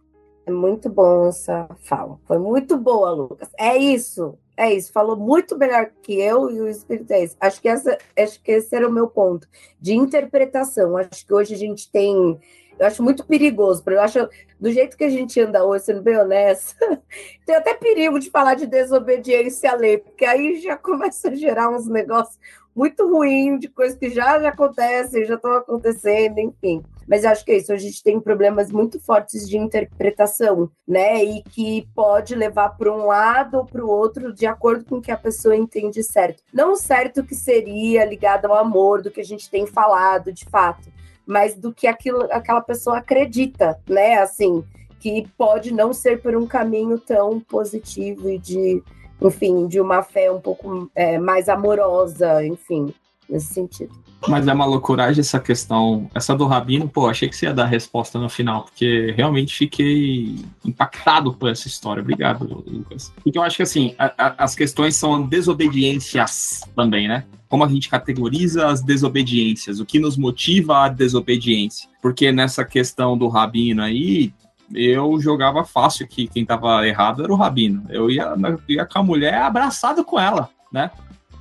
É 0.46 0.50
muito 0.50 0.88
bom 0.88 1.28
essa 1.28 1.68
fala. 1.82 2.18
Foi 2.26 2.38
muito 2.38 2.78
boa, 2.78 3.10
Lucas. 3.10 3.50
É 3.58 3.76
isso. 3.76 4.38
É 4.56 4.72
isso. 4.72 4.92
Falou 4.92 5.16
muito 5.16 5.56
melhor 5.56 5.90
que 6.02 6.14
eu 6.14 6.50
e 6.50 6.60
o 6.60 6.68
Espírito 6.68 7.12
é 7.12 7.24
isso. 7.24 7.36
Acho 7.38 7.60
que, 7.60 7.68
essa, 7.68 7.96
acho 8.18 8.42
que 8.42 8.50
esse 8.50 8.74
era 8.74 8.88
o 8.88 8.92
meu 8.92 9.06
ponto 9.06 9.46
de 9.80 9.94
interpretação. 9.94 10.96
Acho 10.96 11.26
que 11.26 11.34
hoje 11.34 11.54
a 11.54 11.58
gente 11.58 11.90
tem. 11.90 12.38
Eu 12.78 12.86
acho 12.86 13.02
muito 13.02 13.24
perigoso, 13.24 13.82
porque 13.82 13.98
eu 13.98 14.02
acho, 14.02 14.28
do 14.58 14.72
jeito 14.72 14.96
que 14.96 15.04
a 15.04 15.10
gente 15.10 15.40
anda 15.40 15.64
hoje, 15.64 15.84
sendo 15.84 16.02
bem 16.02 16.16
honesta, 16.16 17.02
tem 17.46 17.54
até 17.54 17.74
perigo 17.74 18.18
de 18.18 18.30
falar 18.30 18.54
de 18.54 18.66
desobediência 18.66 19.70
à 19.70 19.74
lei, 19.74 19.98
porque 19.98 20.24
aí 20.24 20.60
já 20.60 20.76
começa 20.76 21.28
a 21.28 21.34
gerar 21.34 21.70
uns 21.70 21.86
negócios 21.86 22.38
muito 22.74 23.06
ruins 23.06 23.60
de 23.60 23.68
coisas 23.68 23.98
que 23.98 24.10
já, 24.10 24.40
já 24.40 24.48
acontecem, 24.48 25.24
já 25.24 25.34
estão 25.34 25.52
acontecendo, 25.52 26.38
enfim. 26.38 26.82
Mas 27.06 27.24
acho 27.24 27.44
que 27.44 27.52
é 27.52 27.56
isso, 27.58 27.72
a 27.72 27.76
gente 27.76 28.02
tem 28.02 28.20
problemas 28.20 28.70
muito 28.70 28.98
fortes 28.98 29.48
de 29.48 29.58
interpretação, 29.58 30.70
né? 30.86 31.22
E 31.22 31.42
que 31.42 31.86
pode 31.94 32.34
levar 32.34 32.70
para 32.70 32.92
um 32.92 33.06
lado 33.06 33.58
ou 33.58 33.66
para 33.66 33.84
o 33.84 33.88
outro 33.88 34.32
de 34.32 34.46
acordo 34.46 34.84
com 34.84 34.96
o 34.96 35.02
que 35.02 35.10
a 35.10 35.16
pessoa 35.16 35.56
entende 35.56 36.02
certo. 36.02 36.42
Não 36.52 36.74
certo 36.74 37.24
que 37.24 37.34
seria 37.34 38.04
ligado 38.04 38.46
ao 38.46 38.56
amor, 38.56 39.02
do 39.02 39.10
que 39.10 39.20
a 39.20 39.24
gente 39.24 39.50
tem 39.50 39.66
falado 39.66 40.32
de 40.32 40.44
fato, 40.46 40.88
mas 41.32 41.56
do 41.56 41.72
que 41.72 41.86
aquilo, 41.86 42.28
aquela 42.30 42.60
pessoa 42.60 42.98
acredita, 42.98 43.80
né? 43.88 44.18
Assim, 44.18 44.62
que 45.00 45.26
pode 45.38 45.72
não 45.72 45.92
ser 45.92 46.20
por 46.20 46.36
um 46.36 46.46
caminho 46.46 46.98
tão 46.98 47.40
positivo 47.40 48.28
e 48.28 48.38
de, 48.38 48.82
enfim, 49.20 49.66
de 49.66 49.80
uma 49.80 50.02
fé 50.02 50.30
um 50.30 50.40
pouco 50.40 50.90
é, 50.94 51.18
mais 51.18 51.48
amorosa, 51.48 52.44
enfim, 52.44 52.92
nesse 53.28 53.54
sentido. 53.54 53.94
Mas 54.28 54.46
é 54.46 54.52
uma 54.52 54.64
loucuragem 54.64 55.20
essa 55.20 55.40
questão. 55.40 56.10
Essa 56.14 56.36
do 56.36 56.46
Rabino, 56.46 56.88
pô, 56.88 57.08
achei 57.08 57.28
que 57.28 57.36
você 57.36 57.46
ia 57.46 57.54
dar 57.54 57.64
a 57.64 57.66
resposta 57.66 58.18
no 58.18 58.28
final, 58.28 58.64
porque 58.64 59.12
realmente 59.16 59.56
fiquei 59.56 60.36
impactado 60.64 61.34
por 61.34 61.50
essa 61.50 61.66
história. 61.66 62.00
Obrigado, 62.00 62.64
Lucas. 62.66 63.12
Porque 63.22 63.38
eu 63.38 63.42
acho 63.42 63.56
que, 63.56 63.62
assim, 63.62 63.94
a, 63.98 64.12
a, 64.16 64.44
as 64.44 64.54
questões 64.54 64.96
são 64.96 65.26
desobediências 65.26 66.62
também, 66.76 67.08
né? 67.08 67.24
Como 67.48 67.64
a 67.64 67.68
gente 67.68 67.88
categoriza 67.88 68.68
as 68.68 68.82
desobediências, 68.82 69.80
o 69.80 69.84
que 69.86 69.98
nos 69.98 70.16
motiva 70.16 70.84
a 70.84 70.88
desobediência. 70.88 71.88
Porque 72.00 72.32
nessa 72.32 72.64
questão 72.64 73.16
do 73.18 73.28
Rabino 73.28 73.82
aí, 73.82 74.32
eu 74.74 75.20
jogava 75.20 75.64
fácil 75.64 76.06
que 76.06 76.26
quem 76.26 76.44
tava 76.44 76.86
errado 76.86 77.22
era 77.22 77.32
o 77.32 77.36
Rabino. 77.36 77.84
Eu 77.90 78.10
ia, 78.10 78.34
ia 78.68 78.86
com 78.86 78.98
a 78.98 79.02
mulher 79.02 79.34
abraçado 79.34 80.04
com 80.04 80.18
ela, 80.18 80.48
né? 80.72 80.90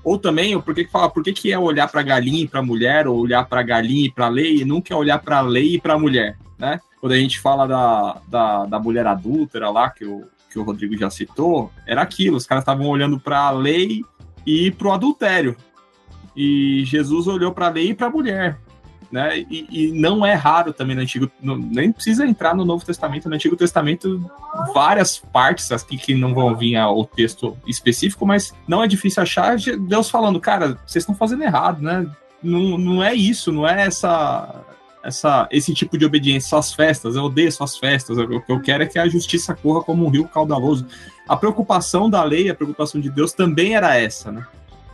Ou 0.03 0.17
também, 0.17 0.59
por 0.59 0.73
que, 0.73 0.85
que 0.85 0.91
fala, 0.91 1.09
por 1.09 1.23
que, 1.23 1.31
que 1.31 1.51
é 1.51 1.59
olhar 1.59 1.87
para 1.87 2.01
galinha 2.01 2.43
e 2.43 2.47
para 2.47 2.61
mulher, 2.61 3.07
ou 3.07 3.19
olhar 3.19 3.45
para 3.45 3.61
galinha 3.61 4.07
e 4.07 4.11
para 4.11 4.27
lei, 4.27 4.61
e 4.61 4.65
nunca 4.65 4.93
é 4.93 4.97
olhar 4.97 5.19
para 5.19 5.41
lei 5.41 5.75
e 5.75 5.81
para 5.81 5.97
mulher, 5.97 6.37
né? 6.57 6.79
Quando 6.99 7.13
a 7.13 7.17
gente 7.17 7.39
fala 7.39 7.67
da, 7.67 8.21
da, 8.27 8.65
da 8.65 8.79
mulher 8.79 9.05
adúltera 9.07 9.69
lá, 9.69 9.89
que 9.89 10.05
o, 10.05 10.23
que 10.51 10.59
o 10.59 10.63
Rodrigo 10.63 10.97
já 10.97 11.09
citou, 11.09 11.71
era 11.85 12.01
aquilo, 12.01 12.37
os 12.37 12.45
caras 12.45 12.63
estavam 12.63 12.87
olhando 12.87 13.19
para 13.19 13.39
a 13.39 13.51
lei 13.51 14.03
e 14.45 14.71
para 14.71 14.87
o 14.87 14.91
adultério. 14.91 15.55
E 16.35 16.83
Jesus 16.85 17.27
olhou 17.27 17.51
para 17.51 17.67
a 17.67 17.69
lei 17.69 17.89
e 17.89 17.93
para 17.93 18.07
a 18.07 18.11
mulher 18.11 18.57
né? 19.11 19.39
E, 19.49 19.67
e, 19.69 19.91
não 19.91 20.25
é 20.25 20.33
raro 20.33 20.71
também 20.71 20.95
no 20.95 21.01
Antigo, 21.01 21.29
no, 21.41 21.57
nem 21.57 21.91
precisa 21.91 22.25
entrar 22.25 22.55
no 22.55 22.63
Novo 22.63 22.85
Testamento, 22.85 23.27
no 23.27 23.35
Antigo 23.35 23.55
Testamento, 23.55 24.23
várias 24.73 25.17
partes 25.17 25.71
aqui 25.71 25.97
que 25.97 26.15
não 26.15 26.33
vão 26.33 26.55
vir 26.55 26.77
ao 26.77 27.05
texto 27.05 27.57
específico, 27.67 28.25
mas 28.25 28.53
não 28.67 28.83
é 28.83 28.87
difícil 28.87 29.21
achar 29.21 29.57
Deus 29.57 30.09
falando, 30.09 30.39
cara, 30.39 30.79
vocês 30.85 31.01
estão 31.03 31.13
fazendo 31.13 31.43
errado, 31.43 31.81
né? 31.81 32.07
Não, 32.41 32.77
não 32.77 33.03
é 33.03 33.13
isso, 33.13 33.51
não 33.51 33.67
é 33.67 33.85
essa, 33.85 34.63
essa, 35.03 35.47
esse 35.51 35.73
tipo 35.73 35.97
de 35.97 36.05
obediência, 36.05 36.49
só 36.49 36.57
as 36.57 36.73
festas, 36.73 37.15
eu 37.15 37.23
odeio 37.23 37.51
suas 37.51 37.77
festas, 37.77 38.17
o 38.17 38.41
que 38.41 38.51
eu 38.51 38.61
quero 38.61 38.83
é 38.83 38.87
que 38.87 38.97
a 38.97 39.07
justiça 39.07 39.53
corra 39.53 39.83
como 39.83 40.05
um 40.05 40.09
rio 40.09 40.27
caudaloso. 40.27 40.87
A 41.27 41.35
preocupação 41.35 42.09
da 42.09 42.23
lei, 42.23 42.49
a 42.49 42.55
preocupação 42.55 42.99
de 42.99 43.09
Deus 43.09 43.33
também 43.33 43.75
era 43.75 43.95
essa, 43.95 44.31
né? 44.31 44.45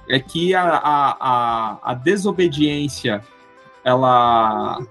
É 0.10 0.20
que 0.20 0.56
a, 0.56 0.64
a, 0.64 1.18
a, 1.20 1.78
a 1.84 1.94
desobediência 1.94 3.22
ela 3.88 4.86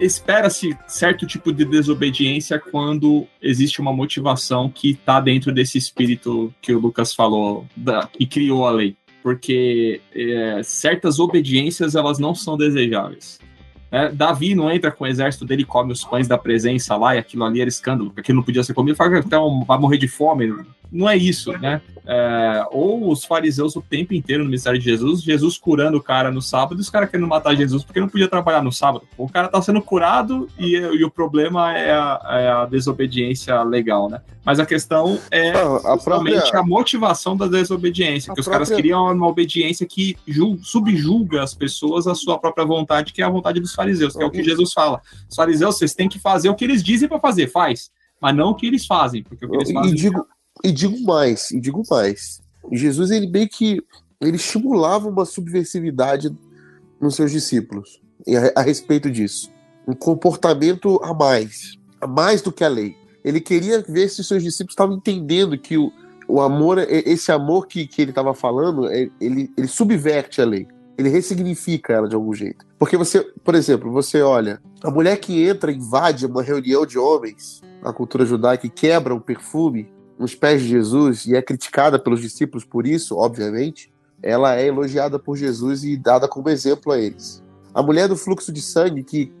espera-se 0.00 0.76
certo 0.88 1.24
tipo 1.24 1.52
de 1.52 1.64
desobediência 1.64 2.58
quando 2.58 3.28
existe 3.40 3.80
uma 3.80 3.92
motivação 3.92 4.68
que 4.68 4.90
está 4.90 5.20
dentro 5.20 5.52
desse 5.52 5.78
espírito 5.78 6.52
que 6.60 6.74
o 6.74 6.80
Lucas 6.80 7.14
falou, 7.14 7.64
da, 7.76 8.08
criou 8.28 8.66
a 8.66 8.72
lei. 8.72 8.96
Porque 9.22 10.00
é, 10.12 10.60
certas 10.64 11.20
obediências 11.20 11.94
elas 11.94 12.18
não 12.18 12.34
são 12.34 12.56
desejáveis. 12.56 13.38
É, 13.90 14.10
Davi 14.10 14.56
não 14.56 14.68
entra 14.68 14.90
com 14.90 15.04
o 15.04 15.06
exército 15.06 15.44
dele 15.44 15.64
come 15.64 15.92
os 15.92 16.04
pães 16.04 16.26
da 16.26 16.36
presença 16.36 16.96
lá 16.96 17.14
e 17.14 17.18
aquilo 17.18 17.44
ali 17.44 17.60
era 17.60 17.68
escândalo, 17.68 18.12
aquilo 18.16 18.36
não 18.36 18.42
podia 18.42 18.64
ser 18.64 18.74
comido, 18.74 18.96
fala, 18.96 19.20
então 19.20 19.64
vai 19.64 19.78
morrer 19.78 19.98
de 19.98 20.08
fome. 20.08 20.52
Não 20.90 21.08
é 21.08 21.16
isso, 21.16 21.52
né? 21.58 21.80
É, 22.06 22.66
ou 22.70 23.10
os 23.10 23.24
fariseus 23.24 23.74
o 23.76 23.80
tempo 23.80 24.12
inteiro 24.12 24.42
no 24.44 24.50
ministério 24.50 24.78
de 24.78 24.84
Jesus, 24.84 25.22
Jesus 25.22 25.56
curando 25.56 25.96
o 25.96 26.02
cara 26.02 26.30
no 26.30 26.42
sábado 26.42 26.78
e 26.78 26.82
os 26.82 26.90
caras 26.90 27.08
querendo 27.08 27.26
matar 27.26 27.54
Jesus 27.56 27.82
porque 27.82 27.98
não 27.98 28.08
podia 28.08 28.28
trabalhar 28.28 28.62
no 28.62 28.70
sábado. 28.70 29.06
O 29.16 29.28
cara 29.28 29.48
tá 29.48 29.60
sendo 29.62 29.80
curado 29.80 30.46
e, 30.58 30.74
e 30.74 31.02
o 31.02 31.10
problema 31.10 31.76
é 31.76 31.92
a, 31.92 32.20
é 32.30 32.48
a, 32.48 32.66
desobediência 32.66 33.62
legal, 33.62 34.10
né? 34.10 34.20
Mas 34.44 34.60
a 34.60 34.66
questão 34.66 35.18
é 35.30 35.50
a, 35.52 35.96
própria... 35.96 36.42
a 36.52 36.62
motivação 36.62 37.34
da 37.34 37.46
desobediência, 37.46 38.30
a 38.30 38.34
que 38.34 38.40
os 38.40 38.44
própria... 38.44 38.66
caras 38.66 38.76
queriam 38.76 39.10
uma 39.10 39.26
obediência 39.26 39.86
que 39.86 40.14
subjuga 40.62 41.42
as 41.42 41.54
pessoas 41.54 42.06
à 42.06 42.14
sua 42.14 42.38
própria 42.38 42.66
vontade, 42.66 43.14
que 43.14 43.22
é 43.22 43.24
a 43.24 43.30
vontade 43.30 43.58
dos 43.60 43.74
fariseus, 43.74 44.14
que 44.14 44.22
é 44.22 44.26
o 44.26 44.30
que 44.30 44.44
Jesus 44.44 44.74
fala. 44.74 45.00
Os 45.28 45.34
fariseus, 45.34 45.78
vocês 45.78 45.94
têm 45.94 46.08
que 46.08 46.18
fazer 46.18 46.50
o 46.50 46.54
que 46.54 46.64
eles 46.64 46.82
dizem 46.82 47.08
para 47.08 47.18
fazer, 47.18 47.46
faz 47.50 47.90
mas 48.20 48.34
não 48.34 48.50
o 48.50 48.54
que 48.54 48.66
eles 48.66 48.86
fazem, 48.86 49.22
porque 49.22 49.44
o 49.44 49.50
que 49.50 49.56
eles 49.56 49.70
fazem. 49.70 49.92
E 49.92 49.94
digo, 49.94 50.26
e 50.64 50.72
digo 50.72 50.98
mais, 51.02 51.50
e 51.50 51.60
digo 51.60 51.82
mais. 51.90 52.42
Jesus, 52.72 53.10
ele 53.10 53.26
meio 53.26 53.48
que 53.48 53.78
ele 54.20 54.36
estimulava 54.36 55.08
uma 55.08 55.26
subversividade 55.26 56.34
nos 56.98 57.14
seus 57.14 57.30
discípulos 57.30 58.00
a, 58.54 58.62
respeito 58.62 59.10
disso. 59.10 59.52
Um 59.86 59.92
comportamento 59.92 60.98
a 61.02 61.12
mais, 61.12 61.74
a 62.00 62.06
mais 62.06 62.40
do 62.40 62.50
que 62.50 62.64
a 62.64 62.68
lei. 62.68 62.96
Ele 63.22 63.40
queria 63.40 63.82
ver 63.86 64.08
se 64.08 64.24
seus 64.24 64.42
discípulos 64.42 64.72
estavam 64.72 64.96
entendendo 64.96 65.58
que 65.58 65.76
o, 65.76 65.92
o 66.26 66.40
amor, 66.40 66.78
esse 66.78 67.30
amor 67.30 67.66
que, 67.66 67.86
que 67.86 68.00
ele 68.00 68.10
estava 68.10 68.32
falando, 68.34 68.88
é, 68.88 69.08
ele, 69.20 69.50
ele 69.56 69.68
subverte 69.68 70.40
a 70.40 70.46
lei. 70.46 70.66
Ele 70.96 71.08
ressignifica 71.08 71.92
ela 71.92 72.08
de 72.08 72.14
algum 72.14 72.32
jeito. 72.32 72.64
Porque 72.78 72.96
você, 72.96 73.20
por 73.42 73.54
exemplo, 73.54 73.90
você 73.90 74.22
olha, 74.22 74.62
a 74.82 74.90
mulher 74.90 75.18
que 75.18 75.44
entra, 75.44 75.72
invade 75.72 76.24
uma 76.24 76.42
reunião 76.42 76.86
de 76.86 76.98
homens 76.98 77.60
na 77.82 77.92
cultura 77.92 78.24
judaica 78.24 78.66
e 78.66 78.70
quebra 78.70 79.14
um 79.14 79.20
perfume, 79.20 79.92
nos 80.18 80.34
pés 80.34 80.62
de 80.62 80.68
Jesus 80.68 81.26
e 81.26 81.34
é 81.34 81.42
criticada 81.42 81.98
pelos 81.98 82.20
discípulos 82.20 82.64
por 82.64 82.86
isso, 82.86 83.16
obviamente, 83.16 83.92
ela 84.22 84.56
é 84.56 84.66
elogiada 84.66 85.18
por 85.18 85.36
Jesus 85.36 85.84
e 85.84 85.96
dada 85.96 86.26
como 86.28 86.48
exemplo 86.48 86.92
a 86.92 86.98
eles. 86.98 87.42
A 87.74 87.82
mulher 87.82 88.08
do 88.08 88.16
fluxo 88.16 88.52
de 88.52 88.62
sangue, 88.62 89.02
que 89.02 89.32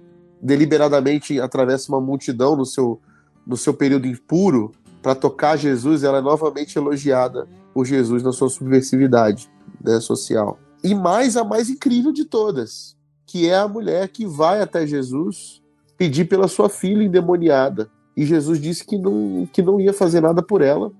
deliberadamente 0.42 1.40
atravessa 1.40 1.90
uma 1.90 2.00
multidão 2.00 2.54
no 2.56 2.66
seu, 2.66 3.00
no 3.46 3.56
seu 3.56 3.72
período 3.72 4.06
impuro 4.06 4.72
para 5.00 5.14
tocar 5.14 5.56
Jesus, 5.56 6.02
ela 6.02 6.18
é 6.18 6.20
novamente 6.20 6.76
elogiada 6.76 7.48
por 7.72 7.86
Jesus 7.86 8.22
na 8.22 8.32
sua 8.32 8.48
subversividade 8.48 9.50
né, 9.82 10.00
social. 10.00 10.58
E 10.82 10.94
mais 10.94 11.36
a 11.36 11.44
mais 11.44 11.70
incrível 11.70 12.12
de 12.12 12.24
todas, 12.24 12.96
que 13.26 13.48
é 13.48 13.56
a 13.56 13.68
mulher 13.68 14.08
que 14.08 14.26
vai 14.26 14.60
até 14.60 14.86
Jesus 14.86 15.62
pedir 15.96 16.26
pela 16.26 16.48
sua 16.48 16.68
filha 16.68 17.02
endemoniada 17.02 17.90
e 18.16 18.24
Jesus 18.24 18.60
disse 18.60 18.84
que 18.84 18.98
não, 18.98 19.48
que 19.52 19.62
não 19.62 19.80
ia 19.80 19.92
fazer 19.92 20.20
nada 20.20 20.42
por 20.42 20.62
ela, 20.62 20.92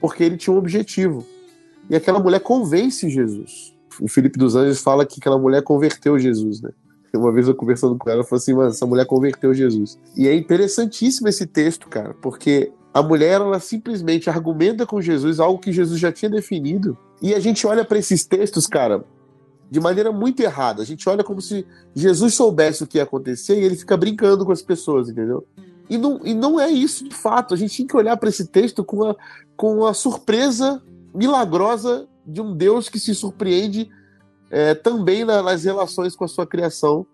porque 0.00 0.24
ele 0.24 0.36
tinha 0.36 0.54
um 0.54 0.58
objetivo. 0.58 1.24
E 1.88 1.94
aquela 1.94 2.18
mulher 2.18 2.40
convence 2.40 3.08
Jesus, 3.08 3.74
o 4.00 4.08
Felipe 4.08 4.38
dos 4.38 4.56
Anjos 4.56 4.80
fala 4.80 5.06
que 5.06 5.20
aquela 5.20 5.38
mulher 5.38 5.62
converteu 5.62 6.18
Jesus, 6.18 6.60
né? 6.60 6.70
Uma 7.14 7.32
vez 7.32 7.48
eu 7.48 7.54
conversando 7.54 7.96
com 7.96 8.10
ela, 8.10 8.18
ela 8.18 8.24
falou 8.24 8.38
assim, 8.38 8.52
mas 8.52 8.74
essa 8.74 8.84
mulher 8.84 9.06
converteu 9.06 9.54
Jesus. 9.54 9.98
E 10.14 10.28
é 10.28 10.34
interessantíssimo 10.34 11.28
esse 11.28 11.46
texto, 11.46 11.88
cara, 11.88 12.12
porque 12.20 12.70
a 12.92 13.02
mulher, 13.02 13.40
ela 13.40 13.60
simplesmente 13.60 14.30
argumenta 14.30 14.86
com 14.86 15.00
Jesus 15.00 15.38
algo 15.38 15.58
que 15.58 15.72
Jesus 15.72 16.00
já 16.00 16.10
tinha 16.10 16.30
definido. 16.30 16.96
E 17.20 17.34
a 17.34 17.40
gente 17.40 17.66
olha 17.66 17.84
para 17.84 17.98
esses 17.98 18.24
textos, 18.24 18.66
cara, 18.66 19.04
de 19.70 19.80
maneira 19.80 20.10
muito 20.12 20.40
errada. 20.40 20.82
A 20.82 20.84
gente 20.86 21.08
olha 21.08 21.22
como 21.22 21.40
se 21.40 21.66
Jesus 21.94 22.34
soubesse 22.34 22.84
o 22.84 22.86
que 22.86 22.98
ia 22.98 23.04
acontecer 23.04 23.60
e 23.60 23.64
ele 23.64 23.76
fica 23.76 23.96
brincando 23.96 24.44
com 24.44 24.52
as 24.52 24.62
pessoas, 24.62 25.08
entendeu? 25.08 25.46
E 25.88 25.96
não, 25.96 26.20
e 26.24 26.34
não 26.34 26.58
é 26.58 26.68
isso 26.70 27.08
de 27.08 27.14
fato. 27.14 27.54
A 27.54 27.56
gente 27.56 27.76
tem 27.76 27.86
que 27.86 27.96
olhar 27.96 28.16
para 28.16 28.28
esse 28.28 28.46
texto 28.46 28.84
com 28.84 29.04
a, 29.04 29.16
com 29.56 29.86
a 29.86 29.94
surpresa 29.94 30.82
milagrosa 31.14 32.08
de 32.26 32.40
um 32.40 32.54
Deus 32.54 32.88
que 32.88 32.98
se 32.98 33.14
surpreende 33.14 33.88
é, 34.50 34.74
também 34.74 35.24
na, 35.24 35.42
nas 35.42 35.64
relações 35.64 36.16
com 36.16 36.24
a 36.24 36.28
sua 36.28 36.46
criação 36.46 37.06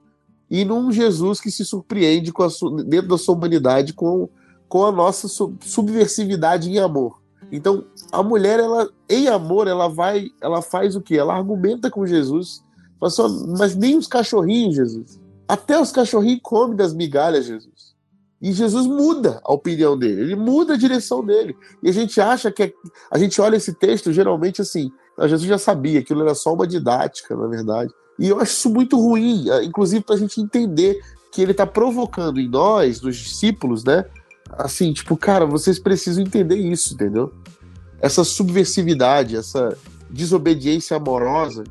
e 0.51 0.65
num 0.65 0.91
Jesus 0.93 1.41
que 1.41 1.51
se 1.51 1.65
surpreende 1.65 2.33
com 2.33 2.43
a 2.43 2.49
dentro 2.85 3.09
da 3.09 3.19
sua 3.19 3.35
humanidade 3.35 3.93
com, 3.93 4.29
com 4.69 4.85
a 4.85 4.93
nossa 4.93 5.29
subversividade 5.61 6.71
em 6.71 6.79
amor. 6.79 7.23
Então, 7.51 7.85
a 8.11 8.23
mulher, 8.23 8.59
ela, 8.59 8.89
em 9.09 9.29
amor, 9.29 9.67
ela 9.67 9.89
vai, 9.89 10.29
ela 10.41 10.63
faz 10.63 10.97
o 10.97 11.01
quê? 11.01 11.17
Ela 11.17 11.37
argumenta 11.37 11.91
com 11.91 12.07
Jesus, 12.07 12.63
mas, 13.01 13.17
mas 13.59 13.77
nem 13.77 13.97
os 13.97 14.07
cachorrinhos, 14.07 14.75
Jesus. 14.75 15.21
Até 15.47 15.79
os 15.79 15.93
cachorrinhos 15.93 16.41
comem 16.43 16.77
das 16.77 16.95
migalhas, 16.95 17.47
Jesus. 17.47 17.92
E 18.43 18.53
Jesus 18.53 18.89
muda 18.89 19.41
a 19.45 19.53
opinião 19.53 19.97
dele, 19.97 20.21
ele 20.23 20.35
muda 20.35 20.75
a 20.75 20.77
direção 20.77 21.25
dele. 21.25 21.57
E 21.81 21.89
a 21.89 21.93
gente 21.93 22.21
acha 22.21 22.51
que. 22.51 22.65
É, 22.65 22.73
a 23.09 23.17
gente 23.17 23.41
olha 23.41 23.55
esse 23.55 23.73
texto 23.73 24.13
geralmente 24.13 24.61
assim. 24.61 24.91
Ah, 25.17 25.29
Jesus 25.29 25.49
já 25.49 25.59
sabia, 25.59 26.01
aquilo 26.01 26.23
era 26.23 26.35
só 26.35 26.53
uma 26.53 26.67
didática, 26.67 27.37
na 27.37 27.47
verdade. 27.47 27.95
E 28.19 28.29
eu 28.29 28.41
acho 28.41 28.53
isso 28.53 28.69
muito 28.69 28.99
ruim, 28.99 29.49
ah, 29.49 29.63
inclusive 29.63 30.03
para 30.03 30.17
a 30.17 30.19
gente 30.19 30.41
entender 30.41 31.01
que 31.31 31.41
ele 31.41 31.53
está 31.53 31.65
provocando 31.65 32.41
em 32.41 32.49
nós, 32.49 33.01
nos 33.01 33.17
discípulos, 33.17 33.85
né? 33.85 34.05
Assim, 34.51 34.93
tipo, 34.93 35.17
cara, 35.17 35.47
vocês 35.47 35.79
precisam 35.79 36.25
entender 36.25 36.57
isso, 36.57 36.95
entendeu? 36.95 37.33
Essa 38.01 38.25
subversividade, 38.25 39.37
essa 39.37 39.79
desobediência 40.11 40.97
amorosa, 40.97 41.63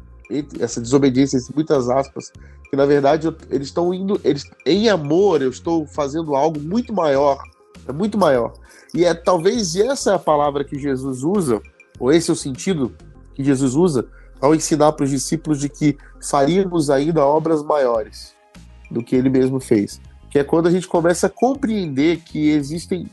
essa 0.57 0.79
desobediência, 0.79 1.37
entre 1.37 1.53
muitas 1.53 1.89
aspas, 1.89 2.31
que 2.71 2.77
na 2.77 2.85
verdade 2.85 3.27
eles 3.49 3.67
estão 3.67 3.93
indo, 3.93 4.19
eles 4.23 4.49
em 4.65 4.87
amor, 4.87 5.41
eu 5.41 5.49
estou 5.49 5.85
fazendo 5.85 6.33
algo 6.33 6.57
muito 6.57 6.93
maior, 6.93 7.37
é 7.85 7.91
muito 7.91 8.17
maior. 8.17 8.53
E 8.95 9.03
é 9.03 9.13
talvez 9.13 9.75
essa 9.75 10.11
é 10.11 10.15
a 10.15 10.19
palavra 10.19 10.63
que 10.63 10.79
Jesus 10.79 11.21
usa, 11.21 11.61
ou 11.99 12.13
esse 12.13 12.29
é 12.29 12.33
o 12.33 12.35
sentido 12.35 12.95
que 13.33 13.43
Jesus 13.43 13.75
usa 13.75 14.07
ao 14.39 14.55
ensinar 14.55 14.93
para 14.93 15.03
os 15.03 15.09
discípulos 15.09 15.59
de 15.59 15.67
que 15.67 15.97
faríamos 16.23 16.89
ainda 16.89 17.25
obras 17.25 17.61
maiores 17.61 18.33
do 18.89 19.03
que 19.03 19.17
ele 19.17 19.29
mesmo 19.29 19.59
fez. 19.59 19.99
Que 20.29 20.39
é 20.39 20.43
quando 20.43 20.67
a 20.67 20.71
gente 20.71 20.87
começa 20.87 21.27
a 21.27 21.29
compreender 21.29 22.21
que 22.21 22.51
existem 22.51 23.05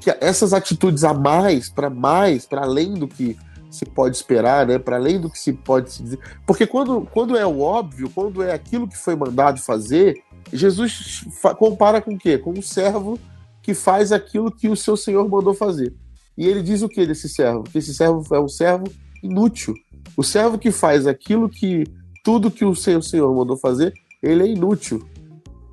que 0.00 0.16
essas 0.20 0.52
atitudes 0.52 1.02
a 1.02 1.12
mais, 1.12 1.68
para 1.68 1.90
mais, 1.90 2.46
para 2.46 2.62
além 2.62 2.94
do 2.94 3.08
que 3.08 3.36
se 3.72 3.84
pode 3.86 4.16
esperar, 4.16 4.66
né? 4.66 4.78
Para 4.78 4.96
além 4.96 5.20
do 5.20 5.30
que 5.30 5.38
se 5.38 5.52
pode 5.52 5.92
se 5.92 6.02
dizer. 6.02 6.18
Porque 6.46 6.66
quando, 6.66 7.08
quando 7.12 7.36
é 7.36 7.46
o 7.46 7.60
óbvio, 7.60 8.10
quando 8.14 8.42
é 8.42 8.52
aquilo 8.52 8.86
que 8.86 8.96
foi 8.96 9.16
mandado 9.16 9.60
fazer, 9.60 10.22
Jesus 10.52 11.24
compara 11.58 12.00
com 12.00 12.14
o 12.14 12.18
quê? 12.18 12.36
Com 12.36 12.52
um 12.52 12.62
servo 12.62 13.18
que 13.62 13.72
faz 13.74 14.12
aquilo 14.12 14.50
que 14.50 14.68
o 14.68 14.76
seu 14.76 14.96
senhor 14.96 15.26
mandou 15.28 15.54
fazer. 15.54 15.94
E 16.36 16.46
ele 16.46 16.62
diz 16.62 16.82
o 16.82 16.88
que 16.88 17.06
desse 17.06 17.28
servo? 17.28 17.62
Que 17.64 17.78
esse 17.78 17.94
servo 17.94 18.22
é 18.34 18.40
um 18.40 18.48
servo 18.48 18.84
inútil. 19.22 19.74
O 20.16 20.22
servo 20.22 20.58
que 20.58 20.70
faz 20.70 21.06
aquilo 21.06 21.48
que 21.48 21.84
tudo 22.22 22.50
que 22.50 22.64
o 22.64 22.74
seu 22.74 23.00
senhor 23.00 23.34
mandou 23.34 23.56
fazer, 23.56 23.92
ele 24.22 24.42
é 24.42 24.46
inútil. 24.46 25.06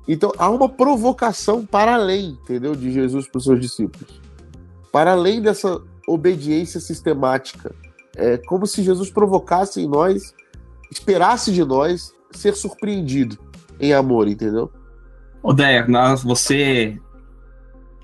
Então 0.08 0.32
há 0.38 0.48
uma 0.48 0.68
provocação 0.68 1.64
para 1.64 1.94
além, 1.94 2.38
entendeu, 2.42 2.74
de 2.74 2.90
Jesus 2.90 3.28
para 3.28 3.38
os 3.38 3.44
seus 3.44 3.60
discípulos. 3.60 4.20
Para 4.90 5.12
além 5.12 5.40
dessa 5.40 5.80
obediência 6.06 6.80
sistemática 6.80 7.74
é 8.16 8.38
como 8.38 8.66
se 8.66 8.82
Jesus 8.82 9.10
provocasse 9.10 9.80
em 9.80 9.88
nós, 9.88 10.34
esperasse 10.90 11.52
de 11.52 11.64
nós 11.64 12.12
ser 12.32 12.54
surpreendido 12.54 13.38
em 13.78 13.92
amor, 13.92 14.28
entendeu? 14.28 14.70
Odeia, 15.42 15.86
você 16.24 16.98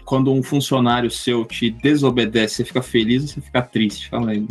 quando 0.06 0.32
um 0.32 0.42
funcionário 0.42 1.10
seu 1.10 1.44
te 1.44 1.68
desobedece, 1.68 2.54
você 2.56 2.64
fica 2.64 2.80
feliz 2.80 3.22
ou 3.22 3.28
você 3.28 3.40
fica 3.40 3.60
triste? 3.60 4.08
Fala 4.08 4.30
aí. 4.30 4.46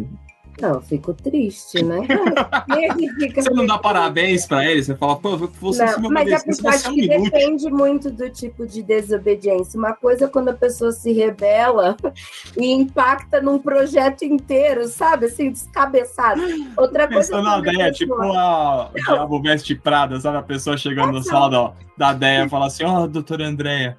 Não, 0.62 0.76
eu 0.76 0.82
fico 0.82 1.14
triste, 1.14 1.84
né? 1.84 1.97
você 3.36 3.49
não 3.49 3.66
dá 3.66 3.78
parabéns 3.78 4.45
para 4.45 4.66
ele? 4.66 4.84
Você 4.84 4.95
fala, 4.95 5.18
pô, 5.18 5.36
você 5.38 5.86
não, 5.86 5.93
se 5.93 6.01
Mas 6.10 6.32
é 6.32 6.39
porque 6.39 6.68
acho 6.68 6.93
que 6.93 7.08
depende 7.08 7.70
muito 7.70 8.10
do 8.10 8.30
tipo 8.30 8.66
de 8.66 8.82
desobediência. 8.82 9.78
Uma 9.78 9.93
coisa 9.93 10.26
é 10.26 10.28
quando 10.28 10.49
a 10.49 10.53
pessoa 10.53 10.91
se 10.93 11.12
rebela 11.12 11.97
e 12.58 12.72
impacta 12.72 13.41
num 13.41 13.60
projeto 13.60 14.24
inteiro, 14.24 14.88
sabe? 14.88 15.26
Assim, 15.26 15.51
descabeçado. 15.51 16.41
Outra 16.78 17.08
coisa 17.08 17.32
Pensando 17.32 17.47
é 17.47 17.51
na 17.51 17.74
ideia, 17.74 17.91
tipo 17.91 18.14
a 18.14 18.89
o 18.89 18.93
Diabo 18.93 19.41
Veste 19.41 19.76
Prada, 19.76 20.20
sabe? 20.20 20.38
A 20.38 20.43
pessoa 20.43 20.78
chegando 20.78 21.12
no 21.12 21.24
sala 21.24 21.76
da 21.97 22.14
ideia 22.14 22.45
e 22.45 22.49
fala 22.49 22.68
assim, 22.68 22.84
ó, 22.84 23.03
oh, 23.03 23.08
doutora 23.08 23.45
Andréia, 23.45 23.97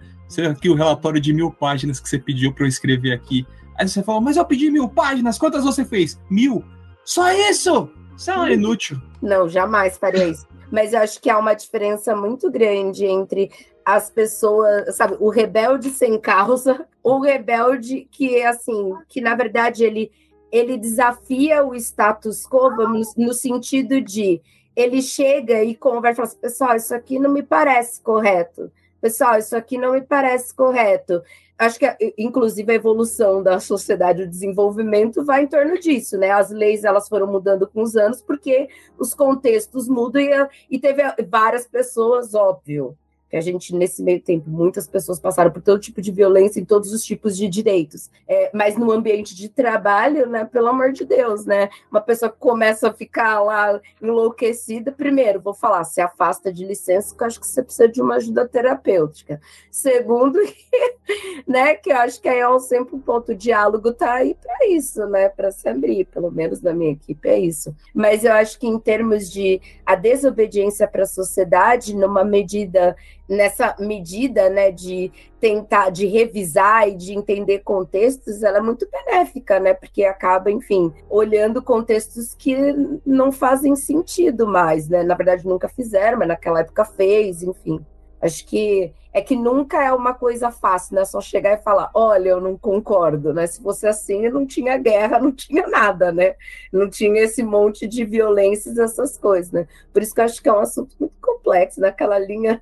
aqui 0.51 0.69
o 0.69 0.75
relatório 0.75 1.21
de 1.21 1.33
mil 1.33 1.51
páginas 1.51 2.01
que 2.01 2.09
você 2.09 2.19
pediu 2.19 2.53
para 2.53 2.65
eu 2.65 2.69
escrever 2.69 3.13
aqui. 3.13 3.47
Aí 3.79 3.89
você 3.89 4.03
falou, 4.03 4.20
mas 4.20 4.37
eu 4.37 4.45
pedi 4.45 4.70
mil 4.70 4.89
páginas, 4.89 5.39
quantas 5.39 5.64
você 5.64 5.85
fez? 5.85 6.20
Mil. 6.31 6.64
Só 7.05 7.31
isso? 7.33 7.91
Isso 8.16 8.31
é 8.31 8.39
um 8.39 8.49
inútil. 8.49 9.01
Não, 9.20 9.49
jamais 9.49 9.99
faria 9.99 10.29
isso. 10.29 10.47
Mas 10.70 10.93
eu 10.93 11.01
acho 11.01 11.20
que 11.20 11.31
há 11.31 11.39
uma 11.39 11.55
diferença 11.55 12.16
muito 12.16 12.51
grande 12.51 13.05
entre 13.05 13.51
as 13.85 14.11
pessoas, 14.11 14.97
sabe, 14.97 15.16
o 15.20 15.29
rebelde 15.29 15.91
sem 15.91 16.18
causa, 16.18 16.87
o 17.03 17.20
rebelde 17.20 18.09
que 18.11 18.37
é 18.37 18.47
assim, 18.47 18.95
que 19.09 19.20
na 19.20 19.35
verdade 19.37 19.85
ele 19.85 20.11
ele 20.51 20.79
desafia 20.79 21.64
o 21.64 21.74
status 21.74 22.47
quo 22.47 22.70
no, 22.70 23.01
no 23.16 23.33
sentido 23.35 24.01
de 24.01 24.41
ele 24.74 25.03
chega 25.03 25.62
e 25.62 25.74
conversa 25.74 26.12
e 26.12 26.16
fala 26.16 26.29
assim, 26.29 26.39
pessoal, 26.41 26.77
isso 26.77 26.95
aqui 26.95 27.18
não 27.18 27.31
me 27.31 27.43
parece 27.43 28.01
correto. 28.01 28.70
Pessoal, 29.01 29.39
isso 29.39 29.57
aqui 29.57 29.77
não 29.77 29.93
me 29.93 30.03
parece 30.03 30.55
correto 30.55 31.22
acho 31.59 31.79
que, 31.79 32.15
inclusive, 32.19 32.71
a 32.71 32.75
evolução 32.75 33.43
da 33.43 33.59
sociedade, 33.59 34.23
o 34.23 34.29
desenvolvimento 34.29 35.25
vai 35.25 35.43
em 35.43 35.47
torno 35.47 35.79
disso, 35.79 36.19
né? 36.19 36.31
As 36.31 36.51
leis 36.51 36.85
elas 36.85 37.09
foram 37.09 37.27
mudando 37.27 37.67
com 37.67 37.83
os 37.83 37.97
anos 37.97 38.23
porque 38.23 38.69
os 38.99 39.15
contextos 39.15 39.89
mudam 39.89 40.23
e, 40.23 40.49
e 40.71 40.79
teve 40.79 41.03
várias 41.29 41.67
pessoas, 41.67 42.35
óbvio, 42.35 42.97
que 43.29 43.37
a 43.37 43.41
gente, 43.41 43.74
nesse 43.74 44.03
meio 44.03 44.20
tempo, 44.20 44.49
muitas 44.49 44.87
pessoas 44.87 45.18
passaram 45.18 45.51
por 45.51 45.61
todo 45.61 45.81
tipo 45.81 46.01
de 46.01 46.12
violência 46.12 46.61
em 46.61 46.64
todos 46.64 46.93
os 46.93 47.03
tipos 47.03 47.37
de 47.37 47.49
direitos. 47.49 48.11
É, 48.29 48.51
mas 48.55 48.77
no 48.77 48.91
ambiente 48.93 49.35
de 49.35 49.49
trabalho, 49.49 50.29
né, 50.29 50.45
pelo 50.45 50.68
amor 50.68 50.93
de 50.93 51.05
Deus, 51.05 51.45
né? 51.45 51.68
Uma 51.91 52.01
pessoa 52.01 52.31
que 52.31 52.39
começa 52.39 52.89
a 52.89 52.93
ficar 52.93 53.41
lá 53.41 53.81
enlouquecida, 54.01 54.93
primeiro, 54.93 55.41
vou 55.41 55.55
falar, 55.55 55.85
se 55.85 56.01
afasta 56.01 56.53
de 56.53 56.64
licença, 56.64 57.09
porque 57.09 57.24
eu 57.24 57.27
acho 57.27 57.41
que 57.41 57.47
você 57.47 57.62
precisa 57.62 57.89
de 57.89 58.01
uma 58.01 58.16
ajuda 58.16 58.47
terapêutica. 58.47 59.41
Segundo, 59.70 60.39
né, 61.47 61.74
que 61.74 61.91
eu 61.91 61.97
acho 61.97 62.20
que 62.20 62.29
aí 62.29 62.39
é 62.39 62.59
sempre 62.61 62.95
um 62.95 63.01
ponto, 63.01 63.33
o 63.33 63.37
diálogo 63.37 63.93
tá 63.93 64.14
aí 64.14 64.35
para 64.35 64.68
isso, 64.68 65.07
né, 65.07 65.29
para 65.29 65.51
se 65.51 65.68
abrir, 65.68 66.07
pelo 66.07 66.31
menos 66.31 66.61
na 66.62 66.72
minha 66.72 66.93
equipe 66.93 67.29
é 67.29 67.39
isso. 67.39 67.74
Mas 67.95 68.24
eu 68.24 68.33
acho 68.33 68.59
que 68.59 68.66
em 68.66 68.79
termos 68.79 69.31
de 69.31 69.61
a 69.85 69.95
desobediência 69.95 70.87
para 70.87 71.03
a 71.03 71.07
sociedade, 71.07 71.95
numa 71.95 72.24
medida 72.24 72.97
nessa 73.29 73.74
medida 73.79 74.49
né, 74.49 74.70
de 74.70 75.11
tentar, 75.41 75.91
de 75.91 76.07
revisar 76.07 76.89
e 76.89 76.95
de 76.95 77.12
entender 77.12 77.61
contextos, 77.61 78.43
ela 78.43 78.59
é 78.59 78.61
muito 78.61 78.89
benéfica, 78.91 79.61
né? 79.61 79.74
Porque 79.74 80.05
acaba, 80.05 80.51
enfim, 80.51 80.93
olhando 81.09 81.62
contextos 81.62 82.35
que 82.35 82.57
não 83.05 83.31
fazem 83.31 83.74
sentido 83.77 84.47
mais, 84.47 84.89
né? 84.89 85.03
Na 85.03 85.14
verdade, 85.14 85.47
nunca 85.47 85.68
fizeram, 85.68 86.18
mas 86.18 86.29
naquela 86.29 86.61
época 86.61 86.85
fez, 86.85 87.43
enfim. 87.43 87.85
Acho 88.20 88.47
que 88.47 88.93
é 89.12 89.20
que 89.20 89.37
nunca 89.37 89.83
é 89.83 89.93
uma 89.93 90.14
coisa 90.14 90.51
fácil, 90.51 90.95
né? 90.97 91.05
Só 91.05 91.20
chegar 91.20 91.53
e 91.53 91.62
falar, 91.62 91.91
olha, 91.95 92.31
eu 92.31 92.41
não 92.41 92.57
concordo, 92.57 93.33
né? 93.33 93.47
Se 93.47 93.62
fosse 93.62 93.87
assim, 93.87 94.29
não 94.29 94.47
tinha 94.47 94.77
guerra, 94.79 95.18
não 95.20 95.33
tinha 95.33 95.66
nada, 95.66 96.12
né? 96.12 96.35
Não 96.72 96.89
tinha 96.89 97.22
esse 97.22 97.43
monte 97.43 97.87
de 97.87 98.05
violências, 98.05 98.79
essas 98.79 99.16
coisas, 99.16 99.53
né? 99.53 99.66
Por 99.93 100.03
isso 100.03 100.14
que 100.14 100.20
eu 100.20 100.24
acho 100.24 100.43
que 100.43 100.49
é 100.49 100.53
um 100.53 100.61
assunto 100.61 100.95
muito 100.99 101.14
complexo, 101.20 101.81
naquela 101.81 102.18
linha 102.18 102.61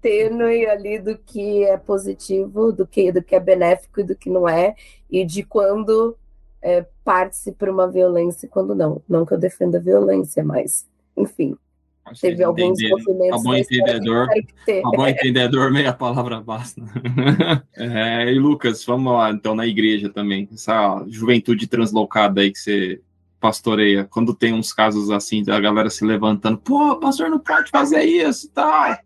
tênue 0.00 0.66
ali 0.66 0.98
do 0.98 1.16
que 1.16 1.64
é 1.64 1.76
positivo, 1.76 2.72
do 2.72 2.86
que, 2.86 3.12
do 3.12 3.22
que 3.22 3.34
é 3.34 3.40
benéfico 3.40 4.00
e 4.00 4.04
do 4.04 4.16
que 4.16 4.30
não 4.30 4.48
é, 4.48 4.74
e 5.10 5.24
de 5.24 5.42
quando 5.42 6.16
é, 6.62 6.84
parte-se 7.04 7.52
para 7.52 7.70
uma 7.70 7.88
violência 7.88 8.46
e 8.46 8.48
quando 8.48 8.74
não. 8.74 9.02
Não 9.08 9.24
que 9.24 9.34
eu 9.34 9.38
defenda 9.38 9.78
a 9.78 9.80
violência, 9.80 10.44
mas, 10.44 10.86
enfim. 11.16 11.56
Acho 12.04 12.22
teve 12.22 12.42
alguns 12.42 12.78
movimentos. 12.82 13.40
A 13.40 13.42
bom 13.42 13.54
entendedor, 13.54 14.28
a 14.84 14.96
bom 14.96 15.06
entendedor, 15.06 15.70
meia 15.70 15.92
palavra 15.92 16.40
basta. 16.40 16.82
é, 17.76 18.32
e 18.32 18.38
Lucas, 18.38 18.84
vamos 18.84 19.12
lá, 19.12 19.30
então, 19.30 19.54
na 19.54 19.66
igreja 19.66 20.08
também. 20.08 20.48
Essa 20.52 21.04
juventude 21.08 21.66
translocada 21.66 22.40
aí 22.40 22.50
que 22.50 22.58
você 22.58 23.00
pastoreia? 23.40 24.04
Quando 24.04 24.34
tem 24.34 24.52
uns 24.52 24.72
casos 24.72 25.10
assim, 25.10 25.42
da 25.42 25.58
galera 25.58 25.88
se 25.88 26.04
levantando, 26.04 26.58
pô, 26.58 26.96
pastor 26.96 27.30
não 27.30 27.38
pode 27.38 27.70
fazer 27.70 28.04
isso 28.04 28.46
e 28.46 28.50
tal. 28.50 28.98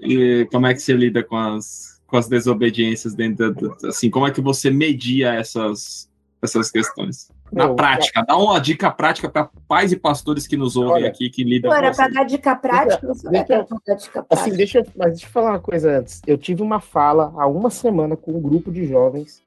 E 0.00 0.46
como 0.50 0.66
é 0.66 0.74
que 0.74 0.80
você 0.80 0.92
lida 0.92 1.22
com 1.22 1.36
as, 1.36 2.00
com 2.06 2.16
as 2.16 2.28
desobediências 2.28 3.14
dentro 3.14 3.54
do, 3.54 3.76
assim, 3.86 4.10
como 4.10 4.26
é 4.26 4.30
que 4.30 4.40
você 4.40 4.70
media 4.70 5.34
essas, 5.34 6.10
essas 6.42 6.70
questões? 6.70 7.28
Na 7.52 7.66
Meu, 7.66 7.74
prática, 7.74 8.22
dá 8.22 8.36
uma 8.36 8.60
dica 8.60 8.90
prática 8.90 9.28
para 9.28 9.50
pais 9.66 9.90
e 9.90 9.96
pastores 9.96 10.46
que 10.46 10.56
nos 10.56 10.76
ouvem 10.76 10.92
olha, 10.92 11.08
aqui, 11.08 11.28
que 11.28 11.42
lidam 11.42 11.70
com 11.70 11.76
para 11.76 12.08
dar 12.08 12.24
dica 12.24 12.54
prática, 12.54 13.06
deixa, 13.06 13.28
deixa, 13.28 13.66
dar 13.84 13.94
dica 13.94 14.22
prática. 14.22 14.26
Assim, 14.30 14.56
deixa, 14.56 14.86
mas 14.96 15.10
deixa 15.10 15.26
eu 15.26 15.30
falar 15.30 15.50
uma 15.50 15.60
coisa 15.60 15.98
antes. 15.98 16.22
Eu 16.26 16.38
tive 16.38 16.62
uma 16.62 16.78
fala 16.78 17.32
há 17.36 17.46
uma 17.48 17.68
semana 17.68 18.16
com 18.16 18.32
um 18.32 18.40
grupo 18.40 18.70
de 18.70 18.86
jovens 18.86 19.42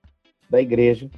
da 0.50 0.62
igreja, 0.62 1.10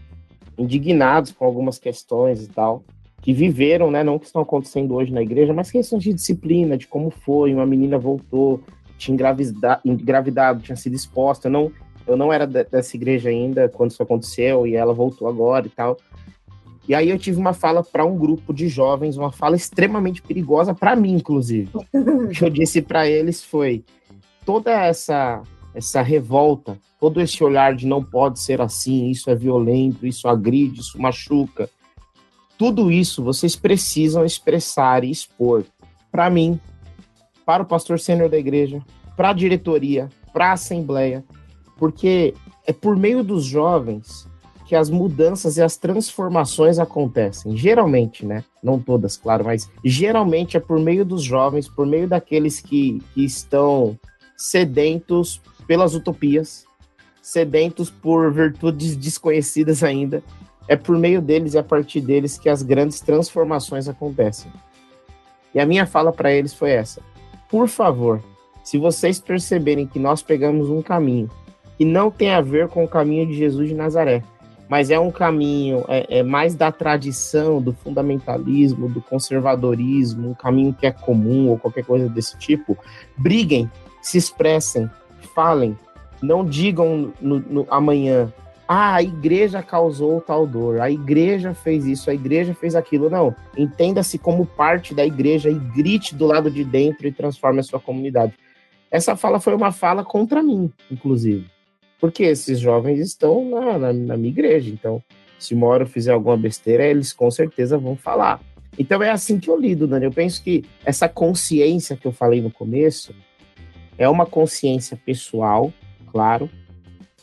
indignados 0.58 1.32
com 1.32 1.44
algumas 1.44 1.80
questões 1.80 2.44
e 2.44 2.48
tal, 2.48 2.84
que 3.20 3.34
viveram, 3.34 3.90
né, 3.90 4.04
não 4.04 4.20
que 4.20 4.28
estão 4.28 4.44
acontecendo 4.44 4.94
hoje 4.94 5.12
na 5.12 5.24
igreja, 5.24 5.52
mas 5.52 5.72
questões 5.72 6.04
de 6.04 6.14
disciplina, 6.14 6.78
de 6.78 6.86
como 6.86 7.10
foi, 7.10 7.52
uma 7.52 7.66
menina 7.66 7.98
voltou, 7.98 8.62
tinha 8.98 9.14
engravidado, 9.14 9.82
engravidado 9.86 10.62
tinha 10.62 10.76
sido 10.76 10.96
exposta, 10.96 11.48
eu 11.48 11.52
não, 11.52 11.72
eu 12.08 12.16
não 12.16 12.32
era 12.32 12.46
dessa 12.46 12.96
igreja 12.96 13.30
ainda 13.30 13.70
quando 13.70 13.92
isso 13.92 14.04
aconteceu, 14.04 14.66
e 14.66 14.76
ela 14.76 14.94
voltou 14.94 15.28
agora 15.28 15.68
e 15.68 15.70
tal, 15.70 15.98
e 16.88 16.94
aí 16.94 17.10
eu 17.10 17.18
tive 17.18 17.40
uma 17.40 17.54
fala 17.54 17.84
para 17.84 18.06
um 18.06 18.16
grupo 18.16 18.54
de 18.54 18.68
jovens, 18.68 19.18
uma 19.18 19.32
fala 19.32 19.56
extremamente 19.56 20.22
perigosa 20.22 20.74
para 20.74 20.96
mim, 20.96 21.14
inclusive. 21.14 21.70
o 21.74 22.28
que 22.30 22.44
eu 22.44 22.50
disse 22.50 22.82
para 22.82 23.08
eles 23.08 23.44
foi: 23.44 23.84
toda 24.46 24.72
essa 24.72 25.42
essa 25.74 26.02
revolta, 26.02 26.78
todo 27.02 27.20
esse 27.20 27.44
olhar 27.44 27.76
de 27.76 27.86
não 27.86 28.02
pode 28.02 28.40
ser 28.40 28.62
assim, 28.62 29.10
isso 29.10 29.30
é 29.30 29.36
violento, 29.36 30.08
isso 30.08 30.26
agride, 30.26 30.80
isso 30.80 31.02
machuca. 31.02 31.70
Tudo 32.58 32.90
isso 32.90 33.22
vocês 33.22 33.58
precisam 33.58 34.24
expressar 34.24 35.04
e 35.04 35.12
expor 35.12 35.66
para 36.10 36.30
mim, 36.30 36.58
para 37.46 37.64
o 37.64 37.66
pastor 37.66 38.00
sênior 38.00 38.30
da 38.30 38.38
igreja, 38.38 38.82
para 39.16 39.30
a 39.30 39.34
diretoria, 39.34 40.10
para 40.34 40.50
a 40.50 40.54
assembleia, 40.54 41.24
porque 41.78 42.34
é 42.66 42.74
por 42.74 42.96
meio 42.98 43.24
dos 43.24 43.46
jovens 43.46 44.28
que 44.66 44.76
as 44.76 44.90
mudanças 44.90 45.58
e 45.58 45.62
as 45.62 45.78
transformações 45.78 46.80
acontecem. 46.80 47.56
Geralmente, 47.56 48.26
né? 48.26 48.44
Não 48.64 48.80
todas, 48.80 49.16
claro, 49.16 49.46
mas 49.46 49.70
geralmente 49.84 50.58
é 50.58 50.60
por 50.60 50.80
meio 50.80 51.06
dos 51.06 51.24
jovens, 51.24 51.68
por 51.68 51.86
meio 51.86 52.08
daqueles 52.08 52.60
que, 52.60 53.00
que 53.14 53.24
estão 53.24 53.98
sedentos 54.36 55.40
pelas 55.68 55.94
utopias, 55.94 56.66
sedentos 57.22 57.92
por 57.92 58.34
virtudes 58.34 58.96
desconhecidas 58.96 59.84
ainda. 59.84 60.24
É 60.68 60.76
por 60.76 60.98
meio 60.98 61.22
deles 61.22 61.54
e 61.54 61.60
a 61.60 61.64
partir 61.64 62.02
deles 62.02 62.40
que 62.40 62.50
as 62.50 62.64
grandes 62.64 63.00
transformações 63.00 63.88
acontecem. 63.88 64.52
E 65.54 65.60
a 65.60 65.66
minha 65.66 65.86
fala 65.86 66.12
para 66.12 66.34
eles 66.34 66.56
foi 66.56 66.72
essa: 66.72 67.02
por 67.50 67.68
favor, 67.68 68.22
se 68.64 68.78
vocês 68.78 69.20
perceberem 69.20 69.86
que 69.86 70.00
nós 70.00 70.22
pegamos 70.22 70.70
um 70.70 70.82
caminho 70.82 71.30
que 71.78 71.86
não 71.86 72.10
tem 72.10 72.32
a 72.32 72.42
ver 72.42 72.68
com 72.68 72.84
o 72.84 72.88
caminho 72.88 73.28
de 73.28 73.34
Jesus 73.34 73.70
de 73.70 73.76
Nazaré, 73.76 74.24
mas 74.68 74.90
é 74.90 75.00
um 75.00 75.12
caminho 75.12 75.84
é, 75.88 76.20
é, 76.20 76.24
mais 76.24 76.56
da 76.56 76.72
tradição, 76.72 77.62
do 77.62 77.74
fundamentalismo, 77.74 78.90
do 78.90 79.02
conservadorismo, 79.02 80.32
um 80.32 80.34
caminho 80.34 80.74
que 80.74 80.88
é 80.88 80.92
comum 80.92 81.50
ou 81.50 81.60
qualquer 81.60 81.86
coisa 81.86 82.10
desse 82.10 82.38
tipo. 82.40 82.78
Briguem, 83.18 83.70
se 84.02 84.18
expressem, 84.18 84.90
falem, 85.36 85.78
não 86.22 86.44
digam 86.44 87.14
no, 87.22 87.40
no, 87.40 87.68
amanhã, 87.70 88.34
ah, 88.68 88.96
a 88.96 89.04
igreja 89.04 89.62
causou 89.62 90.22
tal 90.22 90.48
dor, 90.48 90.82
a 90.82 90.90
igreja 90.90 91.54
fez 91.54 91.86
isso, 91.86 92.10
a 92.10 92.14
igreja 92.14 92.54
fez 92.54 92.76
aquilo. 92.76 93.10
Não, 93.10 93.36
entenda-se 93.58 94.18
como 94.18 94.46
parte 94.46 94.94
da 94.94 95.06
igreja 95.06 95.50
e 95.50 95.56
grite 95.56 96.16
do 96.16 96.26
lado 96.26 96.50
de 96.50 96.64
dentro 96.64 97.08
e 97.08 97.12
transforme 97.12 97.60
a 97.60 97.64
sua 97.64 97.80
comunidade. 97.80 98.34
Essa 98.90 99.16
fala 99.16 99.40
foi 99.40 99.54
uma 99.54 99.72
fala 99.72 100.04
contra 100.04 100.42
mim, 100.42 100.72
inclusive 100.90 101.56
porque 102.00 102.24
esses 102.24 102.60
jovens 102.60 103.00
estão 103.00 103.50
na, 103.50 103.78
na, 103.78 103.94
na 103.94 104.18
minha 104.18 104.30
igreja. 104.30 104.70
Então, 104.70 105.02
se 105.40 105.54
uma 105.54 105.68
hora 105.68 105.84
eu 105.84 105.88
fizer 105.88 106.12
alguma 106.12 106.38
besteira, 106.38 106.86
eles 106.86 107.14
com 107.14 107.30
certeza 107.32 107.78
vão 107.78 107.96
falar. 107.96 108.40
Então 108.78 109.02
é 109.02 109.10
assim 109.10 109.40
que 109.40 109.50
eu 109.50 109.60
lido, 109.60 109.88
Dani. 109.88 110.06
Eu 110.06 110.12
penso 110.12 110.44
que 110.44 110.64
essa 110.84 111.08
consciência 111.08 111.96
que 111.96 112.06
eu 112.06 112.12
falei 112.12 112.42
no 112.42 112.52
começo 112.52 113.16
é 113.98 114.08
uma 114.08 114.26
consciência 114.26 115.00
pessoal, 115.04 115.74
claro, 116.12 116.50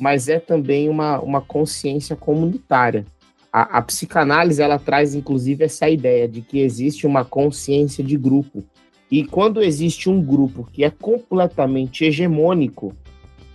mas 0.02 0.28
é 0.28 0.40
também 0.40 0.88
uma, 0.88 1.20
uma 1.20 1.40
consciência 1.40 2.16
comunitária. 2.16 3.06
A, 3.52 3.78
a 3.78 3.82
psicanálise 3.82 4.60
ela 4.60 4.76
traz 4.76 5.14
inclusive 5.14 5.62
essa 5.62 5.88
ideia 5.88 6.26
de 6.26 6.40
que 6.40 6.58
existe 6.58 7.06
uma 7.06 7.24
consciência 7.24 8.02
de 8.02 8.16
grupo. 8.16 8.64
E 9.08 9.24
quando 9.24 9.62
existe 9.62 10.10
um 10.10 10.20
grupo 10.20 10.68
que 10.72 10.82
é 10.82 10.90
completamente 10.90 12.04
hegemônico, 12.04 12.92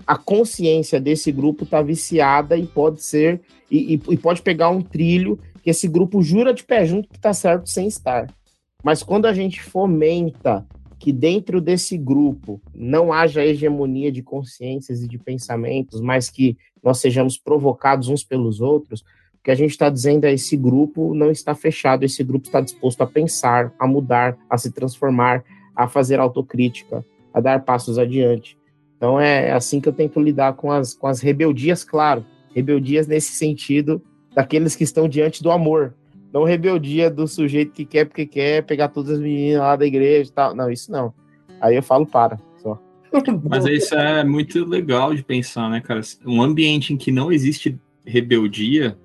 a 0.07 0.15
consciência 0.15 1.01
desse 1.01 1.33
grupo 1.33 1.65
está 1.65 1.81
viciada 1.81 2.55
e 2.55 2.65
pode 2.65 3.03
ser 3.03 3.41
e, 3.69 3.95
e, 3.95 4.01
e, 4.13 4.15
pode 4.15 4.41
pegar 4.41 4.69
um 4.69 4.81
trilho 4.81 5.37
que 5.61 5.69
esse 5.69 5.85
grupo 5.85 6.21
jura 6.21 6.53
de 6.53 6.63
pé 6.63 6.85
junto 6.85 7.09
que 7.09 7.17
está 7.17 7.33
certo 7.33 7.67
sem 7.67 7.89
estar. 7.89 8.33
Mas 8.81 9.03
quando 9.03 9.25
a 9.25 9.33
gente 9.33 9.61
fomenta 9.61 10.65
que 10.99 11.11
dentro 11.11 11.61
desse 11.61 11.97
grupo 11.97 12.61
não 12.73 13.13
haja 13.13 13.45
hegemonia 13.45 14.11
de 14.11 14.23
consciências 14.23 15.03
e 15.03 15.07
de 15.07 15.17
pensamentos, 15.17 16.01
mas 16.01 16.29
que 16.29 16.57
nós 16.83 16.99
sejamos 16.99 17.37
provocados 17.37 18.09
uns 18.09 18.23
pelos 18.23 18.61
outros, 18.61 19.01
o 19.01 19.43
que 19.43 19.51
a 19.51 19.55
gente 19.55 19.71
está 19.71 19.89
dizendo 19.89 20.25
é 20.25 20.33
esse 20.33 20.57
grupo 20.57 21.13
não 21.13 21.31
está 21.31 21.53
fechado, 21.53 22.03
esse 22.03 22.23
grupo 22.23 22.47
está 22.47 22.59
disposto 22.61 23.01
a 23.01 23.07
pensar, 23.07 23.73
a 23.79 23.87
mudar, 23.87 24.37
a 24.49 24.57
se 24.57 24.71
transformar, 24.71 25.43
a 25.75 25.87
fazer 25.87 26.19
autocrítica, 26.19 27.05
a 27.33 27.39
dar 27.39 27.63
passos 27.63 27.99
adiante. 27.99 28.57
Então 28.97 29.19
é 29.19 29.51
assim 29.51 29.79
que 29.79 29.87
eu 29.87 29.93
tento 29.93 30.19
lidar 30.19 30.53
com 30.53 30.71
as, 30.71 30.93
com 30.93 31.07
as 31.07 31.21
rebeldias, 31.21 31.83
claro. 31.83 32.25
Rebeldias 32.53 33.07
nesse 33.07 33.33
sentido 33.33 34.01
daqueles 34.33 34.75
que 34.75 34.83
estão 34.83 35.07
diante 35.07 35.43
do 35.43 35.51
amor. 35.51 35.93
Não 36.37 36.43
rebeldia 36.43 37.09
do 37.09 37.27
sujeito 37.27 37.71
que 37.71 37.85
quer 37.85 38.05
porque 38.05 38.25
quer 38.25 38.63
pegar 38.63 38.89
todas 38.89 39.13
as 39.13 39.19
meninas 39.19 39.61
lá 39.61 39.75
da 39.75 39.85
igreja 39.85 40.29
e 40.29 40.33
tal. 40.33 40.55
Não, 40.55 40.69
isso 40.69 40.91
não. 40.91 41.13
Aí 41.59 41.75
eu 41.75 41.81
falo 41.81 42.05
para, 42.05 42.39
só. 42.61 42.79
Mas 43.49 43.65
isso 43.65 43.95
é 43.95 44.23
muito 44.23 44.63
legal 44.65 45.15
de 45.15 45.23
pensar, 45.23 45.69
né, 45.69 45.81
cara? 45.81 46.01
Um 46.25 46.41
ambiente 46.41 46.93
em 46.93 46.97
que 46.97 47.11
não 47.11 47.31
existe 47.31 47.79
rebeldia 48.05 48.97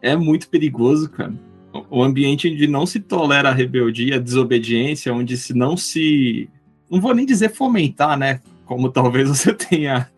é 0.00 0.14
muito 0.14 0.48
perigoso, 0.48 1.10
cara. 1.10 1.34
O 1.88 2.02
ambiente 2.02 2.48
onde 2.48 2.66
não 2.66 2.86
se 2.86 3.00
tolera 3.00 3.48
a 3.48 3.52
rebeldia, 3.52 4.16
a 4.16 4.20
desobediência, 4.20 5.12
onde 5.12 5.36
se 5.36 5.54
não 5.54 5.76
se. 5.76 6.48
Não 6.90 7.00
vou 7.00 7.14
nem 7.14 7.26
dizer 7.26 7.50
fomentar, 7.50 8.18
né? 8.18 8.40
como 8.70 8.88
talvez 8.92 9.28
você 9.28 9.52
tenha 9.52 10.08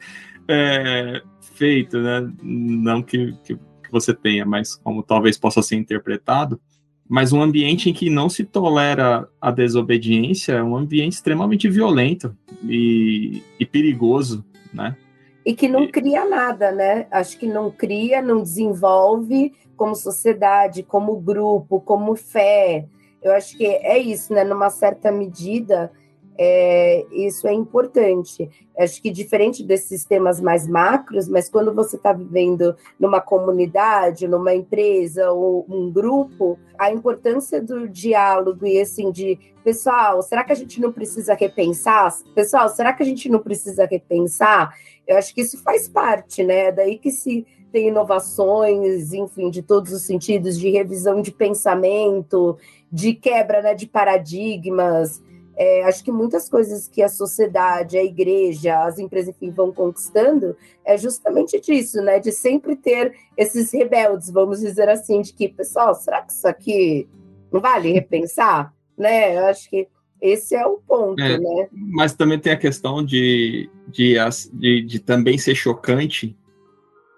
é, 0.46 1.22
feito, 1.40 1.98
né? 1.98 2.30
Não 2.42 3.02
que, 3.02 3.32
que, 3.42 3.58
você 3.92 4.14
tenha, 4.14 4.44
mas 4.44 4.74
como 4.74 5.02
talvez 5.02 5.38
possa 5.38 5.62
ser 5.62 5.76
interpretado. 5.76 6.60
Mas 7.08 7.32
um 7.32 7.42
ambiente 7.42 7.90
em 7.90 7.92
que 7.92 8.08
não 8.08 8.28
se 8.28 8.44
tolera 8.44 9.28
a 9.40 9.50
desobediência 9.50 10.54
é 10.54 10.62
um 10.62 10.76
ambiente 10.76 11.12
extremamente 11.12 11.68
violento 11.68 12.34
e, 12.64 13.42
e 13.60 13.66
perigoso, 13.66 14.44
né? 14.72 14.96
E 15.44 15.54
que 15.54 15.68
não 15.68 15.86
cria 15.88 16.24
nada, 16.24 16.70
né? 16.70 17.06
Acho 17.10 17.38
que 17.38 17.46
não 17.46 17.70
cria, 17.70 18.22
não 18.22 18.42
desenvolve 18.42 19.52
como 19.76 19.94
sociedade, 19.94 20.82
como 20.82 21.20
grupo, 21.20 21.80
como 21.80 22.14
fé. 22.14 22.86
Eu 23.20 23.32
acho 23.32 23.56
que 23.56 23.66
é 23.66 23.98
isso, 23.98 24.32
né? 24.32 24.44
Numa 24.44 24.70
certa 24.70 25.10
medida, 25.10 25.92
é, 26.38 27.04
isso 27.12 27.46
é 27.46 27.52
importante. 27.52 28.50
Acho 28.78 29.02
que 29.02 29.10
diferente 29.10 29.62
desses 29.62 29.88
sistemas 29.88 30.40
mais 30.40 30.66
macros, 30.66 31.28
mas 31.28 31.48
quando 31.48 31.74
você 31.74 31.96
está 31.96 32.12
vivendo 32.12 32.74
numa 32.98 33.20
comunidade, 33.20 34.26
numa 34.26 34.54
empresa 34.54 35.30
ou 35.30 35.66
um 35.68 35.90
grupo, 35.90 36.58
a 36.78 36.90
importância 36.90 37.60
do 37.60 37.86
diálogo 37.88 38.66
e 38.66 38.80
assim 38.80 39.10
de 39.10 39.38
pessoal, 39.62 40.22
será 40.22 40.42
que 40.42 40.52
a 40.52 40.56
gente 40.56 40.80
não 40.80 40.90
precisa 40.90 41.34
repensar? 41.34 42.12
Pessoal, 42.34 42.68
será 42.68 42.92
que 42.92 43.02
a 43.02 43.06
gente 43.06 43.28
não 43.28 43.38
precisa 43.38 43.84
repensar? 43.84 44.74
Eu 45.06 45.18
acho 45.18 45.34
que 45.34 45.42
isso 45.42 45.62
faz 45.62 45.88
parte, 45.88 46.42
né? 46.42 46.66
É 46.66 46.72
daí 46.72 46.98
que 46.98 47.10
se 47.10 47.46
tem 47.70 47.88
inovações, 47.88 49.12
enfim, 49.12 49.50
de 49.50 49.62
todos 49.62 49.92
os 49.92 50.02
sentidos, 50.02 50.58
de 50.58 50.70
revisão 50.70 51.22
de 51.22 51.32
pensamento, 51.32 52.58
de 52.90 53.14
quebra 53.14 53.62
né, 53.62 53.74
de 53.74 53.86
paradigmas. 53.86 55.22
É, 55.56 55.84
acho 55.84 56.02
que 56.02 56.10
muitas 56.10 56.48
coisas 56.48 56.88
que 56.88 57.02
a 57.02 57.08
sociedade, 57.08 57.98
a 57.98 58.04
igreja, 58.04 58.84
as 58.84 58.98
empresas, 58.98 59.34
enfim, 59.34 59.50
vão 59.50 59.70
conquistando 59.72 60.56
é 60.84 60.96
justamente 60.96 61.60
disso, 61.60 62.00
né? 62.02 62.18
De 62.18 62.32
sempre 62.32 62.74
ter 62.74 63.14
esses 63.36 63.72
rebeldes, 63.72 64.30
vamos 64.30 64.60
dizer 64.60 64.88
assim, 64.88 65.20
de 65.20 65.32
que, 65.32 65.48
pessoal, 65.48 65.94
será 65.94 66.22
que 66.22 66.32
isso 66.32 66.48
aqui 66.48 67.08
não 67.52 67.60
vale 67.60 67.92
repensar? 67.92 68.72
Né? 68.94 69.36
Eu 69.36 69.46
acho 69.46 69.70
que 69.70 69.88
esse 70.20 70.54
é 70.54 70.64
o 70.66 70.76
ponto, 70.76 71.20
é, 71.20 71.38
né? 71.38 71.68
Mas 71.72 72.12
também 72.12 72.38
tem 72.38 72.52
a 72.52 72.58
questão 72.58 73.02
de, 73.02 73.68
de, 73.88 74.14
de, 74.52 74.82
de 74.82 74.98
também 75.00 75.38
ser 75.38 75.54
chocante 75.54 76.36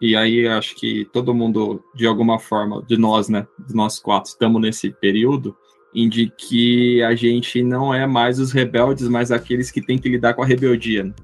e 0.05 0.15
aí 0.15 0.47
acho 0.47 0.75
que 0.77 1.07
todo 1.07 1.35
mundo, 1.35 1.83
de 1.95 2.07
alguma 2.07 2.39
forma, 2.39 2.83
de 2.83 2.97
nós, 2.97 3.31
né, 3.31 3.47
de 3.67 3.75
nós 3.75 3.99
quatro, 3.99 4.31
estamos 4.31 4.61
nesse 4.61 4.91
período 4.91 5.57
em 5.95 6.09
de 6.09 6.33
que 6.37 7.03
a 7.03 7.15
gente 7.15 7.63
não 7.63 7.95
é 7.95 8.07
mais 8.07 8.41
os 8.41 8.51
rebeldes, 8.51 9.09
mas 9.09 9.31
aqueles 9.31 9.71
que 9.71 9.81
têm 9.81 9.99
que 9.99 10.09
lidar 10.09 10.35
com 10.35 10.43
a 10.43 10.47
rebeldia, 10.47 11.15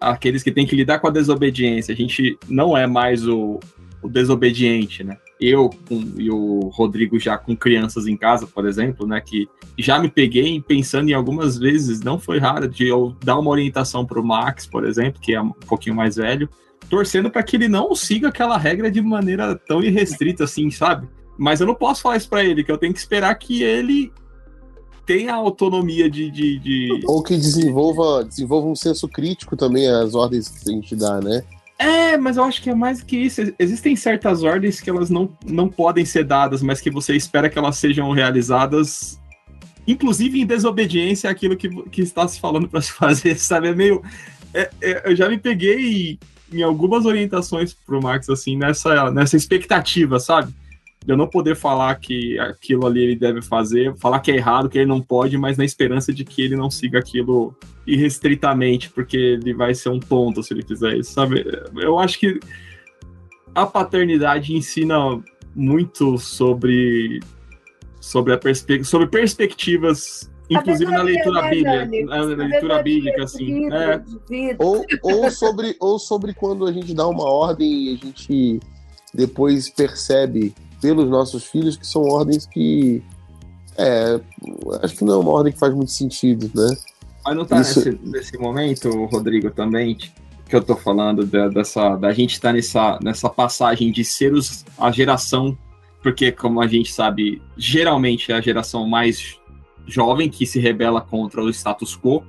aqueles 0.00 0.42
que 0.42 0.50
têm 0.50 0.66
que 0.66 0.74
lidar 0.74 0.98
com 0.98 1.06
a 1.06 1.10
desobediência. 1.10 1.92
A 1.92 1.96
gente 1.96 2.36
não 2.48 2.76
é 2.76 2.86
mais 2.86 3.26
o, 3.26 3.60
o 4.02 4.08
desobediente, 4.08 5.04
né? 5.04 5.16
Eu 5.40 5.70
com, 5.88 6.14
e 6.16 6.30
o 6.30 6.68
Rodrigo 6.72 7.18
já 7.18 7.38
com 7.38 7.56
crianças 7.56 8.08
em 8.08 8.16
casa, 8.16 8.46
por 8.46 8.66
exemplo, 8.66 9.06
né? 9.06 9.20
Que 9.20 9.48
já 9.78 9.98
me 10.00 10.08
peguei 10.08 10.60
pensando 10.60 11.08
em 11.08 11.14
algumas 11.14 11.56
vezes, 11.56 12.00
não 12.00 12.18
foi 12.18 12.38
raro, 12.40 12.68
de 12.68 12.88
eu 12.88 13.14
dar 13.22 13.38
uma 13.38 13.50
orientação 13.50 14.04
para 14.04 14.20
o 14.20 14.24
Max, 14.24 14.66
por 14.66 14.84
exemplo, 14.84 15.20
que 15.20 15.32
é 15.32 15.40
um 15.40 15.50
pouquinho 15.50 15.94
mais 15.94 16.16
velho, 16.16 16.48
torcendo 16.90 17.30
para 17.30 17.42
que 17.44 17.54
ele 17.54 17.68
não 17.68 17.94
siga 17.94 18.28
aquela 18.28 18.58
regra 18.58 18.90
de 18.90 19.00
maneira 19.00 19.54
tão 19.54 19.80
irrestrita 19.80 20.44
assim, 20.44 20.70
sabe? 20.70 21.06
Mas 21.38 21.60
eu 21.60 21.66
não 21.66 21.74
posso 21.74 22.02
falar 22.02 22.16
isso 22.16 22.28
para 22.28 22.44
ele, 22.44 22.64
que 22.64 22.72
eu 22.72 22.76
tenho 22.76 22.92
que 22.92 22.98
esperar 22.98 23.32
que 23.36 23.62
ele 23.62 24.12
tenha 25.06 25.34
autonomia 25.34 26.10
de, 26.10 26.30
de, 26.30 26.58
de, 26.58 27.00
Ou 27.06 27.22
que 27.22 27.34
desenvolva, 27.34 28.24
desenvolva 28.24 28.68
um 28.68 28.76
senso 28.76 29.08
crítico 29.08 29.56
também 29.56 29.88
às 29.88 30.14
ordens 30.14 30.48
que 30.48 30.68
a 30.68 30.72
gente 30.72 30.94
dá, 30.94 31.18
né? 31.18 31.42
É, 31.78 32.16
mas 32.16 32.36
eu 32.36 32.44
acho 32.44 32.60
que 32.60 32.68
é 32.68 32.74
mais 32.74 33.02
que 33.02 33.16
isso. 33.16 33.40
Existem 33.58 33.94
certas 33.94 34.42
ordens 34.42 34.80
que 34.80 34.90
elas 34.90 35.08
não, 35.08 35.30
não 35.46 35.68
podem 35.68 36.04
ser 36.04 36.24
dadas, 36.24 36.60
mas 36.60 36.80
que 36.80 36.90
você 36.90 37.14
espera 37.14 37.48
que 37.48 37.56
elas 37.56 37.78
sejam 37.78 38.10
realizadas, 38.10 39.18
inclusive 39.86 40.40
em 40.40 40.46
desobediência 40.46 41.30
àquilo 41.30 41.56
que, 41.56 41.68
que 41.84 42.02
está 42.02 42.26
se 42.28 42.38
falando 42.38 42.68
para 42.68 42.82
se 42.82 42.92
fazer, 42.92 43.38
sabe? 43.40 43.68
É 43.68 43.74
meio. 43.74 44.02
É, 44.52 44.70
é, 44.82 45.10
eu 45.10 45.16
já 45.16 45.28
me 45.28 45.38
peguei 45.38 46.18
em 46.52 46.62
algumas 46.62 47.06
orientações 47.06 47.72
pro 47.72 48.02
Max, 48.02 48.28
assim, 48.28 48.56
nessa, 48.56 49.10
nessa 49.10 49.36
expectativa, 49.36 50.18
sabe? 50.18 50.52
De 51.08 51.14
eu 51.14 51.16
não 51.16 51.26
poder 51.26 51.56
falar 51.56 51.94
que 51.94 52.38
aquilo 52.38 52.86
ali 52.86 53.02
ele 53.02 53.16
deve 53.16 53.40
fazer, 53.40 53.96
falar 53.96 54.20
que 54.20 54.30
é 54.30 54.36
errado, 54.36 54.68
que 54.68 54.76
ele 54.76 54.84
não 54.84 55.00
pode, 55.00 55.38
mas 55.38 55.56
na 55.56 55.64
esperança 55.64 56.12
de 56.12 56.22
que 56.22 56.42
ele 56.42 56.54
não 56.54 56.70
siga 56.70 56.98
aquilo 56.98 57.56
irrestritamente, 57.86 58.90
porque 58.90 59.16
ele 59.16 59.54
vai 59.54 59.74
ser 59.74 59.88
um 59.88 59.98
tonto 59.98 60.42
se 60.42 60.52
ele 60.52 60.62
fizer 60.62 60.98
isso, 60.98 61.14
sabe? 61.14 61.46
Eu 61.76 61.98
acho 61.98 62.18
que 62.18 62.38
a 63.54 63.64
paternidade 63.64 64.54
ensina 64.54 65.18
muito 65.56 66.18
sobre 66.18 67.20
sobre 67.98 68.34
a 68.34 68.36
perspe 68.36 68.84
sobre 68.84 69.06
perspectivas 69.06 70.30
inclusive 70.50 70.90
na 70.92 71.02
leitura 71.02 71.40
né, 71.40 71.50
bíblica, 71.50 72.04
na 72.04 72.22
leitura 72.22 72.82
bíblica, 72.82 73.24
assim. 73.24 73.72
É. 73.72 74.02
Ou, 74.58 74.84
ou, 75.02 75.30
sobre, 75.30 75.74
ou 75.80 75.98
sobre 75.98 76.34
quando 76.34 76.66
a 76.66 76.72
gente 76.72 76.92
dá 76.92 77.06
uma 77.06 77.24
ordem 77.24 77.70
e 77.70 77.94
a 77.94 78.06
gente 78.06 78.60
depois 79.14 79.68
percebe 79.68 80.54
pelos 80.80 81.08
nossos 81.08 81.44
filhos 81.44 81.76
que 81.76 81.86
são 81.86 82.02
ordens 82.02 82.46
que. 82.46 83.02
É, 83.76 84.20
acho 84.82 84.96
que 84.96 85.04
não 85.04 85.14
é 85.14 85.18
uma 85.18 85.30
ordem 85.30 85.52
que 85.52 85.58
faz 85.58 85.72
muito 85.72 85.92
sentido, 85.92 86.50
né? 86.54 86.76
Mas 87.24 87.36
não 87.36 87.44
tá 87.44 87.60
Isso... 87.60 87.78
nesse, 87.84 88.00
nesse 88.04 88.38
momento, 88.38 89.04
Rodrigo, 89.06 89.50
também, 89.50 89.96
que 90.48 90.56
eu 90.56 90.62
tô 90.62 90.74
falando 90.74 91.26
da, 91.26 91.48
dessa, 91.48 91.94
da 91.96 92.12
gente 92.12 92.32
estar 92.32 92.48
tá 92.48 92.54
nessa, 92.54 92.98
nessa 93.02 93.28
passagem 93.28 93.92
de 93.92 94.04
ser 94.04 94.32
os, 94.32 94.64
a 94.78 94.90
geração, 94.90 95.56
porque 96.02 96.32
como 96.32 96.60
a 96.60 96.66
gente 96.66 96.92
sabe, 96.92 97.40
geralmente 97.56 98.32
é 98.32 98.34
a 98.34 98.40
geração 98.40 98.88
mais 98.88 99.38
jovem 99.86 100.28
que 100.28 100.46
se 100.46 100.58
rebela 100.58 101.00
contra 101.00 101.42
o 101.42 101.50
status 101.50 101.96
quo, 101.96 102.24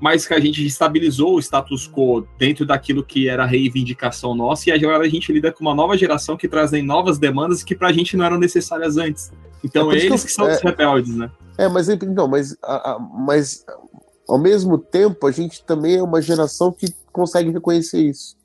mas 0.00 0.26
que 0.26 0.34
a 0.34 0.40
gente 0.40 0.64
estabilizou 0.64 1.36
o 1.36 1.40
status 1.40 1.88
quo 1.88 2.26
dentro 2.38 2.66
daquilo 2.66 3.02
que 3.02 3.28
era 3.28 3.44
a 3.44 3.46
reivindicação 3.46 4.34
nossa, 4.34 4.68
e 4.68 4.72
agora 4.72 5.04
a 5.04 5.08
gente 5.08 5.32
lida 5.32 5.50
com 5.50 5.62
uma 5.62 5.74
nova 5.74 5.96
geração 5.96 6.36
que 6.36 6.48
trazem 6.48 6.82
novas 6.82 7.18
demandas 7.18 7.62
que 7.62 7.74
pra 7.74 7.92
gente 7.92 8.16
não 8.16 8.24
eram 8.24 8.38
necessárias 8.38 8.96
antes. 8.96 9.32
Então 9.64 9.90
é 9.90 9.96
eles 9.96 10.08
que, 10.08 10.12
eu, 10.12 10.24
que 10.26 10.32
são 10.32 10.48
é, 10.48 10.54
os 10.54 10.60
rebeldes, 10.60 11.16
né? 11.16 11.30
É, 11.56 11.68
mas 11.68 11.88
então, 11.88 12.28
mas, 12.28 12.56
a, 12.62 12.92
a, 12.92 12.98
mas 12.98 13.64
ao 14.28 14.38
mesmo 14.38 14.76
tempo 14.78 15.26
a 15.26 15.30
gente 15.30 15.64
também 15.64 15.96
é 15.96 16.02
uma 16.02 16.20
geração 16.20 16.70
que 16.70 16.94
consegue 17.10 17.50
reconhecer 17.50 18.00
isso. 18.00 18.36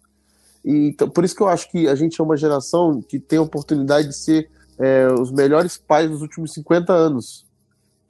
E 0.63 0.89
então, 0.89 1.09
por 1.09 1.25
isso 1.25 1.35
que 1.35 1.41
eu 1.41 1.49
acho 1.49 1.69
que 1.69 1.87
a 1.87 1.95
gente 1.95 2.21
é 2.21 2.23
uma 2.23 2.37
geração 2.37 3.01
que 3.01 3.19
tem 3.19 3.39
a 3.39 3.41
oportunidade 3.41 4.07
de 4.07 4.15
ser 4.15 4.49
é, 4.79 5.07
os 5.19 5.31
melhores 5.31 5.77
pais 5.77 6.09
dos 6.09 6.21
últimos 6.21 6.53
50 6.53 6.93
anos 6.93 7.45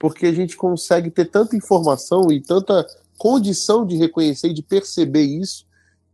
porque 0.01 0.25
a 0.25 0.33
gente 0.33 0.57
consegue 0.57 1.11
ter 1.11 1.25
tanta 1.25 1.55
informação 1.55 2.31
e 2.31 2.41
tanta 2.41 2.83
condição 3.21 3.85
de 3.85 3.95
reconhecer 3.97 4.47
e 4.47 4.53
de 4.53 4.63
perceber 4.63 5.21
isso 5.21 5.63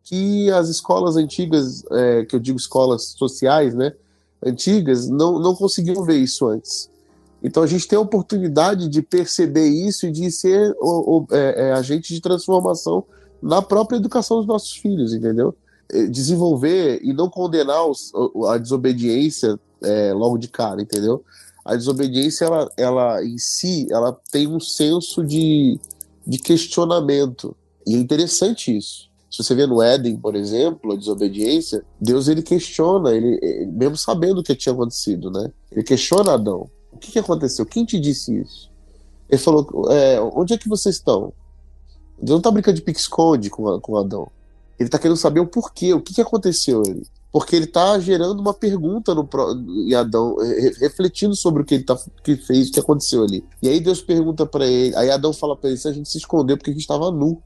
que 0.03 0.51
as 0.51 0.67
escolas 0.67 1.15
antigas, 1.15 1.81
é, 1.89 2.25
que 2.25 2.35
eu 2.35 2.39
digo 2.39 2.57
escolas 2.57 3.15
sociais, 3.17 3.73
né, 3.73 3.93
antigas, 4.45 5.07
não, 5.07 5.39
não 5.39 5.55
conseguiam 5.55 6.03
ver 6.03 6.17
isso 6.17 6.45
antes. 6.45 6.89
Então 7.41 7.63
a 7.63 7.65
gente 7.65 7.87
tem 7.87 7.97
a 7.97 8.01
oportunidade 8.01 8.89
de 8.89 9.01
perceber 9.01 9.69
isso 9.69 10.05
e 10.07 10.11
de 10.11 10.29
ser 10.29 10.75
o, 10.81 11.19
o 11.19 11.27
é, 11.31 11.69
é, 11.69 11.71
agente 11.71 12.13
de 12.13 12.19
transformação 12.19 13.05
na 13.41 13.61
própria 13.61 13.95
educação 13.95 14.39
dos 14.39 14.45
nossos 14.45 14.73
filhos, 14.73 15.13
entendeu? 15.13 15.55
É, 15.89 16.07
desenvolver 16.07 16.99
e 17.01 17.13
não 17.13 17.29
condenar 17.29 17.87
os, 17.87 18.11
a 18.49 18.57
desobediência 18.57 19.57
é, 19.81 20.11
logo 20.11 20.37
de 20.37 20.49
cara, 20.49 20.81
entendeu? 20.81 21.23
a 21.67 21.75
desobediência, 21.75 22.45
ela, 22.45 22.71
ela 22.77 23.23
em 23.25 23.37
si, 23.37 23.87
ela 23.91 24.17
tem 24.31 24.47
um 24.47 24.59
senso 24.59 25.21
de, 25.21 25.77
de 26.27 26.37
questionamento. 26.37 27.55
E 27.85 27.95
é 27.95 27.97
interessante 27.97 28.75
isso. 28.75 29.07
Se 29.31 29.43
você 29.43 29.55
vê 29.55 29.65
no 29.65 29.81
Éden, 29.81 30.17
por 30.17 30.35
exemplo, 30.35 30.91
a 30.91 30.95
desobediência, 30.95 31.83
Deus 31.99 32.27
ele 32.27 32.41
questiona, 32.41 33.15
ele, 33.15 33.65
mesmo 33.67 33.95
sabendo 33.95 34.39
o 34.39 34.43
que 34.43 34.55
tinha 34.55 34.73
acontecido, 34.73 35.31
né? 35.31 35.51
Ele 35.71 35.83
questiona 35.83 36.33
Adão. 36.33 36.69
O 36.91 36.97
que, 36.97 37.11
que 37.11 37.19
aconteceu? 37.19 37.65
Quem 37.65 37.85
te 37.85 37.99
disse 37.99 38.39
isso? 38.39 38.69
Ele 39.29 39.39
falou: 39.39 39.91
é, 39.91 40.19
onde 40.19 40.53
é 40.53 40.57
que 40.57 40.69
vocês 40.69 40.95
estão? 40.95 41.33
Deus 42.17 42.31
não 42.31 42.37
está 42.37 42.51
brincando 42.51 42.75
de 42.75 42.81
pique-esconde 42.81 43.49
com, 43.49 43.79
com 43.79 43.97
Adão. 43.97 44.29
Ele 44.79 44.87
está 44.87 44.97
querendo 44.97 45.17
saber 45.17 45.39
o 45.39 45.47
porquê, 45.47 45.93
o 45.93 46.01
que, 46.01 46.13
que 46.13 46.21
aconteceu 46.21 46.83
ele 46.85 47.05
porque 47.31 47.55
ele 47.55 47.65
está 47.65 47.99
gerando 47.99 48.39
uma 48.39 48.53
pergunta 48.53 49.13
no 49.13 49.27
em 49.85 49.93
Adão, 49.93 50.37
refletindo 50.79 51.35
sobre 51.35 51.61
o 51.61 51.65
que 51.65 51.75
ele 51.75 51.83
tá, 51.83 51.97
que 52.23 52.35
fez, 52.37 52.69
o 52.69 52.71
que 52.71 52.79
aconteceu 52.79 53.23
ali. 53.23 53.43
E 53.61 53.69
aí 53.69 53.79
Deus 53.79 54.01
pergunta 54.01 54.45
para 54.45 54.65
ele, 54.65 54.95
aí 54.95 55.09
Adão 55.09 55.33
fala 55.33 55.55
para 55.55 55.69
ele: 55.69 55.77
se 55.77 55.87
a 55.87 55.91
gente 55.91 56.09
se 56.09 56.17
escondeu 56.17 56.57
porque 56.57 56.71
a 56.71 56.73
gente 56.73 56.81
estava 56.81 57.11
nu. 57.11 57.41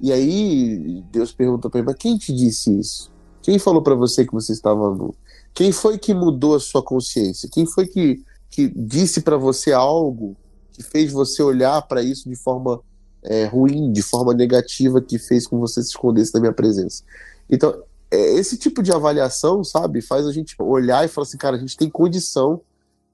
E 0.00 0.12
aí 0.12 1.02
Deus 1.10 1.32
pergunta 1.32 1.68
para 1.68 1.80
ele: 1.80 1.86
mas 1.86 1.96
quem 1.96 2.16
te 2.16 2.32
disse 2.32 2.78
isso? 2.78 3.10
Quem 3.42 3.58
falou 3.58 3.82
para 3.82 3.94
você 3.94 4.24
que 4.24 4.32
você 4.32 4.52
estava 4.52 4.94
nu? 4.94 5.14
Quem 5.52 5.72
foi 5.72 5.98
que 5.98 6.14
mudou 6.14 6.54
a 6.54 6.60
sua 6.60 6.82
consciência? 6.82 7.48
Quem 7.52 7.66
foi 7.66 7.86
que, 7.86 8.22
que 8.50 8.68
disse 8.68 9.22
para 9.22 9.36
você 9.36 9.72
algo 9.72 10.36
que 10.72 10.82
fez 10.82 11.12
você 11.12 11.42
olhar 11.42 11.82
para 11.82 12.02
isso 12.02 12.28
de 12.28 12.36
forma 12.36 12.80
é, 13.24 13.46
ruim, 13.46 13.90
de 13.90 14.02
forma 14.02 14.32
negativa, 14.32 15.00
que 15.00 15.18
fez 15.18 15.46
com 15.46 15.56
que 15.56 15.62
você 15.62 15.82
se 15.82 15.88
escondesse 15.88 16.32
da 16.32 16.40
minha 16.40 16.52
presença? 16.52 17.02
Então, 17.50 17.74
esse 18.16 18.56
tipo 18.56 18.82
de 18.82 18.92
avaliação, 18.92 19.62
sabe, 19.62 20.00
faz 20.00 20.26
a 20.26 20.32
gente 20.32 20.54
olhar 20.58 21.04
e 21.04 21.08
falar 21.08 21.26
assim, 21.26 21.36
cara, 21.36 21.56
a 21.56 21.58
gente 21.60 21.76
tem 21.76 21.90
condição 21.90 22.60